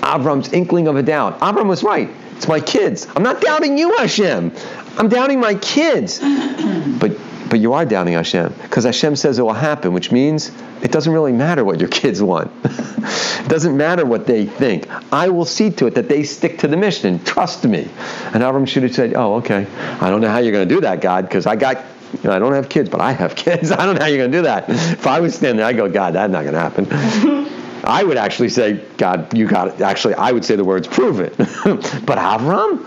Avram's 0.00 0.52
inkling 0.52 0.86
of 0.86 0.96
a 0.96 1.02
doubt. 1.02 1.40
Avram 1.40 1.66
was 1.66 1.82
right. 1.82 2.08
It's 2.36 2.46
my 2.46 2.60
kids. 2.60 3.08
I'm 3.16 3.24
not 3.24 3.40
doubting 3.40 3.76
you, 3.76 3.96
Hashem. 3.98 4.52
I'm 4.96 5.08
doubting 5.08 5.40
my 5.40 5.54
kids. 5.56 6.18
but 7.00 7.16
but 7.50 7.60
you 7.60 7.72
are 7.72 7.84
doubting 7.84 8.14
Hashem 8.14 8.54
because 8.62 8.84
Hashem 8.84 9.16
says 9.16 9.38
it 9.38 9.42
will 9.42 9.52
happen, 9.52 9.92
which 9.92 10.12
means 10.12 10.52
it 10.82 10.92
doesn't 10.92 11.12
really 11.12 11.32
matter 11.32 11.64
what 11.64 11.80
your 11.80 11.88
kids 12.00 12.22
want. 12.22 12.50
it 12.64 13.48
doesn't 13.48 13.76
matter 13.76 14.04
what 14.04 14.26
they 14.26 14.46
think. 14.46 14.88
I 15.12 15.28
will 15.28 15.44
see 15.44 15.70
to 15.70 15.86
it 15.86 15.94
that 15.94 16.08
they 16.08 16.24
stick 16.24 16.58
to 16.58 16.68
the 16.68 16.76
mission. 16.76 17.22
Trust 17.24 17.64
me. 17.64 17.88
And 18.32 18.42
Avram 18.42 18.66
should 18.66 18.82
have 18.84 18.94
said, 18.94 19.14
"Oh, 19.14 19.34
okay. 19.36 19.66
I 20.00 20.10
don't 20.10 20.20
know 20.20 20.28
how 20.28 20.38
you're 20.38 20.52
going 20.52 20.68
to 20.68 20.74
do 20.74 20.80
that, 20.82 21.00
God, 21.00 21.24
because 21.24 21.46
I 21.46 21.56
got." 21.56 21.84
You 22.22 22.30
know, 22.30 22.36
I 22.36 22.38
don't 22.38 22.54
have 22.54 22.70
kids, 22.70 22.88
but 22.88 23.02
I 23.02 23.12
have 23.12 23.34
kids. 23.44 23.70
I 23.70 23.84
don't 23.84 23.96
know 23.96 24.00
how 24.00 24.06
you're 24.06 24.16
going 24.16 24.32
to 24.32 24.38
do 24.38 24.42
that. 24.44 24.70
If 24.70 25.06
I 25.06 25.20
was 25.20 25.34
standing 25.34 25.58
there, 25.58 25.66
I'd 25.66 25.76
go, 25.76 25.90
God, 25.90 26.14
that's 26.14 26.32
not 26.32 26.42
going 26.42 26.54
to 26.54 26.60
happen. 26.60 26.86
I 27.84 28.02
would 28.02 28.16
actually 28.16 28.48
say, 28.48 28.82
God, 28.96 29.36
you 29.36 29.46
got 29.46 29.68
it. 29.68 29.80
Actually, 29.82 30.14
I 30.14 30.32
would 30.32 30.42
say 30.44 30.56
the 30.56 30.64
words, 30.64 30.88
prove 30.88 31.20
it. 31.20 31.36
but 31.36 32.18
Avram? 32.18 32.86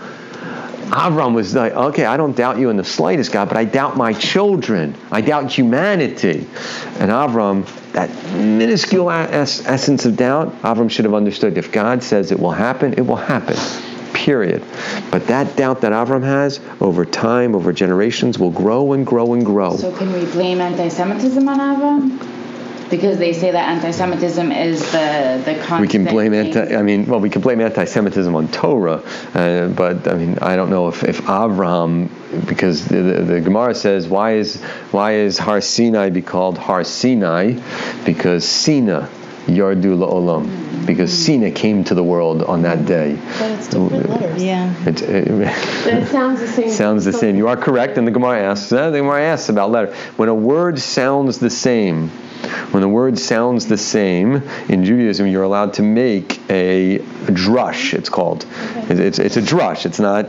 Avram 0.92 1.32
was 1.34 1.54
like, 1.54 1.72
okay, 1.72 2.04
I 2.04 2.18
don't 2.18 2.36
doubt 2.36 2.58
you 2.58 2.68
in 2.68 2.76
the 2.76 2.84
slightest, 2.84 3.32
God, 3.32 3.48
but 3.48 3.56
I 3.56 3.64
doubt 3.64 3.96
my 3.96 4.12
children. 4.12 4.94
I 5.10 5.22
doubt 5.22 5.50
humanity. 5.50 6.46
And 6.98 7.10
Avram, 7.10 7.66
that 7.92 8.10
minuscule 8.36 9.10
es- 9.10 9.64
essence 9.64 10.04
of 10.04 10.16
doubt, 10.16 10.52
Avram 10.60 10.90
should 10.90 11.06
have 11.06 11.14
understood 11.14 11.56
if 11.56 11.72
God 11.72 12.02
says 12.02 12.30
it 12.30 12.38
will 12.38 12.50
happen, 12.50 12.92
it 12.94 13.06
will 13.06 13.16
happen. 13.16 13.56
Period. 14.12 14.62
But 15.10 15.26
that 15.28 15.56
doubt 15.56 15.80
that 15.80 15.92
Avram 15.92 16.22
has 16.22 16.60
over 16.82 17.06
time, 17.06 17.54
over 17.54 17.72
generations, 17.72 18.38
will 18.38 18.50
grow 18.50 18.92
and 18.92 19.06
grow 19.06 19.32
and 19.32 19.46
grow. 19.46 19.76
So 19.76 19.96
can 19.96 20.12
we 20.12 20.26
blame 20.26 20.60
anti-Semitism 20.60 21.48
on 21.48 21.58
Avram? 21.58 22.41
Because 22.92 23.16
they 23.16 23.32
say 23.32 23.50
that 23.50 23.68
anti-Semitism 23.70 24.52
is 24.52 24.80
the 24.92 25.40
the 25.46 25.54
constant. 25.54 25.80
we 25.80 25.88
can 25.88 26.04
blame 26.04 26.34
anti. 26.34 26.76
I 26.76 26.82
mean, 26.82 27.06
well, 27.06 27.20
we 27.20 27.30
can 27.30 27.40
blame 27.40 27.62
anti-Semitism 27.62 28.36
on 28.36 28.48
Torah, 28.48 29.02
uh, 29.32 29.68
but 29.68 30.06
I 30.06 30.14
mean, 30.14 30.38
I 30.42 30.56
don't 30.56 30.68
know 30.68 30.88
if, 30.88 31.02
if 31.02 31.22
Avraham, 31.22 32.10
because 32.46 32.86
the, 32.86 33.00
the, 33.00 33.22
the 33.22 33.40
Gemara 33.40 33.74
says, 33.74 34.06
why 34.06 34.34
is 34.34 34.60
why 34.90 35.14
is 35.14 35.38
Har 35.38 35.62
Sinai 35.62 36.10
be 36.10 36.20
called 36.20 36.58
Har 36.58 36.84
Sinai? 36.84 37.58
Because 38.04 38.46
Sina 38.46 39.08
Yardu 39.46 39.96
La'olam, 39.96 40.86
because 40.86 41.10
Sina 41.12 41.50
came 41.50 41.84
to 41.84 41.94
the 41.94 42.04
world 42.04 42.42
on 42.42 42.60
that 42.62 42.84
day. 42.84 43.18
But 43.38 43.52
it's 43.52 43.68
different 43.68 44.10
letters. 44.10 44.42
Yeah. 44.42 44.74
It, 44.86 45.00
it, 45.16 45.26
It 45.28 46.08
sounds 46.08 46.40
the 46.40 46.46
same. 46.48 46.70
sounds 46.70 47.06
the 47.06 47.12
same. 47.14 47.36
You 47.36 47.48
are 47.48 47.56
correct, 47.56 47.96
and 47.96 48.06
the 48.06 48.12
Gemara 48.12 48.42
asks. 48.42 48.70
Uh, 48.70 48.90
the 48.90 48.98
Gemara 48.98 49.22
asks 49.22 49.48
about 49.48 49.70
letter. 49.70 49.94
When 50.16 50.28
a 50.28 50.34
word 50.34 50.78
sounds 50.78 51.38
the 51.38 51.48
same, 51.48 52.10
when 52.72 52.80
the 52.80 52.88
word 52.88 53.18
sounds 53.18 53.66
the 53.66 53.78
same 53.78 54.36
in 54.68 54.84
Judaism, 54.84 55.26
you're 55.26 55.42
allowed 55.42 55.74
to 55.74 55.82
make 55.82 56.40
a, 56.50 56.98
drush. 57.26 57.94
It's 57.94 58.08
called. 58.08 58.46
It's, 58.88 59.00
it's, 59.00 59.18
it's 59.18 59.36
a 59.36 59.42
drush. 59.42 59.86
It's 59.86 60.00
not, 60.00 60.26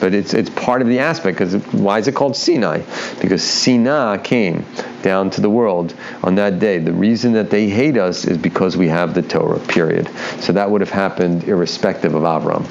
but 0.00 0.14
it's 0.14 0.34
it's 0.34 0.50
part 0.50 0.82
of 0.82 0.88
the 0.88 0.98
aspect. 0.98 1.38
Because 1.38 1.54
why 1.72 1.98
is 1.98 2.08
it 2.08 2.14
called 2.14 2.36
Sinai? 2.36 2.82
Because 3.20 3.42
Sinai 3.42 4.18
came 4.18 4.64
down 5.02 5.30
to 5.30 5.40
the 5.40 5.50
world 5.50 5.94
on 6.22 6.34
that 6.34 6.58
day. 6.58 6.78
The 6.78 6.92
reason 6.92 7.32
that 7.32 7.50
they 7.50 7.68
hate 7.68 7.96
us 7.96 8.24
is 8.24 8.36
because 8.36 8.76
we 8.76 8.88
have 8.88 9.14
the 9.14 9.22
Torah. 9.22 9.60
Period. 9.60 10.10
So 10.40 10.52
that 10.52 10.70
would 10.70 10.82
have 10.82 10.90
happened 10.90 11.44
irrespective 11.44 12.14
of 12.14 12.22
Avram. 12.22 12.66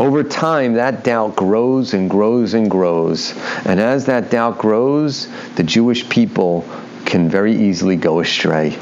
Over 0.00 0.22
time, 0.22 0.74
that 0.74 1.04
doubt 1.04 1.36
grows 1.36 1.92
and 1.92 2.08
grows 2.08 2.54
and 2.54 2.70
grows. 2.70 3.34
And 3.64 3.78
as 3.78 4.06
that 4.06 4.30
doubt 4.30 4.58
grows, 4.58 5.28
the 5.54 5.62
Jewish 5.62 6.08
people 6.08 6.66
can 7.12 7.28
very 7.28 7.54
easily 7.54 7.94
go 7.94 8.20
astray. 8.20 8.74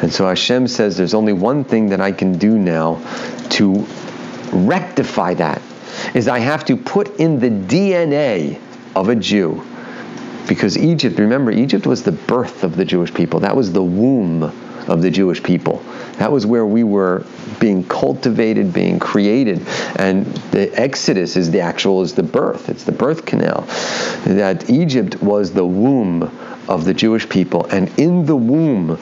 And 0.00 0.12
so 0.12 0.28
Hashem 0.28 0.68
says, 0.68 0.96
There's 0.96 1.14
only 1.14 1.32
one 1.32 1.64
thing 1.64 1.88
that 1.88 2.00
I 2.00 2.12
can 2.12 2.38
do 2.38 2.56
now 2.56 3.02
to 3.50 3.84
rectify 4.52 5.34
that 5.34 5.60
is 6.14 6.28
I 6.28 6.38
have 6.38 6.64
to 6.66 6.76
put 6.76 7.16
in 7.16 7.40
the 7.40 7.50
DNA 7.50 8.60
of 8.94 9.08
a 9.08 9.16
Jew. 9.16 9.66
Because 10.46 10.78
Egypt, 10.78 11.18
remember, 11.18 11.50
Egypt 11.50 11.86
was 11.86 12.04
the 12.04 12.12
birth 12.12 12.62
of 12.62 12.76
the 12.76 12.84
Jewish 12.84 13.12
people. 13.12 13.40
That 13.40 13.56
was 13.56 13.72
the 13.72 13.82
womb 13.82 14.44
of 14.44 15.02
the 15.02 15.10
Jewish 15.10 15.42
people. 15.42 15.82
That 16.18 16.30
was 16.30 16.46
where 16.46 16.64
we 16.64 16.84
were 16.84 17.26
being 17.58 17.82
cultivated, 17.82 18.72
being 18.72 19.00
created. 19.00 19.66
And 19.96 20.24
the 20.52 20.70
Exodus 20.80 21.36
is 21.36 21.50
the 21.50 21.62
actual, 21.62 22.02
is 22.02 22.14
the 22.14 22.22
birth. 22.22 22.68
It's 22.68 22.84
the 22.84 22.92
birth 22.92 23.26
canal. 23.26 23.62
That 24.24 24.70
Egypt 24.70 25.20
was 25.20 25.52
the 25.52 25.66
womb 25.66 26.30
of 26.68 26.84
the 26.84 26.94
Jewish 26.94 27.28
people. 27.28 27.66
And 27.66 27.88
in 27.98 28.26
the 28.26 28.36
womb, 28.36 28.90
uh, 28.90 28.96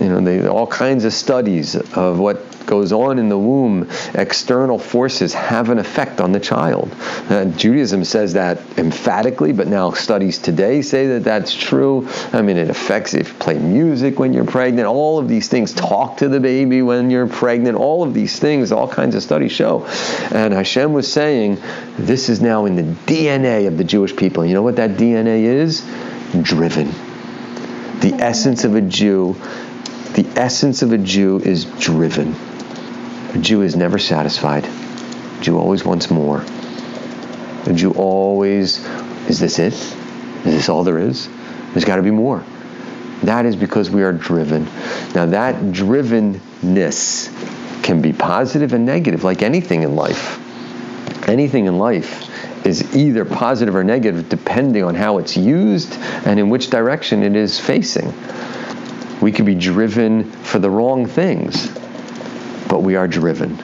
you 0.00 0.08
know, 0.08 0.20
they, 0.20 0.46
all 0.46 0.66
kinds 0.66 1.04
of 1.04 1.12
studies 1.12 1.76
of 1.76 2.18
what 2.18 2.54
goes 2.66 2.92
on 2.92 3.18
in 3.18 3.28
the 3.28 3.38
womb, 3.38 3.88
external 4.14 4.78
forces 4.78 5.34
have 5.34 5.70
an 5.70 5.78
effect 5.78 6.20
on 6.20 6.32
the 6.32 6.40
child. 6.40 6.94
Uh, 7.28 7.44
Judaism 7.46 8.04
says 8.04 8.34
that 8.34 8.58
emphatically, 8.78 9.52
but 9.52 9.68
now 9.68 9.90
studies 9.90 10.38
today 10.38 10.82
say 10.82 11.06
that 11.08 11.24
that's 11.24 11.54
true. 11.54 12.08
I 12.32 12.42
mean, 12.42 12.56
it 12.56 12.70
affects 12.70 13.14
if 13.14 13.28
you 13.28 13.34
play 13.34 13.58
music 13.58 14.18
when 14.18 14.32
you're 14.32 14.44
pregnant, 14.44 14.86
all 14.86 15.18
of 15.18 15.28
these 15.28 15.48
things, 15.48 15.72
talk 15.72 16.18
to 16.18 16.28
the 16.28 16.40
baby 16.40 16.82
when 16.82 17.10
you're 17.10 17.26
pregnant, 17.26 17.76
all 17.76 18.02
of 18.02 18.14
these 18.14 18.38
things, 18.38 18.72
all 18.72 18.88
kinds 18.88 19.14
of 19.14 19.22
studies 19.22 19.52
show. 19.52 19.86
And 20.32 20.54
Hashem 20.54 20.92
was 20.92 21.10
saying, 21.10 21.58
this 21.98 22.28
is 22.28 22.40
now 22.40 22.64
in 22.64 22.76
the 22.76 22.82
DNA 22.82 23.66
of 23.66 23.78
the 23.78 23.84
Jewish 23.84 24.16
people. 24.16 24.44
You 24.44 24.54
know 24.54 24.62
what 24.62 24.76
that 24.76 24.92
DNA 24.92 25.42
is? 25.44 25.84
Driven. 26.42 26.88
The 26.88 28.10
mm-hmm. 28.10 28.20
essence 28.20 28.64
of 28.64 28.74
a 28.74 28.80
Jew, 28.80 29.34
the 30.14 30.26
essence 30.36 30.82
of 30.82 30.92
a 30.92 30.98
Jew 30.98 31.38
is 31.38 31.64
driven. 31.64 32.34
A 33.34 33.38
Jew 33.38 33.62
is 33.62 33.76
never 33.76 33.98
satisfied. 33.98 34.64
A 34.64 35.40
Jew 35.40 35.58
always 35.58 35.84
wants 35.84 36.10
more. 36.10 36.44
A 37.66 37.72
Jew 37.72 37.92
always, 37.92 38.84
is 39.28 39.38
this 39.38 39.58
it? 39.58 39.72
Is 39.72 40.44
this 40.44 40.68
all 40.68 40.84
there 40.84 40.98
is? 40.98 41.28
There's 41.72 41.84
got 41.84 41.96
to 41.96 42.02
be 42.02 42.10
more. 42.10 42.44
That 43.22 43.46
is 43.46 43.56
because 43.56 43.88
we 43.88 44.02
are 44.02 44.12
driven. 44.12 44.64
Now, 45.14 45.26
that 45.26 45.54
drivenness 45.72 47.30
can 47.82 48.02
be 48.02 48.12
positive 48.12 48.72
and 48.72 48.84
negative, 48.84 49.24
like 49.24 49.42
anything 49.42 49.82
in 49.82 49.96
life. 49.96 50.43
Anything 51.28 51.66
in 51.66 51.78
life 51.78 52.30
is 52.66 52.94
either 52.96 53.24
positive 53.24 53.74
or 53.74 53.84
negative 53.84 54.28
depending 54.28 54.84
on 54.84 54.94
how 54.94 55.18
it's 55.18 55.36
used 55.36 55.94
and 56.26 56.38
in 56.40 56.48
which 56.48 56.70
direction 56.70 57.22
it 57.22 57.36
is 57.36 57.58
facing. 57.60 58.12
We 59.20 59.32
could 59.32 59.46
be 59.46 59.54
driven 59.54 60.30
for 60.30 60.58
the 60.58 60.70
wrong 60.70 61.06
things, 61.06 61.68
but 62.68 62.82
we 62.82 62.96
are 62.96 63.08
driven. 63.08 63.58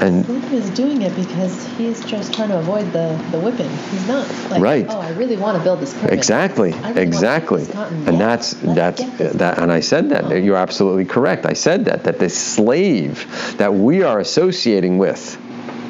And 0.00 0.26
Slip 0.26 0.52
is 0.52 0.70
doing 0.70 1.02
it 1.02 1.14
because 1.14 1.66
he's 1.78 2.04
just 2.04 2.34
trying 2.34 2.48
to 2.48 2.58
avoid 2.58 2.92
the, 2.92 3.16
the 3.30 3.38
whipping. 3.38 3.70
He's 3.70 4.08
not 4.08 4.28
like, 4.50 4.60
Right. 4.60 4.86
oh, 4.88 4.98
I 5.00 5.10
really 5.12 5.36
want 5.36 5.56
to 5.56 5.62
build 5.62 5.80
this 5.80 5.92
pyramid. 5.94 6.12
Exactly, 6.14 6.72
really 6.72 7.00
exactly, 7.00 7.62
and 7.62 8.04
Yeah, 8.06 8.10
that's 8.12 8.62
let's 8.64 9.00
that's 9.00 9.36
that, 9.36 9.58
and 9.58 9.70
I 9.70 9.80
said 9.80 10.10
that 10.10 10.22
cotton. 10.22 10.38
Oh. 10.38 10.40
you're 10.40 10.56
absolutely 10.56 11.04
correct. 11.04 11.46
I 11.46 11.52
said 11.52 11.84
that 11.84 12.04
that 12.04 12.18
the 12.18 12.28
slave 12.28 13.56
that 13.58 13.72
we 13.72 14.02
are 14.02 14.18
associating 14.18 14.98
with 14.98 15.38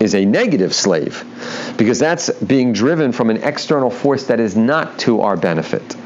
is 0.01 0.15
a 0.15 0.25
negative 0.25 0.75
slave, 0.75 1.25
because 1.77 1.99
that's 1.99 2.31
being 2.31 2.73
driven 2.73 3.13
from 3.13 3.31
an 3.31 3.43
external 3.43 3.91
force 3.91 4.27
that 4.27 4.41
is 4.41 4.57
not 4.57 4.99
to 5.01 5.21
our 5.23 5.37
benefit. 5.37 5.97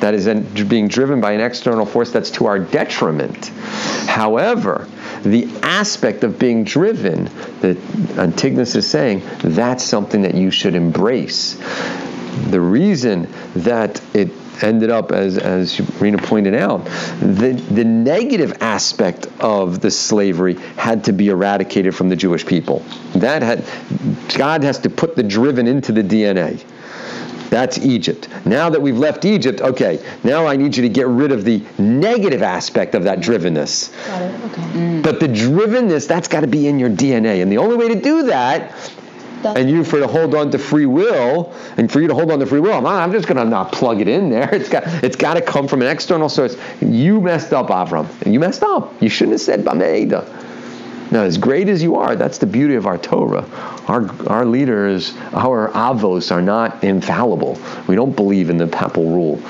That 0.00 0.14
is 0.14 0.26
being 0.64 0.88
driven 0.88 1.20
by 1.20 1.32
an 1.32 1.40
external 1.40 1.84
force 1.84 2.12
that's 2.12 2.30
to 2.32 2.46
our 2.46 2.58
detriment. 2.58 3.48
However, 4.06 4.86
the 5.22 5.48
aspect 5.62 6.22
of 6.22 6.38
being 6.38 6.62
driven 6.62 7.24
that 7.60 7.76
Antigonus 8.16 8.76
is 8.76 8.88
saying, 8.88 9.22
that's 9.38 9.82
something 9.82 10.22
that 10.22 10.34
you 10.34 10.52
should 10.52 10.76
embrace. 10.76 11.54
The 12.50 12.60
reason 12.60 13.28
that 13.56 14.00
it 14.14 14.30
ended 14.62 14.90
up, 14.90 15.12
as, 15.12 15.38
as 15.38 15.80
Rena 16.00 16.18
pointed 16.18 16.54
out, 16.54 16.84
the, 17.20 17.52
the 17.70 17.84
negative 17.84 18.58
aspect 18.60 19.26
of 19.40 19.80
the 19.80 19.90
slavery 19.90 20.54
had 20.76 21.04
to 21.04 21.12
be 21.12 21.28
eradicated 21.28 21.94
from 21.94 22.08
the 22.08 22.16
Jewish 22.16 22.44
people. 22.46 22.80
That 23.14 23.42
had, 23.42 23.64
God 24.36 24.64
has 24.64 24.78
to 24.80 24.90
put 24.90 25.16
the 25.16 25.22
driven 25.22 25.66
into 25.66 25.92
the 25.92 26.02
DNA. 26.02 26.64
That's 27.50 27.78
Egypt. 27.78 28.28
Now 28.44 28.68
that 28.70 28.80
we've 28.80 28.98
left 28.98 29.24
Egypt, 29.24 29.60
okay, 29.60 30.04
now 30.22 30.46
I 30.46 30.56
need 30.56 30.76
you 30.76 30.82
to 30.82 30.88
get 30.88 31.06
rid 31.06 31.32
of 31.32 31.44
the 31.44 31.62
negative 31.78 32.42
aspect 32.42 32.94
of 32.94 33.04
that 33.04 33.20
drivenness. 33.20 33.90
Got 34.06 34.22
it. 34.22 34.40
Okay. 34.44 35.00
But 35.02 35.20
the 35.20 35.28
drivenness, 35.28 36.06
that's 36.06 36.28
got 36.28 36.40
to 36.40 36.46
be 36.46 36.68
in 36.68 36.78
your 36.78 36.90
DNA. 36.90 37.42
And 37.42 37.50
the 37.50 37.58
only 37.58 37.76
way 37.76 37.88
to 37.88 38.00
do 38.00 38.24
that, 38.24 38.74
That's 39.42 39.58
and 39.58 39.70
you 39.70 39.84
for 39.84 39.98
to 40.00 40.06
hold 40.06 40.34
on 40.34 40.50
to 40.50 40.58
free 40.58 40.86
will, 40.86 41.52
and 41.76 41.90
for 41.90 42.00
you 42.00 42.08
to 42.08 42.14
hold 42.14 42.30
on 42.32 42.38
to 42.40 42.46
free 42.46 42.60
will, 42.60 42.72
I'm, 42.72 42.82
not- 42.82 43.02
I'm 43.02 43.12
just 43.12 43.28
going 43.28 43.36
to 43.38 43.44
not 43.44 43.72
plug 43.72 44.00
it 44.00 44.08
in 44.08 44.30
there. 44.30 44.48
It's 44.58 44.68
got 44.68 44.84
it's 45.04 45.16
got 45.16 45.34
to 45.34 45.40
come 45.40 45.68
from 45.68 45.82
an 45.82 45.88
external 45.88 46.28
source. 46.28 46.56
You 46.80 47.20
messed 47.20 47.52
up, 47.52 47.68
Avram. 47.68 48.06
And 48.22 48.34
you 48.34 48.40
messed 48.40 48.62
up. 48.62 49.00
You 49.00 49.08
shouldn't 49.08 49.34
have 49.34 49.40
said 49.40 49.64
Bameh 49.64 50.08
eida. 50.08 50.24
Now, 51.10 51.22
as 51.22 51.38
great 51.38 51.68
as 51.68 51.82
you 51.82 51.96
are, 51.96 52.16
that's 52.16 52.36
the 52.38 52.46
beauty 52.46 52.74
of 52.74 52.86
our 52.86 52.98
Torah. 52.98 53.46
Our, 53.88 54.10
our 54.28 54.44
leaders, 54.44 55.14
our 55.32 55.70
avos, 55.70 56.30
are 56.30 56.42
not 56.42 56.84
infallible. 56.84 57.58
We 57.86 57.96
don't 57.96 58.14
believe 58.14 58.50
in 58.50 58.58
the 58.58 58.66
papal 58.66 59.04
rule. 59.10 59.40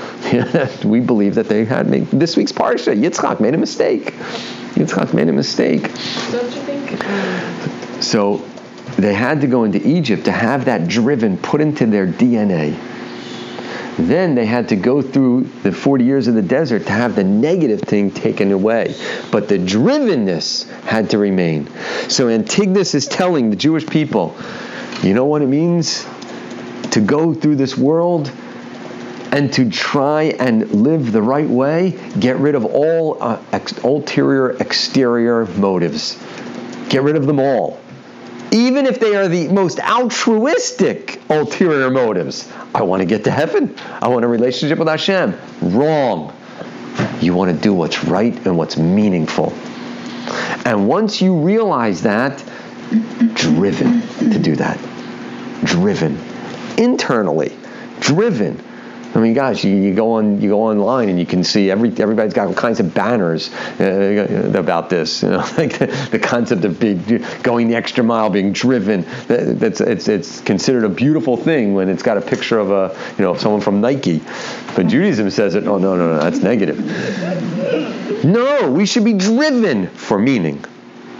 we 0.88 1.00
believe 1.00 1.34
that 1.34 1.48
they 1.48 1.64
had 1.64 1.88
made 1.88 2.06
this 2.12 2.36
week's 2.36 2.52
parsha. 2.52 2.96
Yitzchak 2.96 3.40
made 3.40 3.54
a 3.54 3.58
mistake. 3.58 4.12
Yitzchak 4.74 5.12
made 5.14 5.28
a 5.28 5.32
mistake. 5.32 5.82
Don't 5.82 6.54
you 6.54 6.60
think? 6.62 7.04
Um, 7.04 8.02
so 8.02 8.44
they 8.98 9.14
had 9.14 9.42
to 9.42 9.46
go 9.46 9.62
into 9.62 9.86
Egypt 9.86 10.24
to 10.24 10.32
have 10.32 10.64
that 10.64 10.88
driven 10.88 11.38
put 11.38 11.60
into 11.60 11.86
their 11.86 12.06
DNA. 12.06 12.76
Then 13.96 14.34
they 14.34 14.44
had 14.44 14.68
to 14.70 14.76
go 14.76 15.02
through 15.02 15.44
the 15.62 15.70
40 15.70 16.04
years 16.04 16.26
of 16.26 16.34
the 16.34 16.42
desert 16.42 16.86
to 16.86 16.92
have 16.92 17.14
the 17.14 17.22
negative 17.22 17.80
thing 17.80 18.10
taken 18.10 18.50
away. 18.50 18.94
But 19.30 19.48
the 19.48 19.56
drivenness 19.56 20.68
had 20.82 21.10
to 21.10 21.18
remain. 21.18 21.68
So 22.08 22.28
Antigonus 22.28 22.94
is 22.94 23.06
telling 23.06 23.50
the 23.50 23.56
Jewish 23.56 23.86
people, 23.86 24.36
you 25.02 25.14
know 25.14 25.26
what 25.26 25.42
it 25.42 25.48
means 25.48 26.04
to 26.90 27.00
go 27.00 27.34
through 27.34 27.56
this 27.56 27.76
world 27.76 28.32
and 29.30 29.52
to 29.52 29.70
try 29.70 30.24
and 30.24 30.68
live 30.70 31.12
the 31.12 31.22
right 31.22 31.48
way? 31.48 31.98
Get 32.18 32.36
rid 32.38 32.56
of 32.56 32.64
all 32.64 33.22
uh, 33.22 33.40
ex- 33.52 33.78
ulterior, 33.84 34.50
exterior 34.50 35.46
motives. 35.46 36.20
Get 36.88 37.02
rid 37.02 37.14
of 37.14 37.26
them 37.26 37.38
all 37.38 37.78
even 38.52 38.86
if 38.86 39.00
they 39.00 39.14
are 39.16 39.28
the 39.28 39.48
most 39.48 39.78
altruistic 39.80 41.20
ulterior 41.30 41.90
motives. 41.90 42.50
I 42.74 42.82
want 42.82 43.00
to 43.00 43.06
get 43.06 43.24
to 43.24 43.30
heaven. 43.30 43.74
I 44.00 44.08
want 44.08 44.24
a 44.24 44.28
relationship 44.28 44.78
with 44.78 44.88
Hashem. 44.88 45.38
Wrong. 45.60 46.34
You 47.20 47.34
want 47.34 47.50
to 47.54 47.56
do 47.56 47.72
what's 47.74 48.04
right 48.04 48.34
and 48.46 48.56
what's 48.56 48.76
meaningful. 48.76 49.52
And 50.64 50.88
once 50.88 51.20
you 51.20 51.36
realize 51.38 52.02
that, 52.02 52.44
driven 53.34 54.02
to 54.18 54.38
do 54.38 54.56
that. 54.56 54.78
Driven. 55.64 56.18
Internally. 56.76 57.56
Driven. 58.00 58.62
I 59.14 59.20
mean, 59.20 59.32
gosh, 59.32 59.64
you, 59.64 59.74
you, 59.74 59.94
go 59.94 60.12
on 60.12 60.40
you 60.42 60.50
go 60.50 60.64
online 60.64 61.08
and 61.08 61.18
you 61.18 61.24
can 61.24 61.42
see 61.42 61.70
every 61.70 61.90
everybody's 61.98 62.34
got 62.34 62.46
all 62.46 62.54
kinds 62.54 62.78
of 62.78 62.92
banners 62.92 63.50
uh, 63.80 64.52
about 64.54 64.90
this. 64.90 65.22
You 65.22 65.30
know, 65.30 65.38
like 65.56 65.78
the, 65.78 65.86
the, 66.10 66.18
concept 66.18 66.64
of 66.66 66.78
being 66.78 67.24
going 67.42 67.68
the 67.68 67.74
extra 67.74 68.04
mile, 68.04 68.28
being 68.28 68.52
driven. 68.52 69.06
That's 69.26 69.80
it's 69.80 70.08
it's 70.08 70.40
considered 70.42 70.84
a 70.84 70.90
beautiful 70.90 71.38
thing 71.38 71.72
when 71.72 71.88
it's 71.88 72.02
got 72.02 72.18
a 72.18 72.20
picture 72.20 72.58
of 72.58 72.70
a 72.70 72.96
you 73.16 73.24
know 73.24 73.34
someone 73.34 73.62
from 73.62 73.80
Nike. 73.80 74.20
But 74.76 74.88
Judaism 74.88 75.30
says 75.30 75.54
it. 75.54 75.66
Oh 75.66 75.78
no 75.78 75.96
no 75.96 76.14
no, 76.14 76.22
that's 76.22 76.40
negative. 76.42 76.78
No, 78.24 78.70
we 78.70 78.84
should 78.84 79.04
be 79.04 79.14
driven 79.14 79.86
for 79.88 80.18
meaning, 80.18 80.62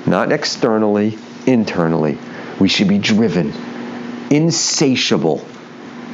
not 0.05 0.31
externally, 0.31 1.17
internally. 1.47 2.19
We 2.61 2.69
should 2.69 2.89
be 2.89 2.99
driven, 2.99 3.55
insatiable. 4.31 5.43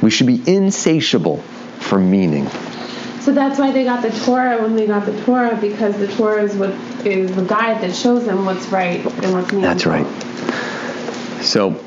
We 0.01 0.09
should 0.09 0.27
be 0.27 0.41
insatiable 0.45 1.43
for 1.79 1.99
meaning. 1.99 2.49
So 3.21 3.31
that's 3.31 3.57
why 3.57 3.71
they 3.71 3.83
got 3.83 4.03
the 4.03 4.11
Torah 4.23 4.61
when 4.61 4.75
they 4.75 4.85
got 4.85 5.05
the 5.05 5.19
Torah 5.23 5.57
because 5.59 5.97
the 5.97 6.07
Torah 6.07 6.43
is 6.43 6.55
what 6.55 6.69
is 7.05 7.35
the 7.35 7.43
guide 7.43 7.81
that 7.81 7.95
shows 7.95 8.25
them 8.25 8.45
what's 8.45 8.67
right 8.67 8.99
and 8.99 9.33
what's 9.33 9.51
meaningful. 9.51 9.61
That's 9.61 9.85
right. 9.85 10.05
So. 11.43 11.83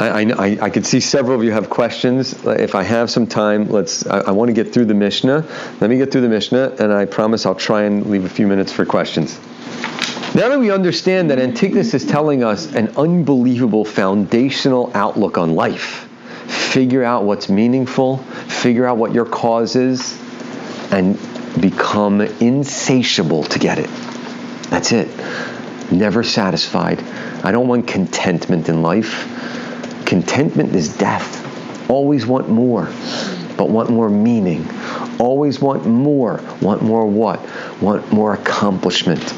I, 0.00 0.22
I, 0.22 0.58
I 0.62 0.70
could 0.70 0.86
see 0.86 1.00
several 1.00 1.36
of 1.36 1.44
you 1.44 1.50
have 1.50 1.68
questions. 1.70 2.44
If 2.46 2.76
I 2.76 2.84
have 2.84 3.10
some 3.10 3.26
time, 3.26 3.68
let's. 3.68 4.06
I, 4.06 4.20
I 4.20 4.30
want 4.30 4.48
to 4.48 4.52
get 4.52 4.72
through 4.72 4.84
the 4.84 4.94
Mishnah. 4.94 5.44
Let 5.80 5.90
me 5.90 5.98
get 5.98 6.12
through 6.12 6.20
the 6.20 6.28
Mishnah, 6.28 6.76
and 6.78 6.92
I 6.92 7.04
promise 7.04 7.44
I'll 7.44 7.56
try 7.56 7.82
and 7.82 8.06
leave 8.06 8.24
a 8.24 8.28
few 8.28 8.46
minutes 8.46 8.70
for 8.70 8.86
questions. 8.86 9.40
Now 10.34 10.50
that 10.50 10.60
we 10.60 10.70
understand 10.70 11.30
that 11.30 11.40
Antigonus 11.40 11.94
is 11.94 12.06
telling 12.06 12.44
us 12.44 12.72
an 12.74 12.96
unbelievable 12.96 13.84
foundational 13.84 14.92
outlook 14.94 15.36
on 15.36 15.56
life, 15.56 16.07
figure 16.48 17.04
out 17.04 17.24
what's 17.24 17.48
meaningful, 17.48 18.18
figure 18.18 18.86
out 18.86 18.96
what 18.96 19.14
your 19.14 19.24
cause 19.24 19.76
is, 19.76 20.18
and 20.90 21.18
become 21.60 22.20
insatiable 22.20 23.44
to 23.44 23.58
get 23.58 23.78
it. 23.78 23.90
That's 24.70 24.92
it. 24.92 25.08
Never 25.90 26.22
satisfied. 26.22 27.00
I 27.42 27.52
don't 27.52 27.68
want 27.68 27.86
contentment 27.86 28.68
in 28.68 28.82
life. 28.82 30.04
Contentment 30.04 30.74
is 30.74 30.96
death. 30.96 31.90
Always 31.90 32.26
want 32.26 32.48
more, 32.48 32.88
but 33.58 33.68
want 33.68 33.90
more 33.90 34.08
meaning. 34.08 34.66
Always 35.18 35.60
want 35.60 35.84
more. 35.84 36.40
Want 36.62 36.80
more 36.80 37.04
what? 37.06 37.40
Want 37.82 38.10
more 38.12 38.32
accomplishment. 38.32 39.34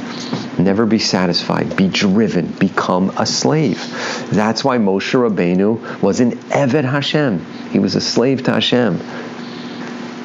Never 0.58 0.86
be 0.86 0.98
satisfied. 0.98 1.74
Be 1.76 1.88
driven. 1.88 2.46
Become 2.52 3.10
a 3.16 3.26
slave. 3.26 3.82
That's 4.30 4.62
why 4.62 4.78
Moshe 4.78 5.14
Rabbeinu 5.14 6.02
was 6.02 6.20
an 6.20 6.32
Eved 6.32 6.84
Hashem. 6.84 7.44
He 7.70 7.78
was 7.78 7.96
a 7.96 8.00
slave 8.00 8.44
to 8.44 8.52
Hashem. 8.52 9.00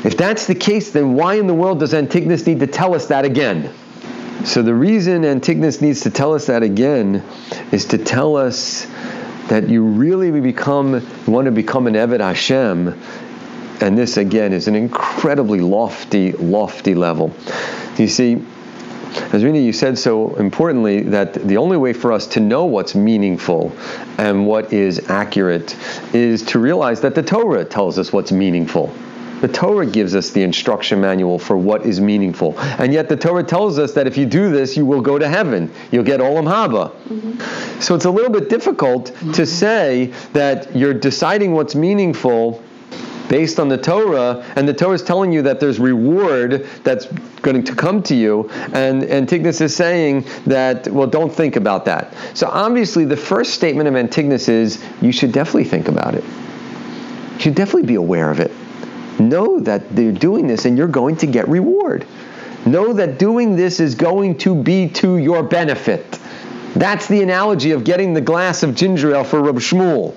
If 0.03 0.17
that's 0.17 0.45
the 0.45 0.55
case, 0.55 0.91
then 0.91 1.15
why 1.15 1.35
in 1.35 1.47
the 1.47 1.55
world 1.55 1.79
does 1.79 1.93
Antigonus 1.93 2.45
need 2.45 2.59
to 2.59 2.67
tell 2.67 2.93
us 2.93 3.07
that 3.07 3.25
again? 3.25 3.73
So 4.43 4.61
the 4.61 4.75
reason 4.75 5.25
Antigonus 5.25 5.81
needs 5.81 6.01
to 6.01 6.11
tell 6.11 6.35
us 6.35 6.47
that 6.47 6.61
again 6.61 7.23
is 7.71 7.85
to 7.85 7.97
tell 7.97 8.35
us 8.35 8.85
that 9.47 9.69
you 9.69 9.83
really 9.83 10.39
become 10.41 11.07
want 11.25 11.45
to 11.45 11.51
become 11.51 11.87
an 11.87 11.93
Eved 11.93 12.19
Hashem, 12.19 12.99
and 13.81 13.97
this 13.97 14.17
again 14.17 14.53
is 14.53 14.67
an 14.67 14.75
incredibly 14.75 15.59
lofty, 15.59 16.31
lofty 16.33 16.95
level. 16.95 17.33
You 17.97 18.07
see, 18.07 18.43
as 19.31 19.43
Rina, 19.43 19.59
you 19.59 19.73
said 19.73 19.97
so 19.97 20.35
importantly 20.35 21.01
that 21.01 21.33
the 21.33 21.57
only 21.57 21.77
way 21.77 21.93
for 21.93 22.11
us 22.11 22.27
to 22.27 22.39
know 22.39 22.65
what's 22.65 22.95
meaningful 22.95 23.75
and 24.17 24.45
what 24.45 24.73
is 24.73 25.09
accurate 25.09 25.75
is 26.13 26.43
to 26.43 26.59
realize 26.59 27.01
that 27.01 27.15
the 27.15 27.23
Torah 27.23 27.63
tells 27.63 27.97
us 27.97 28.11
what's 28.11 28.31
meaningful. 28.31 28.93
The 29.41 29.47
Torah 29.49 29.85
gives 29.85 30.15
us 30.15 30.31
the 30.31 30.43
instruction 30.43 31.01
manual 31.01 31.37
for 31.37 31.57
what 31.57 31.85
is 31.85 31.99
meaningful. 31.99 32.57
And 32.59 32.93
yet 32.93 33.09
the 33.09 33.17
Torah 33.17 33.43
tells 33.43 33.77
us 33.77 33.93
that 33.93 34.07
if 34.07 34.17
you 34.17 34.25
do 34.25 34.49
this, 34.49 34.75
you 34.77 34.85
will 34.85 35.01
go 35.01 35.19
to 35.19 35.27
heaven. 35.27 35.71
You'll 35.91 36.03
get 36.03 36.19
Olam 36.19 36.45
Haba. 36.45 36.91
Mm-hmm. 36.91 37.81
So 37.81 37.95
it's 37.95 38.05
a 38.05 38.11
little 38.11 38.31
bit 38.31 38.49
difficult 38.49 39.11
mm-hmm. 39.11 39.33
to 39.33 39.45
say 39.45 40.13
that 40.33 40.75
you're 40.75 40.93
deciding 40.93 41.51
what's 41.51 41.75
meaningful 41.75 42.63
based 43.29 43.59
on 43.59 43.67
the 43.67 43.77
Torah, 43.77 44.45
and 44.55 44.67
the 44.67 44.73
Torah 44.73 44.93
is 44.93 45.03
telling 45.03 45.31
you 45.31 45.41
that 45.43 45.59
there's 45.59 45.79
reward 45.79 46.67
that's 46.83 47.05
going 47.41 47.63
to 47.63 47.75
come 47.75 48.01
to 48.03 48.15
you, 48.15 48.49
and 48.73 49.03
Antigonus 49.03 49.61
is 49.61 49.75
saying 49.75 50.25
that, 50.45 50.87
well, 50.87 51.07
don't 51.07 51.33
think 51.33 51.55
about 51.55 51.85
that. 51.85 52.13
So 52.33 52.47
obviously, 52.47 53.05
the 53.05 53.17
first 53.17 53.53
statement 53.53 53.87
of 53.87 53.95
Antigonus 53.95 54.49
is 54.49 54.83
you 55.01 55.11
should 55.11 55.31
definitely 55.31 55.65
think 55.65 55.87
about 55.87 56.15
it. 56.15 56.23
You 56.23 57.39
should 57.39 57.55
definitely 57.55 57.87
be 57.87 57.95
aware 57.95 58.31
of 58.31 58.39
it 58.39 58.51
know 59.19 59.59
that 59.59 59.95
they're 59.95 60.11
doing 60.11 60.47
this 60.47 60.65
and 60.65 60.77
you're 60.77 60.87
going 60.87 61.17
to 61.17 61.27
get 61.27 61.47
reward. 61.47 62.05
Know 62.65 62.93
that 62.93 63.19
doing 63.19 63.55
this 63.55 63.79
is 63.79 63.95
going 63.95 64.39
to 64.39 64.55
be 64.55 64.89
to 64.89 65.17
your 65.17 65.43
benefit. 65.43 66.19
That's 66.75 67.07
the 67.07 67.21
analogy 67.21 67.71
of 67.71 67.83
getting 67.83 68.13
the 68.13 68.21
glass 68.21 68.63
of 68.63 68.75
ginger 68.75 69.13
ale 69.15 69.23
for 69.23 69.41
Reb 69.41 69.57
Shmuel. 69.57 70.15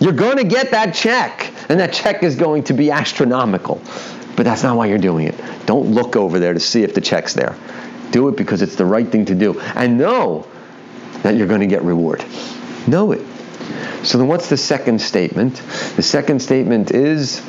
You're 0.00 0.12
going 0.12 0.38
to 0.38 0.44
get 0.44 0.70
that 0.70 0.94
check, 0.94 1.52
and 1.68 1.80
that 1.80 1.92
check 1.92 2.22
is 2.22 2.36
going 2.36 2.64
to 2.64 2.72
be 2.72 2.90
astronomical. 2.90 3.80
But 4.36 4.44
that's 4.44 4.62
not 4.62 4.76
why 4.76 4.86
you're 4.86 4.98
doing 4.98 5.26
it. 5.26 5.34
Don't 5.66 5.92
look 5.92 6.16
over 6.16 6.38
there 6.38 6.52
to 6.52 6.60
see 6.60 6.82
if 6.82 6.94
the 6.94 7.00
check's 7.00 7.34
there. 7.34 7.56
Do 8.10 8.28
it 8.28 8.36
because 8.36 8.62
it's 8.62 8.76
the 8.76 8.84
right 8.84 9.06
thing 9.06 9.24
to 9.26 9.34
do. 9.34 9.60
And 9.60 9.96
know 9.96 10.46
that 11.22 11.36
you're 11.36 11.46
going 11.46 11.60
to 11.60 11.66
get 11.66 11.82
reward. 11.82 12.24
Know 12.86 13.12
it. 13.12 13.24
So 14.04 14.18
then 14.18 14.26
what's 14.26 14.48
the 14.48 14.56
second 14.56 15.00
statement? 15.00 15.56
The 15.96 16.02
second 16.02 16.40
statement 16.40 16.90
is 16.90 17.40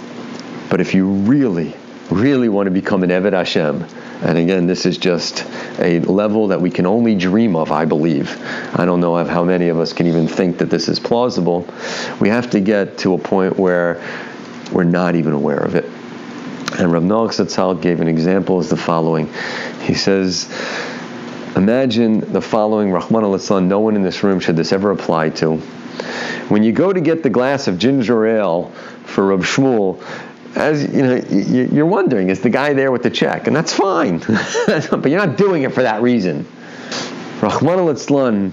but 0.69 0.81
if 0.81 0.93
you 0.93 1.07
really, 1.07 1.75
really 2.09 2.49
want 2.49 2.67
to 2.67 2.71
become 2.71 3.03
an 3.03 3.09
Eved 3.09 3.33
Hashem, 3.33 3.85
and 4.21 4.37
again, 4.37 4.65
this 4.65 4.85
is 4.85 4.97
just 4.97 5.45
a 5.79 5.99
level 5.99 6.47
that 6.47 6.61
we 6.61 6.71
can 6.71 6.85
only 6.85 7.15
dream 7.15 7.55
of, 7.55 7.71
I 7.71 7.85
believe. 7.85 8.37
I 8.73 8.85
don't 8.85 9.01
know 9.01 9.23
how 9.25 9.43
many 9.43 9.67
of 9.67 9.79
us 9.79 9.93
can 9.93 10.07
even 10.07 10.27
think 10.27 10.57
that 10.59 10.69
this 10.69 10.87
is 10.87 10.99
plausible. 10.99 11.67
We 12.19 12.29
have 12.29 12.49
to 12.51 12.59
get 12.59 12.97
to 12.99 13.13
a 13.13 13.17
point 13.17 13.57
where 13.57 14.01
we're 14.71 14.83
not 14.83 15.15
even 15.15 15.33
aware 15.33 15.59
of 15.59 15.75
it. 15.75 15.85
And 16.79 16.91
Rav 16.91 17.03
Noach 17.03 17.45
Zatzal 17.45 17.81
gave 17.81 17.99
an 17.99 18.07
example 18.07 18.59
as 18.59 18.69
the 18.69 18.77
following. 18.77 19.31
He 19.81 19.93
says, 19.93 20.49
Imagine 21.55 22.31
the 22.33 22.41
following, 22.41 22.91
Rahman 22.91 23.23
al 23.23 23.61
no 23.61 23.79
one 23.79 23.95
in 23.95 24.01
this 24.01 24.23
room 24.23 24.39
should 24.39 24.57
this 24.57 24.73
ever 24.73 24.91
apply 24.91 25.29
to. 25.31 25.57
When 26.49 26.63
you 26.63 26.71
go 26.71 26.91
to 26.91 26.99
get 26.99 27.23
the 27.23 27.29
glass 27.29 27.67
of 27.67 27.77
ginger 27.77 28.25
ale 28.25 28.69
for 29.05 29.27
Rav 29.27 29.41
Shmuel, 29.41 30.03
as 30.55 30.83
you 30.93 31.03
know, 31.03 31.15
you're 31.15 31.85
wondering, 31.85 32.29
is 32.29 32.41
the 32.41 32.49
guy 32.49 32.73
there 32.73 32.91
with 32.91 33.03
the 33.03 33.09
check? 33.09 33.47
And 33.47 33.55
that's 33.55 33.73
fine, 33.73 34.19
but 34.67 35.09
you're 35.09 35.25
not 35.25 35.37
doing 35.37 35.63
it 35.63 35.73
for 35.73 35.83
that 35.83 36.01
reason. 36.01 36.47
Rahman 37.41 37.79
al 37.79 37.89
a 37.89 38.51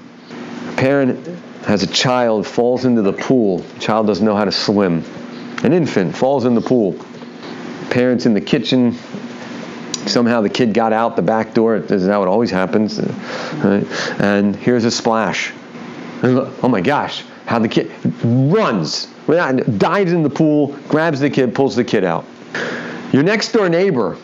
parent 0.76 1.26
has 1.64 1.82
a 1.82 1.86
child, 1.86 2.46
falls 2.46 2.84
into 2.84 3.02
the 3.02 3.12
pool. 3.12 3.64
Child 3.78 4.06
doesn't 4.06 4.24
know 4.24 4.36
how 4.36 4.44
to 4.44 4.52
swim. 4.52 5.04
An 5.62 5.72
infant 5.72 6.16
falls 6.16 6.44
in 6.44 6.54
the 6.54 6.60
pool. 6.60 6.98
Parents 7.90 8.26
in 8.26 8.34
the 8.34 8.40
kitchen, 8.40 8.98
Somehow 10.06 10.40
the 10.40 10.48
kid 10.48 10.74
got 10.74 10.92
out 10.92 11.14
the 11.16 11.22
back 11.22 11.54
door. 11.54 11.76
Is 11.76 12.06
how 12.06 12.22
it 12.22 12.28
always 12.28 12.50
happens. 12.50 12.98
Uh, 12.98 13.14
right? 13.62 14.20
And 14.20 14.56
here's 14.56 14.84
a 14.84 14.90
splash. 14.90 15.52
Oh 16.24 16.68
my 16.68 16.80
gosh, 16.80 17.24
how 17.46 17.58
the 17.58 17.68
kid 17.68 17.90
runs, 18.22 19.08
dives 19.26 20.12
in 20.12 20.22
the 20.22 20.30
pool, 20.30 20.76
grabs 20.88 21.20
the 21.20 21.30
kid, 21.30 21.54
pulls 21.54 21.76
the 21.76 21.84
kid 21.84 22.04
out. 22.04 22.24
Your 23.12 23.22
next 23.22 23.52
door 23.52 23.68
neighbor 23.68 24.16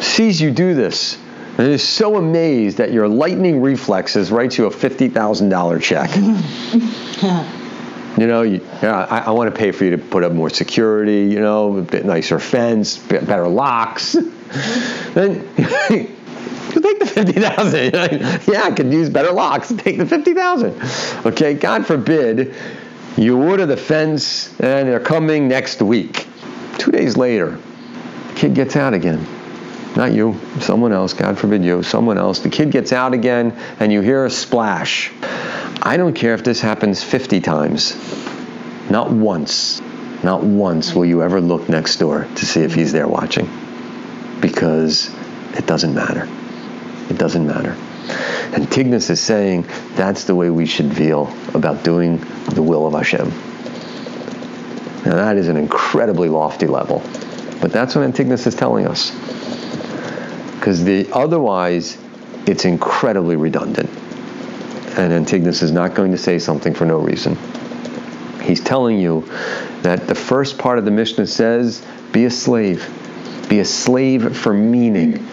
sees 0.00 0.40
you 0.40 0.50
do 0.50 0.74
this 0.74 1.18
and 1.58 1.66
is 1.66 1.86
so 1.86 2.16
amazed 2.16 2.78
at 2.80 2.92
your 2.92 3.08
lightning 3.08 3.60
reflexes, 3.60 4.30
writes 4.30 4.56
you 4.58 4.66
a 4.66 4.70
$50,000 4.70 5.82
check. 5.82 7.54
You 8.18 8.26
know, 8.26 8.42
you, 8.42 8.66
yeah, 8.82 9.04
I, 9.04 9.18
I 9.18 9.30
want 9.30 9.54
to 9.54 9.56
pay 9.56 9.70
for 9.70 9.84
you 9.84 9.92
to 9.92 9.98
put 9.98 10.24
up 10.24 10.32
more 10.32 10.50
security, 10.50 11.20
you 11.20 11.38
know, 11.38 11.76
a 11.78 11.82
bit 11.82 12.04
nicer 12.04 12.40
fence, 12.40 12.98
bit 12.98 13.24
better 13.24 13.46
locks. 13.46 14.12
then 15.14 15.34
you 15.58 16.80
take 16.80 16.98
the 16.98 17.06
50,000. 17.06 17.92
yeah, 18.52 18.62
I 18.64 18.72
could 18.72 18.92
use 18.92 19.08
better 19.08 19.30
locks. 19.30 19.72
Take 19.72 19.98
the 19.98 20.06
50,000. 20.06 21.26
Okay, 21.26 21.54
God 21.54 21.86
forbid 21.86 22.56
you 23.18 23.42
order 23.42 23.66
the 23.66 23.76
fence 23.76 24.48
and 24.60 24.88
they're 24.88 25.00
coming 25.00 25.48
next 25.48 25.82
week. 25.82 26.26
Two 26.78 26.92
days 26.92 27.16
later, 27.16 27.58
the 28.28 28.34
kid 28.36 28.54
gets 28.54 28.76
out 28.76 28.94
again. 28.94 29.26
Not 29.96 30.12
you, 30.12 30.38
someone 30.60 30.92
else, 30.92 31.14
God 31.14 31.38
forbid 31.38 31.64
you, 31.64 31.82
someone 31.82 32.18
else. 32.18 32.38
The 32.38 32.50
kid 32.50 32.70
gets 32.70 32.92
out 32.92 33.14
again 33.14 33.58
and 33.80 33.92
you 33.92 34.00
hear 34.00 34.24
a 34.24 34.30
splash. 34.30 35.10
I 35.82 35.96
don't 35.96 36.14
care 36.14 36.34
if 36.34 36.44
this 36.44 36.60
happens 36.60 37.02
50 37.02 37.40
times. 37.40 37.96
Not 38.90 39.10
once, 39.10 39.80
not 40.22 40.42
once 40.42 40.94
will 40.94 41.04
you 41.04 41.22
ever 41.22 41.40
look 41.40 41.68
next 41.68 41.96
door 41.96 42.28
to 42.36 42.46
see 42.46 42.60
if 42.60 42.74
he's 42.74 42.92
there 42.92 43.08
watching. 43.08 43.48
Because 44.40 45.12
it 45.54 45.66
doesn't 45.66 45.94
matter. 45.94 46.28
It 47.10 47.18
doesn't 47.18 47.46
matter. 47.46 47.76
Antigonus 48.54 49.10
is 49.10 49.20
saying 49.20 49.66
that's 49.94 50.24
the 50.24 50.34
way 50.34 50.50
we 50.50 50.66
should 50.66 50.94
feel 50.96 51.34
about 51.54 51.84
doing 51.84 52.18
the 52.54 52.62
will 52.62 52.86
of 52.86 52.94
Hashem. 52.94 53.28
Now 55.04 55.16
that 55.16 55.36
is 55.36 55.48
an 55.48 55.56
incredibly 55.56 56.28
lofty 56.28 56.66
level. 56.66 57.02
But 57.60 57.72
that's 57.72 57.94
what 57.94 58.04
Antigonus 58.04 58.46
is 58.46 58.54
telling 58.54 58.86
us. 58.86 59.10
Because 60.54 60.84
the 60.84 61.08
otherwise 61.12 61.98
it's 62.46 62.64
incredibly 62.64 63.36
redundant 63.36 63.90
and 64.98 65.12
Antigonus 65.12 65.62
is 65.62 65.70
not 65.70 65.94
going 65.94 66.10
to 66.10 66.18
say 66.18 66.38
something 66.38 66.74
for 66.74 66.84
no 66.84 66.98
reason. 66.98 67.36
He's 68.42 68.60
telling 68.60 68.98
you 68.98 69.28
that 69.82 70.08
the 70.08 70.14
first 70.14 70.58
part 70.58 70.78
of 70.78 70.84
the 70.84 70.90
Mishnah 70.90 71.26
says, 71.26 71.84
be 72.12 72.24
a 72.24 72.30
slave. 72.30 72.84
Be 73.48 73.60
a 73.60 73.64
slave 73.64 74.36
for 74.36 74.52
meaning. 74.52 75.24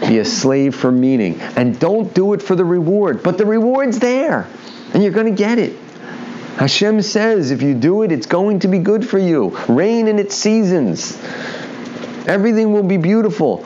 Be 0.00 0.18
a 0.18 0.24
slave 0.24 0.74
for 0.74 0.90
meaning. 0.90 1.40
And 1.40 1.78
don't 1.78 2.12
do 2.14 2.32
it 2.32 2.42
for 2.42 2.56
the 2.56 2.64
reward. 2.64 3.22
But 3.22 3.36
the 3.38 3.46
reward's 3.46 3.98
there. 3.98 4.48
And 4.94 5.02
you're 5.02 5.12
going 5.12 5.26
to 5.26 5.32
get 5.32 5.58
it. 5.58 5.76
Hashem 6.56 7.02
says 7.02 7.50
if 7.50 7.62
you 7.62 7.74
do 7.74 8.02
it, 8.02 8.12
it's 8.12 8.26
going 8.26 8.60
to 8.60 8.68
be 8.68 8.78
good 8.78 9.08
for 9.08 9.18
you. 9.18 9.56
Rain 9.68 10.06
in 10.08 10.18
its 10.18 10.34
seasons. 10.34 11.16
Everything 12.26 12.72
will 12.72 12.82
be 12.82 12.98
beautiful. 12.98 13.64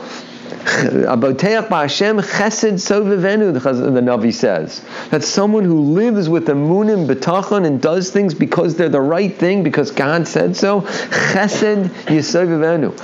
Aboteach 0.66 1.68
ba'Hashem 1.68 2.20
chesed 2.22 2.74
sovivenu, 2.74 3.53
the 3.53 4.01
Navi 4.01 4.32
says. 4.32 4.84
That's 5.11 5.28
someone 5.28 5.64
who 5.64 5.80
lives 5.80 6.28
with 6.28 6.47
the 6.47 6.55
munim 6.55 7.07
betachon 7.07 7.66
and 7.66 7.80
does 7.80 8.11
things 8.11 8.34
because 8.34 8.76
they're 8.76 8.89
the 8.89 9.01
right 9.01 9.32
thing, 9.32 9.62
because 9.62 9.91
God 9.93 10.26
said 10.26 10.57
so. 10.57 10.80
Chesed 10.80 11.89
yisovivenu. 12.07 12.95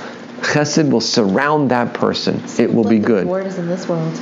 Chesed 0.43 0.89
will 0.91 1.01
surround 1.01 1.71
that 1.71 1.93
person. 1.93 2.43
It 2.59 2.73
will 2.73 2.83
be 2.83 2.99
good. 2.99 3.25
The 3.25 3.31
word 3.31 3.47
is 3.47 3.57
in 3.57 3.67
this 3.67 3.87
world. 3.87 4.13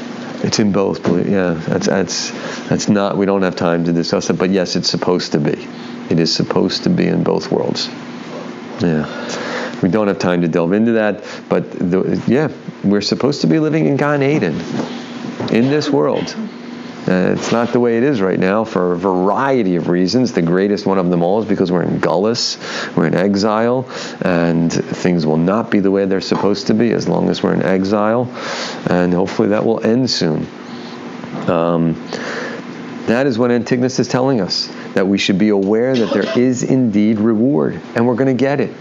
It's 0.43 0.59
in 0.59 0.71
both. 0.71 1.05
Yeah, 1.27 1.53
that's 1.53 1.87
that's 1.87 2.31
that's 2.69 2.89
not. 2.89 3.17
We 3.17 3.25
don't 3.25 3.41
have 3.41 3.55
time 3.55 3.83
to 3.85 3.93
discuss 3.93 4.29
it, 4.29 4.37
but 4.37 4.49
yes, 4.49 4.75
it's 4.75 4.89
supposed 4.89 5.31
to 5.33 5.39
be. 5.39 5.67
It 6.09 6.19
is 6.19 6.33
supposed 6.33 6.83
to 6.83 6.89
be 6.89 7.07
in 7.07 7.23
both 7.23 7.51
worlds. 7.51 7.89
Yeah. 8.81 9.07
We 9.81 9.89
don't 9.89 10.07
have 10.07 10.19
time 10.19 10.41
to 10.41 10.47
delve 10.47 10.73
into 10.73 10.91
that, 10.93 11.23
but 11.49 11.71
the, 11.71 12.21
yeah, 12.27 12.49
we're 12.83 13.01
supposed 13.01 13.41
to 13.41 13.47
be 13.47 13.59
living 13.59 13.87
in 13.87 13.97
Gan 13.97 14.21
Eden, 14.21 14.59
in 15.51 15.69
this 15.69 15.89
world. 15.89 16.35
Uh, 17.07 17.33
it's 17.35 17.51
not 17.51 17.73
the 17.73 17.79
way 17.79 17.97
it 17.97 18.03
is 18.03 18.21
right 18.21 18.39
now 18.39 18.63
for 18.63 18.93
a 18.93 18.97
variety 18.97 19.75
of 19.75 19.89
reasons. 19.89 20.33
The 20.33 20.43
greatest 20.43 20.85
one 20.85 20.99
of 20.99 21.09
them 21.09 21.23
all 21.23 21.41
is 21.41 21.47
because 21.47 21.71
we're 21.71 21.81
in 21.81 21.99
gullus, 21.99 22.57
we're 22.95 23.07
in 23.07 23.15
exile, 23.15 23.89
and 24.21 24.71
things 24.71 25.25
will 25.25 25.37
not 25.37 25.71
be 25.71 25.79
the 25.79 25.89
way 25.89 26.05
they're 26.05 26.21
supposed 26.21 26.67
to 26.67 26.75
be 26.75 26.91
as 26.91 27.07
long 27.07 27.29
as 27.29 27.41
we're 27.41 27.53
in 27.53 27.63
exile, 27.63 28.25
and 28.87 29.13
hopefully 29.13 29.49
that 29.49 29.65
will 29.65 29.83
end 29.83 30.09
soon. 30.11 30.47
Um, 31.47 31.93
that 33.07 33.25
is 33.25 33.37
what 33.39 33.49
Antigonus 33.49 33.99
is 33.99 34.07
telling 34.07 34.39
us 34.39 34.67
that 34.93 35.07
we 35.07 35.17
should 35.17 35.39
be 35.39 35.49
aware 35.49 35.95
that 35.95 36.13
there 36.13 36.37
is 36.37 36.61
indeed 36.61 37.19
reward, 37.19 37.81
and 37.95 38.05
we're 38.05 38.15
going 38.15 38.35
to 38.35 38.39
get 38.39 38.61
it. 38.61 38.71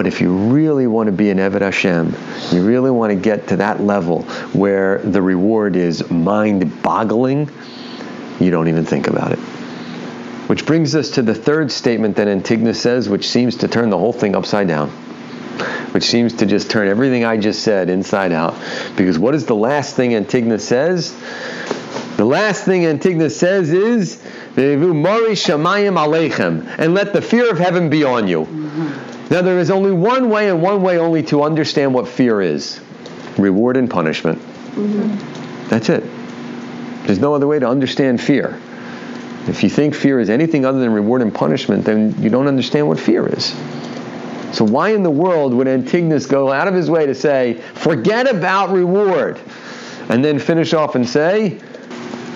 But 0.00 0.06
if 0.06 0.22
you 0.22 0.32
really 0.32 0.86
want 0.86 1.08
to 1.08 1.12
be 1.12 1.28
an 1.28 1.36
Eved 1.36 1.60
Hashem, 1.60 2.16
you 2.52 2.64
really 2.64 2.90
want 2.90 3.10
to 3.10 3.16
get 3.16 3.48
to 3.48 3.56
that 3.56 3.82
level 3.82 4.22
where 4.54 4.96
the 4.96 5.20
reward 5.20 5.76
is 5.76 6.10
mind 6.10 6.82
boggling, 6.82 7.50
you 8.40 8.50
don't 8.50 8.68
even 8.68 8.86
think 8.86 9.08
about 9.08 9.32
it. 9.32 9.38
Which 10.48 10.64
brings 10.64 10.94
us 10.94 11.10
to 11.10 11.22
the 11.22 11.34
third 11.34 11.70
statement 11.70 12.16
that 12.16 12.28
Antigonus 12.28 12.80
says, 12.80 13.10
which 13.10 13.28
seems 13.28 13.56
to 13.56 13.68
turn 13.68 13.90
the 13.90 13.98
whole 13.98 14.14
thing 14.14 14.34
upside 14.34 14.68
down. 14.68 14.88
Which 15.92 16.04
seems 16.04 16.32
to 16.36 16.46
just 16.46 16.70
turn 16.70 16.88
everything 16.88 17.26
I 17.26 17.36
just 17.36 17.62
said 17.62 17.90
inside 17.90 18.32
out. 18.32 18.54
Because 18.96 19.18
what 19.18 19.34
is 19.34 19.44
the 19.44 19.54
last 19.54 19.96
thing 19.96 20.14
Antigonus 20.14 20.66
says? 20.66 21.14
The 22.16 22.24
last 22.24 22.64
thing 22.64 22.86
Antigonus 22.86 23.38
says 23.38 23.70
is, 23.70 24.18
and 24.56 24.94
let 26.94 27.12
the 27.12 27.22
fear 27.22 27.50
of 27.50 27.58
heaven 27.58 27.90
be 27.90 28.02
on 28.02 28.28
you. 28.28 28.48
Now, 29.30 29.42
there 29.42 29.58
is 29.60 29.70
only 29.70 29.92
one 29.92 30.28
way 30.28 30.50
and 30.50 30.60
one 30.60 30.82
way 30.82 30.98
only 30.98 31.22
to 31.24 31.44
understand 31.44 31.94
what 31.94 32.08
fear 32.08 32.40
is 32.40 32.80
reward 33.38 33.76
and 33.76 33.88
punishment. 33.88 34.38
Mm-hmm. 34.38 35.68
That's 35.68 35.88
it. 35.88 36.02
There's 37.06 37.20
no 37.20 37.34
other 37.34 37.46
way 37.46 37.60
to 37.60 37.68
understand 37.68 38.20
fear. 38.20 38.60
If 39.46 39.62
you 39.62 39.70
think 39.70 39.94
fear 39.94 40.20
is 40.20 40.28
anything 40.28 40.64
other 40.64 40.80
than 40.80 40.92
reward 40.92 41.22
and 41.22 41.32
punishment, 41.32 41.84
then 41.84 42.20
you 42.20 42.28
don't 42.28 42.48
understand 42.48 42.88
what 42.88 42.98
fear 42.98 43.26
is. 43.26 43.46
So, 44.52 44.64
why 44.64 44.90
in 44.90 45.04
the 45.04 45.10
world 45.10 45.54
would 45.54 45.68
Antigonus 45.68 46.26
go 46.26 46.50
out 46.50 46.66
of 46.66 46.74
his 46.74 46.90
way 46.90 47.06
to 47.06 47.14
say, 47.14 47.54
forget 47.74 48.28
about 48.28 48.70
reward, 48.70 49.40
and 50.08 50.24
then 50.24 50.40
finish 50.40 50.74
off 50.74 50.96
and 50.96 51.08
say, 51.08 51.60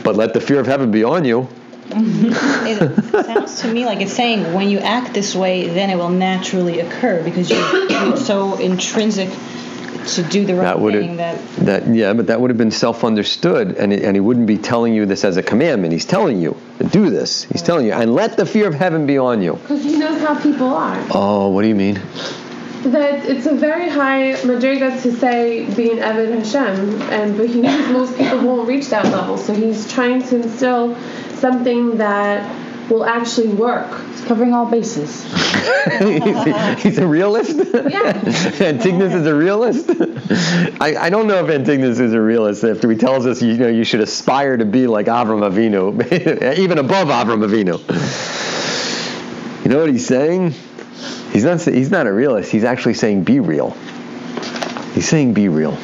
but 0.05 0.15
let 0.15 0.33
the 0.33 0.41
fear 0.41 0.61
of 0.61 0.67
heaven 0.67 0.93
be 0.93 1.03
on 1.03 1.25
you? 1.25 1.49
Mm-hmm. 1.89 2.67
it 2.67 3.27
sounds 3.27 3.61
to 3.61 3.73
me 3.73 3.85
like 3.85 4.01
it's 4.01 4.13
saying 4.13 4.55
when 4.55 4.69
you 4.69 4.79
act 4.79 5.15
this 5.15 5.35
way, 5.35 5.69
then 5.69 5.91
it 5.91 5.97
will 5.97 6.11
naturally 6.11 6.81
occur 6.81 7.23
because 7.23 7.51
you're, 7.51 7.91
you're 7.91 8.17
so 8.31 8.57
intrinsic 8.59 9.31
to 10.07 10.23
do 10.23 10.45
the 10.45 10.55
right 10.55 10.65
that 10.65 10.81
would 10.81 10.95
thing 10.95 11.17
have, 11.19 11.57
that, 11.65 11.85
that 11.85 11.95
yeah, 11.95 12.13
but 12.13 12.27
that 12.27 12.41
would 12.41 12.51
have 12.51 12.59
been 12.59 12.71
self-understood, 12.71 13.77
and 13.77 13.93
and 13.93 14.17
he 14.17 14.21
wouldn't 14.21 14.47
be 14.47 14.59
telling 14.59 14.95
you 14.95 15.07
this 15.07 15.25
as 15.25 15.37
a 15.37 15.43
commandment. 15.43 15.93
He's 15.93 16.05
telling 16.05 16.41
you 16.41 16.57
do 16.91 17.11
this. 17.11 17.45
He's 17.45 17.63
telling 17.63 17.87
you, 17.87 17.93
and 17.93 18.15
let 18.15 18.37
the 18.37 18.47
fear 18.47 18.67
of 18.67 18.75
heaven 18.75 19.07
be 19.07 19.19
on 19.19 19.43
you. 19.43 19.55
Because 19.55 19.83
he 19.83 19.97
knows 19.97 20.21
how 20.21 20.41
people 20.41 20.69
are. 20.69 21.07
Oh, 21.11 21.49
what 21.51 21.63
do 21.63 21.69
you 21.69 21.75
mean? 21.75 22.01
That 22.85 23.25
it's 23.25 23.47
a 23.47 23.55
very 23.55 23.89
high 23.89 24.35
madriga 24.43 25.01
to 25.03 25.13
say 25.13 25.65
being 25.75 25.99
Eved 25.99 26.39
Hashem, 26.39 27.01
and 27.03 27.37
but 27.37 27.49
he 27.49 27.63
knows 27.63 27.91
most 27.91 28.19
people 28.19 28.41
won't 28.41 28.69
reach 28.69 28.89
that 28.89 29.07
level. 29.07 29.39
So 29.39 29.55
he's 29.55 29.91
trying 29.91 30.23
to 30.25 30.43
instill 30.43 30.95
something 31.37 31.97
that 31.97 32.91
will 32.91 33.05
actually 33.05 33.49
work. 33.49 33.89
It's 34.11 34.25
covering 34.25 34.53
all 34.53 34.67
bases. 34.67 35.25
He's 36.83 36.99
a 36.99 37.07
realist? 37.07 37.57
Yeah. 37.57 38.21
Antigonus 38.61 39.15
is 39.15 39.27
a 39.27 39.35
realist? 39.35 39.91
I, 40.81 40.97
I 40.99 41.11
don't 41.11 41.27
know 41.27 41.45
if 41.45 41.51
Antigonus 41.51 42.01
is 42.01 42.13
a 42.13 42.21
realist 42.21 42.65
after 42.65 42.91
he 42.91 42.97
tells 42.97 43.27
us 43.27 43.41
you 43.43 43.57
know 43.57 43.69
you 43.69 43.85
should 43.85 44.01
aspire 44.01 44.57
to 44.57 44.65
be 44.65 44.87
like 44.87 45.07
Avram 45.07 45.49
Avinu, 45.49 46.59
even 46.59 46.79
above 46.79 47.09
Avram 47.09 47.45
Avinu. 47.47 47.79
You 49.65 49.71
know 49.71 49.81
what 49.81 49.91
he's 49.91 50.07
saying? 50.07 50.55
He's 51.35 51.43
not 51.43 51.61
he's 51.63 51.91
not 51.91 52.07
a 52.07 52.13
realist. 52.13 52.53
He's 52.53 52.63
actually 52.63 52.95
saying 52.95 53.25
be 53.25 53.41
real. 53.41 53.71
He's 54.95 55.09
saying 55.09 55.35
be 55.35 55.49
real. 55.49 55.77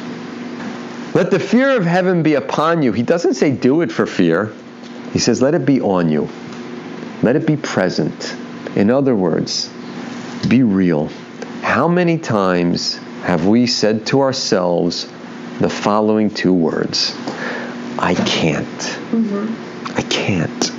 Let 1.13 1.29
the 1.29 1.39
fear 1.39 1.75
of 1.75 1.85
heaven 1.85 2.23
be 2.23 2.35
upon 2.35 2.81
you. 2.81 2.93
He 2.93 3.03
doesn't 3.03 3.33
say 3.33 3.51
do 3.51 3.81
it 3.81 3.91
for 3.91 4.05
fear. 4.05 4.53
He 5.11 5.19
says 5.19 5.41
let 5.41 5.53
it 5.53 5.65
be 5.65 5.81
on 5.81 6.09
you. 6.09 6.29
Let 7.21 7.35
it 7.35 7.45
be 7.45 7.57
present. 7.57 8.33
In 8.77 8.89
other 8.89 9.13
words, 9.13 9.69
be 10.47 10.63
real. 10.63 11.07
How 11.61 11.89
many 11.89 12.17
times 12.17 12.95
have 13.23 13.45
we 13.45 13.67
said 13.67 14.05
to 14.07 14.21
ourselves 14.21 15.05
the 15.59 15.69
following 15.69 16.33
two 16.33 16.53
words? 16.53 17.13
I 17.99 18.15
can't. 18.15 18.65
Mm-hmm. 19.11 19.97
I 19.97 20.01
can't. 20.03 20.71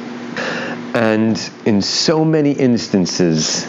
And 0.96 1.50
in 1.66 1.82
so 1.82 2.24
many 2.24 2.52
instances, 2.52 3.66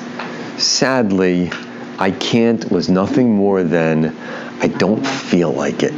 sadly, 0.58 1.52
I 2.00 2.12
can't 2.12 2.72
was 2.72 2.90
nothing 2.90 3.32
more 3.32 3.64
than 3.64 4.16
I 4.60 4.68
don't 4.68 5.06
feel 5.06 5.52
like 5.52 5.84
it. 5.84 5.94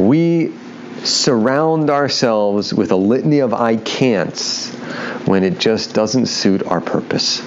We 0.00 0.52
surround 1.04 1.90
ourselves 1.90 2.74
with 2.74 2.90
a 2.90 2.96
litany 2.96 3.40
of 3.40 3.54
I 3.54 3.76
can'ts 3.76 4.70
when 5.26 5.44
it 5.44 5.58
just 5.58 5.94
doesn't 5.94 6.26
suit 6.26 6.64
our 6.64 6.80
purpose, 6.80 7.42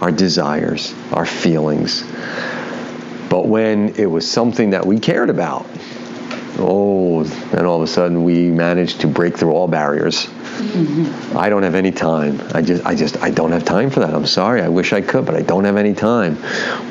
our 0.00 0.10
desires, 0.10 0.94
our 1.12 1.26
feelings. 1.26 2.02
But 3.28 3.46
when 3.46 3.90
it 3.96 4.06
was 4.06 4.30
something 4.30 4.70
that 4.70 4.86
we 4.86 5.00
cared 5.00 5.30
about, 5.30 5.66
oh, 6.58 7.22
and 7.52 7.66
all 7.66 7.76
of 7.76 7.82
a 7.82 7.86
sudden 7.86 8.24
we 8.24 8.50
managed 8.50 9.00
to 9.02 9.06
break 9.06 9.36
through 9.36 9.52
all 9.52 9.68
barriers. 9.68 10.26
Mm-hmm. 10.26 11.36
I 11.36 11.48
don't 11.48 11.62
have 11.62 11.74
any 11.74 11.92
time. 11.92 12.40
I 12.54 12.62
just, 12.62 12.84
I 12.86 12.94
just, 12.94 13.22
I 13.22 13.30
don't 13.30 13.52
have 13.52 13.64
time 13.64 13.90
for 13.90 14.00
that. 14.00 14.14
I'm 14.14 14.26
sorry. 14.26 14.62
I 14.62 14.68
wish 14.68 14.92
I 14.92 15.00
could, 15.00 15.26
but 15.26 15.34
I 15.34 15.42
don't 15.42 15.64
have 15.64 15.76
any 15.76 15.94
time. 15.94 16.40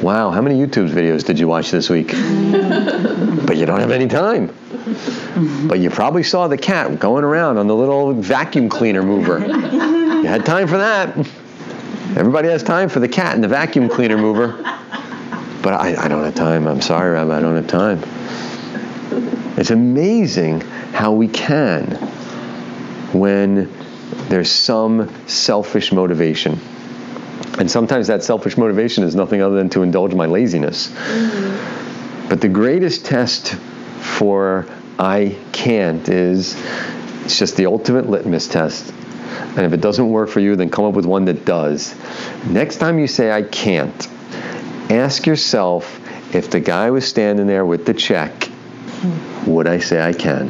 Wow, 0.01 0.29
how 0.29 0.41
many 0.41 0.55
YouTube 0.55 0.89
videos 0.89 1.25
did 1.25 1.39
you 1.39 1.47
watch 1.47 1.71
this 1.71 1.89
week? 1.89 2.07
but 3.45 3.57
you 3.57 3.65
don't 3.65 3.79
have 3.79 3.91
any 3.91 4.07
time. 4.07 4.49
Mm-hmm. 4.49 5.67
But 5.67 5.79
you 5.79 5.89
probably 5.89 6.23
saw 6.23 6.47
the 6.47 6.57
cat 6.57 6.99
going 6.99 7.23
around 7.23 7.57
on 7.57 7.67
the 7.67 7.75
little 7.75 8.13
vacuum 8.13 8.69
cleaner 8.69 9.03
mover. 9.03 9.39
you 9.39 10.27
had 10.27 10.45
time 10.45 10.67
for 10.67 10.77
that. 10.77 11.17
Everybody 12.15 12.49
has 12.49 12.63
time 12.63 12.87
for 12.87 12.99
the 12.99 13.09
cat 13.09 13.35
and 13.35 13.43
the 13.43 13.47
vacuum 13.47 13.89
cleaner 13.89 14.17
mover. 14.17 14.53
But 15.61 15.73
I, 15.73 15.95
I 16.05 16.07
don't 16.07 16.23
have 16.23 16.35
time. 16.35 16.67
I'm 16.67 16.81
sorry, 16.81 17.11
Rabbi. 17.11 17.35
I 17.35 17.41
don't 17.41 17.55
have 17.55 17.67
time. 17.67 17.99
It's 19.57 19.71
amazing 19.71 20.61
how 20.61 21.13
we 21.13 21.27
can 21.27 21.95
when 23.13 23.71
there's 24.27 24.51
some 24.51 25.09
selfish 25.27 25.91
motivation. 25.91 26.59
And 27.57 27.71
sometimes 27.71 28.07
that 28.07 28.23
selfish 28.23 28.57
motivation 28.57 29.03
is 29.03 29.15
nothing 29.15 29.41
other 29.41 29.55
than 29.55 29.69
to 29.69 29.83
indulge 29.83 30.13
my 30.13 30.25
laziness. 30.25 30.89
Mm-hmm. 30.89 32.27
But 32.29 32.41
the 32.41 32.49
greatest 32.49 33.05
test 33.05 33.55
for 34.01 34.67
I 34.99 35.37
can't 35.51 36.07
is 36.09 36.55
it's 37.23 37.39
just 37.39 37.55
the 37.55 37.65
ultimate 37.67 38.09
litmus 38.09 38.47
test. 38.47 38.93
And 39.55 39.61
if 39.61 39.73
it 39.73 39.81
doesn't 39.81 40.09
work 40.09 40.29
for 40.29 40.39
you, 40.39 40.55
then 40.55 40.69
come 40.69 40.85
up 40.85 40.93
with 40.93 41.05
one 41.05 41.25
that 41.25 41.45
does. 41.45 41.95
Next 42.45 42.77
time 42.77 42.99
you 42.99 43.07
say 43.07 43.31
I 43.31 43.41
can't, 43.43 44.07
ask 44.89 45.25
yourself 45.25 45.99
if 46.35 46.49
the 46.49 46.59
guy 46.59 46.91
was 46.91 47.07
standing 47.07 47.47
there 47.47 47.65
with 47.65 47.85
the 47.85 47.93
check, 47.93 48.49
would 49.47 49.67
I 49.67 49.79
say 49.79 50.01
I 50.01 50.13
can? 50.13 50.47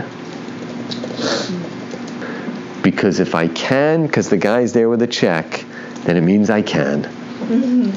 Because 2.81 3.19
if 3.19 3.35
I 3.35 3.47
can, 3.47 4.05
because 4.05 4.29
the 4.29 4.37
guy's 4.37 4.73
there 4.73 4.89
with 4.89 5.01
a 5.01 5.07
check, 5.07 5.65
then 6.03 6.17
it 6.17 6.21
means 6.21 6.49
I 6.49 6.61
can. 6.61 7.03
Mm-hmm. 7.03 7.89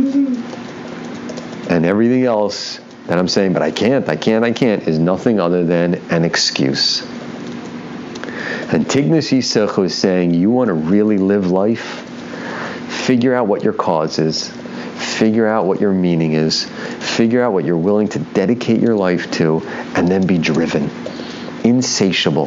Mm-hmm. 0.00 1.72
And 1.72 1.86
everything 1.86 2.24
else 2.24 2.80
that 3.06 3.18
I'm 3.18 3.28
saying, 3.28 3.52
but 3.52 3.62
I 3.62 3.70
can't, 3.70 4.08
I 4.08 4.16
can't, 4.16 4.44
I 4.44 4.52
can't, 4.52 4.86
is 4.88 4.98
nothing 4.98 5.40
other 5.40 5.64
than 5.64 5.94
an 6.10 6.24
excuse. 6.24 7.02
Antignos 8.72 9.32
Ish 9.32 9.46
Socho 9.46 9.84
is 9.84 9.94
saying, 9.94 10.34
you 10.34 10.50
want 10.50 10.68
to 10.68 10.74
really 10.74 11.18
live 11.18 11.50
life? 11.50 12.08
Figure 13.06 13.34
out 13.34 13.46
what 13.46 13.62
your 13.62 13.72
cause 13.72 14.18
is. 14.18 14.50
Figure 15.02 15.46
out 15.46 15.66
what 15.66 15.80
your 15.80 15.92
meaning 15.92 16.32
is. 16.32 16.64
Figure 16.64 17.42
out 17.42 17.52
what 17.52 17.64
you're 17.64 17.76
willing 17.76 18.08
to 18.08 18.18
dedicate 18.18 18.80
your 18.80 18.94
life 18.94 19.30
to, 19.32 19.60
and 19.96 20.08
then 20.08 20.26
be 20.26 20.38
driven, 20.38 20.90
insatiable. 21.64 22.46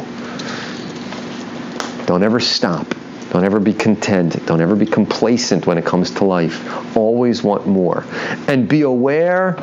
Don't 2.06 2.24
ever 2.24 2.40
stop. 2.40 2.88
Don't 3.32 3.44
ever 3.44 3.60
be 3.60 3.74
content. 3.74 4.46
Don't 4.46 4.62
ever 4.62 4.76
be 4.76 4.86
complacent 4.86 5.68
when 5.68 5.78
it 5.78 5.86
comes 5.86 6.12
to 6.12 6.24
life. 6.24 6.96
Always 6.96 7.44
want 7.44 7.68
more. 7.68 8.06
And 8.48 8.70
be 8.70 8.84
aware 8.84 9.58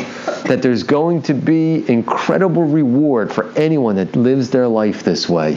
that 0.47 0.61
there's 0.61 0.83
going 0.83 1.23
to 1.23 1.35
be 1.35 1.89
incredible 1.89 2.65
reward 2.65 3.33
for 3.33 3.51
anyone 3.53 3.97
that 3.97 4.15
lives 4.15 4.51
their 4.51 4.69
life 4.69 5.05
this 5.05 5.29
way. 5.29 5.57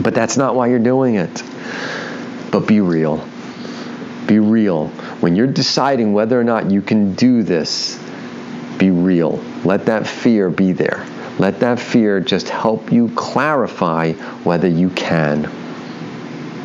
But 0.00 0.14
that's 0.14 0.36
not 0.36 0.54
why 0.56 0.66
you're 0.66 0.78
doing 0.78 1.14
it. 1.14 1.42
But 2.50 2.66
be 2.66 2.80
real. 2.80 3.26
Be 4.26 4.38
real. 4.38 4.90
When 5.26 5.34
you're 5.34 5.48
deciding 5.48 6.12
whether 6.12 6.40
or 6.40 6.44
not 6.44 6.70
you 6.70 6.80
can 6.80 7.16
do 7.16 7.42
this, 7.42 8.00
be 8.78 8.92
real. 8.92 9.42
Let 9.64 9.86
that 9.86 10.06
fear 10.06 10.50
be 10.50 10.70
there. 10.70 11.04
Let 11.40 11.58
that 11.58 11.80
fear 11.80 12.20
just 12.20 12.48
help 12.48 12.92
you 12.92 13.08
clarify 13.16 14.12
whether 14.44 14.68
you 14.68 14.88
can 14.90 15.46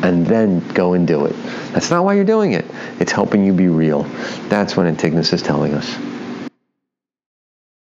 and 0.04 0.24
then 0.24 0.60
go 0.74 0.92
and 0.92 1.08
do 1.08 1.24
it. 1.24 1.34
That's 1.72 1.90
not 1.90 2.04
why 2.04 2.14
you're 2.14 2.22
doing 2.22 2.52
it. 2.52 2.64
It's 3.00 3.10
helping 3.10 3.44
you 3.44 3.52
be 3.52 3.66
real. 3.66 4.04
That's 4.48 4.76
what 4.76 4.86
Antigonus 4.86 5.32
is 5.32 5.42
telling 5.42 5.74
us. 5.74 5.98